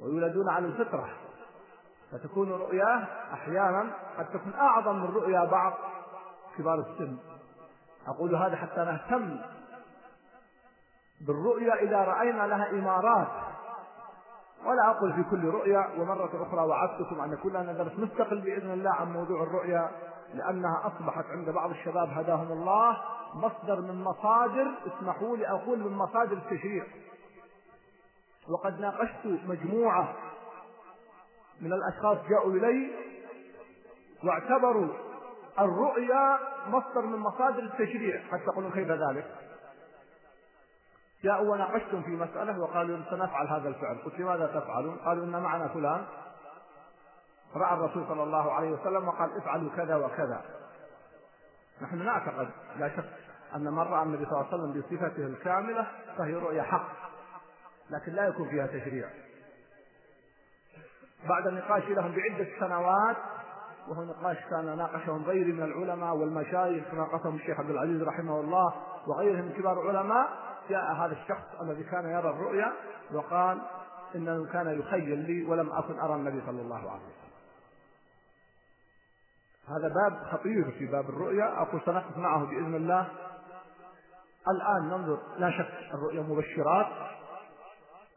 [0.00, 1.08] ويولدون على الفطرة.
[2.12, 5.72] فتكون رؤياه أحيانا قد تكون أعظم من رؤيا بعض
[6.58, 7.16] كبار السن.
[8.06, 9.38] أقول هذا حتى نهتم
[11.20, 13.28] بالرؤيا إذا رأينا لها إمارات.
[14.64, 18.90] ولا أقول في كل رؤيا ومرة أخرى وعدتكم أن يكون لنا درس مستقل بإذن الله
[18.90, 19.90] عن موضوع الرؤيا
[20.34, 22.96] لأنها أصبحت عند بعض الشباب هداهم الله
[23.34, 26.84] مصدر من مصادر اسمحوا لي أقول من مصادر التشريع
[28.48, 30.14] وقد ناقشت مجموعة
[31.60, 32.90] من الأشخاص جاءوا إلي
[34.24, 34.88] واعتبروا
[35.60, 36.38] الرؤيا
[36.68, 38.22] مصدر من مصادر التشريع.
[38.30, 39.45] حتى يقولون كيف ذلك؟
[41.26, 43.98] جاءوا وناقشتم في مسألة وقالوا سنفعل هذا الفعل.
[44.04, 46.06] قلت لماذا تفعلون؟ قالوا إن معنا فلان.
[47.56, 50.42] رأى الرسول صلى الله عليه وسلم وقال افعلوا كذا وكذا.
[51.82, 52.48] نحن نعتقد
[52.78, 53.04] لا شك
[53.54, 55.86] أن من رأى النبي صلى الله عليه وسلم بصفته الكاملة
[56.18, 56.88] فهي رؤيا حق
[57.90, 59.08] لكن لا يكون فيها تشريع.
[61.28, 63.16] بعد النقاش لهم بعدة سنوات
[63.88, 68.74] وهو نقاش كان ناقشهم غيري من العلماء والمشايخ ناقشهم الشيخ عبد العزيز رحمه الله
[69.06, 70.28] وغيرهم من كبار العلماء
[70.68, 72.72] جاء هذا الشخص الذي كان يرى الرؤيا
[73.12, 73.62] وقال
[74.14, 77.26] إنه كان يخيل لي ولم أكن أرى النبي صلى الله عليه وسلم.
[79.68, 83.08] هذا باب خطير في باب الرؤيا أقول سنقف معه بإذن الله.
[84.48, 86.86] الآن ننظر لا شك الرؤيا مبشرات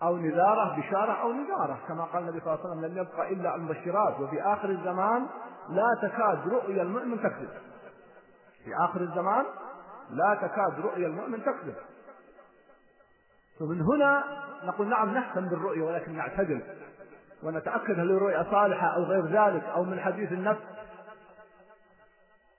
[0.04, 3.56] أو نذارة بشارة أو نذارة كما قال النبي صلى الله عليه وسلم لم يبقى إلا
[3.56, 5.28] المبشرات وفي آخر الزمان
[5.70, 7.50] لا تكاد رؤيا المؤمن تكذب.
[8.66, 9.46] في آخر الزمان
[10.10, 11.76] لا تكاد رؤيا المؤمن تكذب
[13.60, 14.24] فمن هنا
[14.64, 16.64] نقول نعم نهتم بالرؤية ولكن نعتدل
[17.44, 20.62] ونتأكد هل الرؤيا صالحة أو غير ذلك أو من حديث النفس.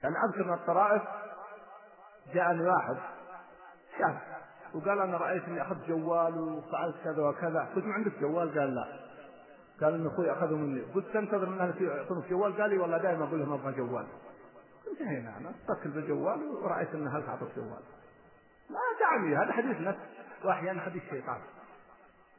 [0.03, 1.03] يعني أذكر من الطرائف
[2.35, 2.97] جاءني واحد
[3.99, 4.17] شاف
[4.75, 7.69] وقال أنا رأيت إني أخذت جوال وفعلت كذا وكذا.
[7.75, 8.85] قلت ما عندك جوال؟ قال لا.
[9.81, 10.81] قال إن أخوي أخذه مني.
[10.81, 14.07] قلت تنتظر من أهل يعطونك جوال؟ قال لي والله دائما أقول لهم أبغى جوال.
[14.91, 15.51] انتهينا أنا.
[15.51, 17.83] استقل بالجوال ورأيت أن هل تعطوك جوال.
[18.71, 19.37] لا دعني.
[19.37, 20.20] هذا حديث نفس.
[20.45, 21.39] وأحيانا حديث شيطان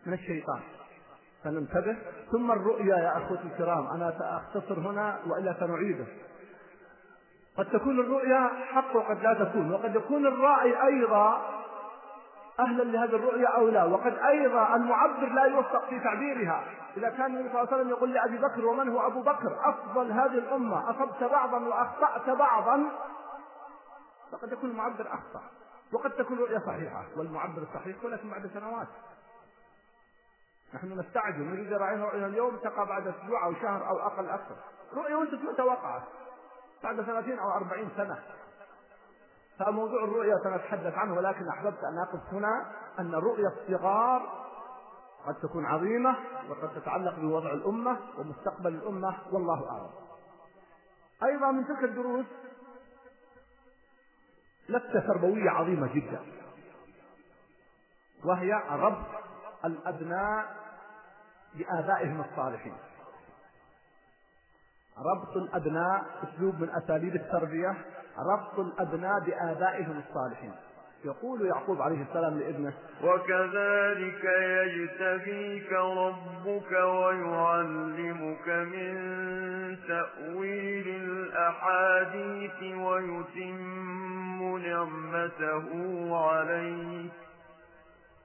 [0.06, 0.60] من الشيطان.
[1.44, 1.98] فننتبه.
[2.32, 6.06] ثم الرؤيا يا أخوتي الكرام أنا سأختصر هنا وإلا سنعيده.
[7.58, 11.42] قد تكون الرؤيا حق وقد لا تكون وقد يكون الراعي أيضا
[12.60, 16.64] أهلا لهذه الرؤيا أو لا وقد أيضا المعبر لا يوفق في تعبيرها.
[16.98, 20.12] إذا كان النبي صلى الله عليه وسلم يقول لأبي بكر ومن هو أبو بكر؟ أفضل
[20.12, 22.84] هذه الأمة أصبت بعضا وأخطأت بعضا.
[24.32, 25.42] فقد يكون المعبر أخطأ.
[25.94, 28.88] وقد تكون رؤية صحيحة والمعبر الصحيح ولكن بعد سنوات.
[30.74, 34.56] نحن نستعجل نريد رأينا رؤيا اليوم تقع بعد أسبوع أو شهر أو أقل أكثر.
[34.94, 36.04] رؤية وأنت متى وقعت
[36.84, 38.20] بعد ثلاثين أو أربعين سنة.
[39.60, 44.42] فموضوع الرؤيا سنتحدث عنه ولكن أحببت أن أقف هنا أن الرؤيا الصغار
[45.28, 46.16] قد تكون عظيمة
[46.50, 49.90] وقد تتعلق بوضع الأمة ومستقبل الأمة والله أعلم.
[51.24, 52.26] أيضا من تلك الدروس
[54.72, 56.20] لفتة تربوية عظيمة جدا.
[58.26, 59.08] وهي ربط
[59.66, 60.56] الأبناء
[61.54, 62.78] بآبائهم الصالحين.
[64.98, 67.78] ربط الأبناء أسلوب من أساليب التربية
[68.18, 70.54] ربط الأبناء بآبائهم الصالحين.
[71.06, 72.74] يقول يعقوب عليه السلام لابنه
[73.04, 74.24] وكذلك
[74.66, 78.98] يجتبيك ربك ويعلمك من
[79.88, 85.66] تأويل الأحاديث ويتم نعمته
[86.28, 87.12] عليك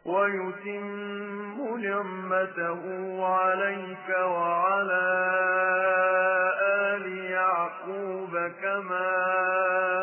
[0.04, 2.82] ويتم نعمته
[3.26, 5.06] عليك وعلى
[6.62, 9.95] آل يعقوب كما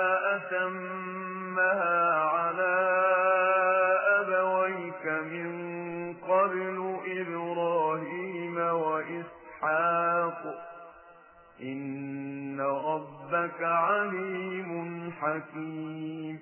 [13.74, 16.40] عليم حكيم.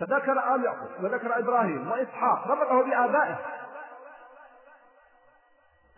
[0.00, 3.38] فذكر آل يعقوب وذكر إبراهيم وإسحاق ربطه بآبائه.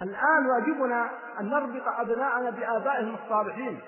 [0.02, 3.80] الآن واجبنا أن نربط أبناءنا بآبائهم الصالحين.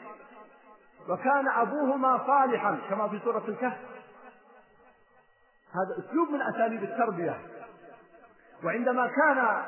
[1.09, 3.79] وكان أبوهما صالحا كما في سورة الكهف.
[5.73, 7.41] هذا أسلوب من أساليب التربية.
[8.65, 9.67] وعندما كان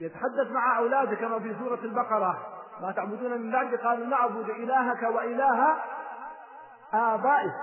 [0.00, 5.76] يتحدث مع أولاده كما في سورة البقرة ما تعبدون من بعد؟ قالوا نعبد إلهك وإله
[6.92, 7.54] آبائه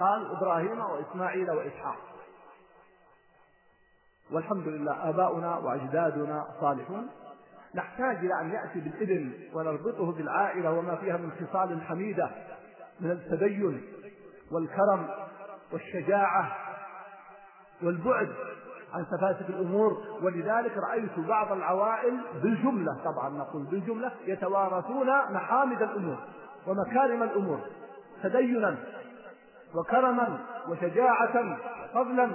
[0.00, 1.96] قال إبراهيم وإسماعيل وإسحاق.
[4.32, 7.10] والحمد لله آباؤنا وأجدادنا صالحون.
[7.74, 12.30] نحتاج إلى أن يأتي بالابن ونربطه بالعائلة وما فيها من خصال حميدة
[13.00, 13.82] من التدين
[14.52, 15.08] والكرم
[15.72, 16.56] والشجاعة
[17.82, 18.34] والبعد
[18.94, 26.18] عن سفاسف الأمور ولذلك رأيت بعض العوائل بالجملة طبعا نقول بالجملة يتوارثون محامد الأمور
[26.66, 27.60] ومكارم الأمور
[28.22, 28.76] تدينا
[29.74, 30.38] وكرما
[30.68, 31.56] وشجاعة
[31.94, 32.30] فضلا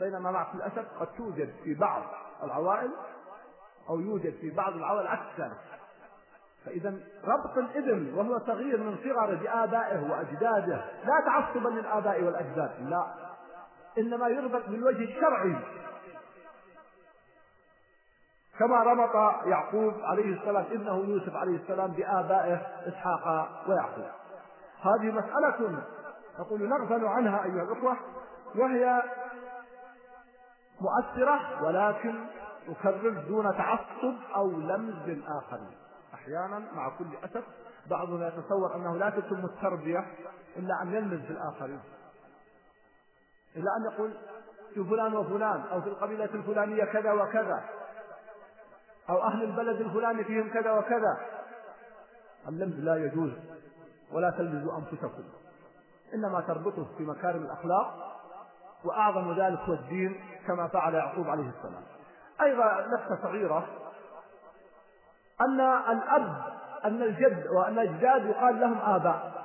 [0.00, 2.02] بينما مع الأسف قد توجد في بعض
[2.42, 2.90] العوائل
[3.90, 5.56] أو يوجد في بعض العوائل عكس ذلك
[6.64, 13.06] فإذا ربط الإبن وهو صغير من صغره بآبائه وأجداده لا تعصبا للآباء والأجداد لا.
[13.98, 15.56] إنما يربط بالوجه الشرعي.
[18.58, 22.54] كما ربط يعقوب عليه السلام ابنه يوسف عليه السلام بآبائه
[22.88, 24.06] إسحاق ويعقوب.
[24.82, 25.82] هذه مسألة
[26.38, 27.96] نقول نغفل عنها أيها الأخوة
[28.54, 29.02] وهي
[30.80, 32.26] مؤثرة ولكن
[32.68, 35.76] أكرر دون تعصب أو لمز للآخرين
[36.14, 37.44] أحيانا مع كل أسف
[37.90, 40.04] بعضنا يتصور أنه لا تتم التربية
[40.56, 41.80] إلا أن يلمز بالآخرين
[43.56, 44.12] إلا أن يقول
[44.74, 47.64] في فلان وفلان أو في القبيلة الفلانية كذا وكذا
[49.10, 51.18] أو أهل البلد الفلاني فيهم كذا وكذا.
[52.48, 53.32] اللمز لا يجوز
[54.12, 55.24] ولا تلمزوا أنفسكم.
[56.14, 58.18] إنما تربطه في مكارم الأخلاق
[58.84, 61.82] وأعظم ذلك هو الدين كما فعل يعقوب عليه السلام.
[62.42, 63.66] أيضا نكتة صغيرة
[65.40, 66.42] أن الأب
[66.84, 69.43] أن الجد وأن الأجداد يقال لهم آباء.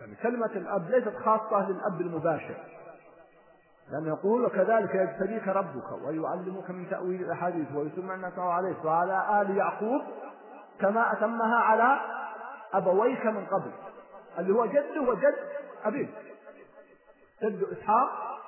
[0.00, 2.56] يعني كلمة الأب ليست خاصة للأب المباشر.
[3.90, 10.02] لأنه يقول وكذلك يجتبيك ربك ويعلمك من تأويل الأحاديث ويتم نعمته عليك وعلى آل يعقوب
[10.80, 12.00] كما أتمها على
[12.72, 13.70] أبويك من قبل.
[14.38, 15.34] اللي هو جده وجد
[15.84, 16.08] أبيه
[17.42, 18.38] جد إسحاق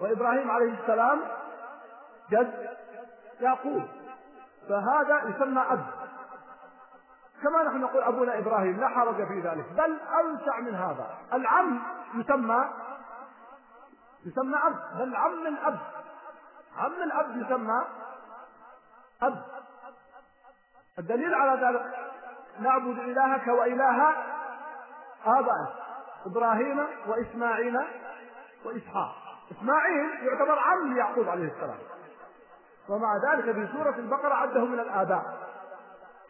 [0.00, 1.20] وإبراهيم عليه السلام
[2.30, 2.68] جد
[3.40, 3.82] يعقوب.
[4.68, 5.84] فهذا يسمى أب.
[7.44, 9.72] كما نحن نقول أبونا إبراهيم لا حرج في ذلك.
[9.72, 11.18] بل أوسع من هذا.
[11.32, 11.82] العم
[12.14, 12.70] يسمى
[14.26, 14.98] يسمى أب.
[14.98, 15.78] بل عم الأب
[16.78, 17.84] عم الأب يسمى
[19.22, 19.44] أب.
[20.98, 22.12] الدليل على ذلك
[22.60, 24.14] نعبد إلهك وإله
[25.26, 25.74] آبائك
[26.26, 27.76] إبراهيم وإسماعيل
[28.64, 29.14] وإسحاق.
[29.52, 31.78] إسماعيل يعتبر عم يعقوب عليه السلام.
[32.88, 35.53] ومع ذلك في سورة البقرة عده من الآباء.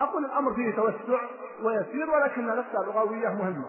[0.00, 1.20] أقول الأمر فيه توسع
[1.62, 3.68] ويسير ولكن نفسها لغوية مهمة.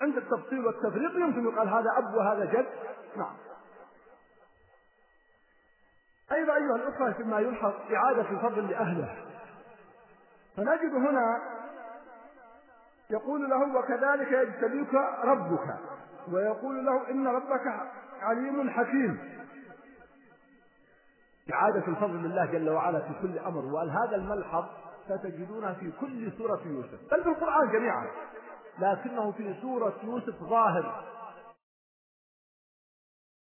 [0.00, 2.66] عند التفصيل والتفريق يمكن يقال هذا أب وهذا جد.
[3.16, 3.36] نعم.
[6.32, 9.16] أيضا أيها الأخوة فيما يلحظ إعادة الفضل لأهله.
[10.56, 11.40] فنجد هنا
[13.10, 14.94] يقول له وكذلك يجتبيك
[15.24, 15.76] ربك
[16.32, 17.90] ويقول له إن ربك
[18.22, 19.45] عليم حكيم.
[21.52, 24.64] إعادة الفضل لله جل وعلا في كل أمر وقال هذا الملحظ
[25.08, 28.06] ستجدونه في كل سورة يوسف بل في القرآن جميعا
[28.78, 31.04] لكنه في سورة يوسف ظاهر.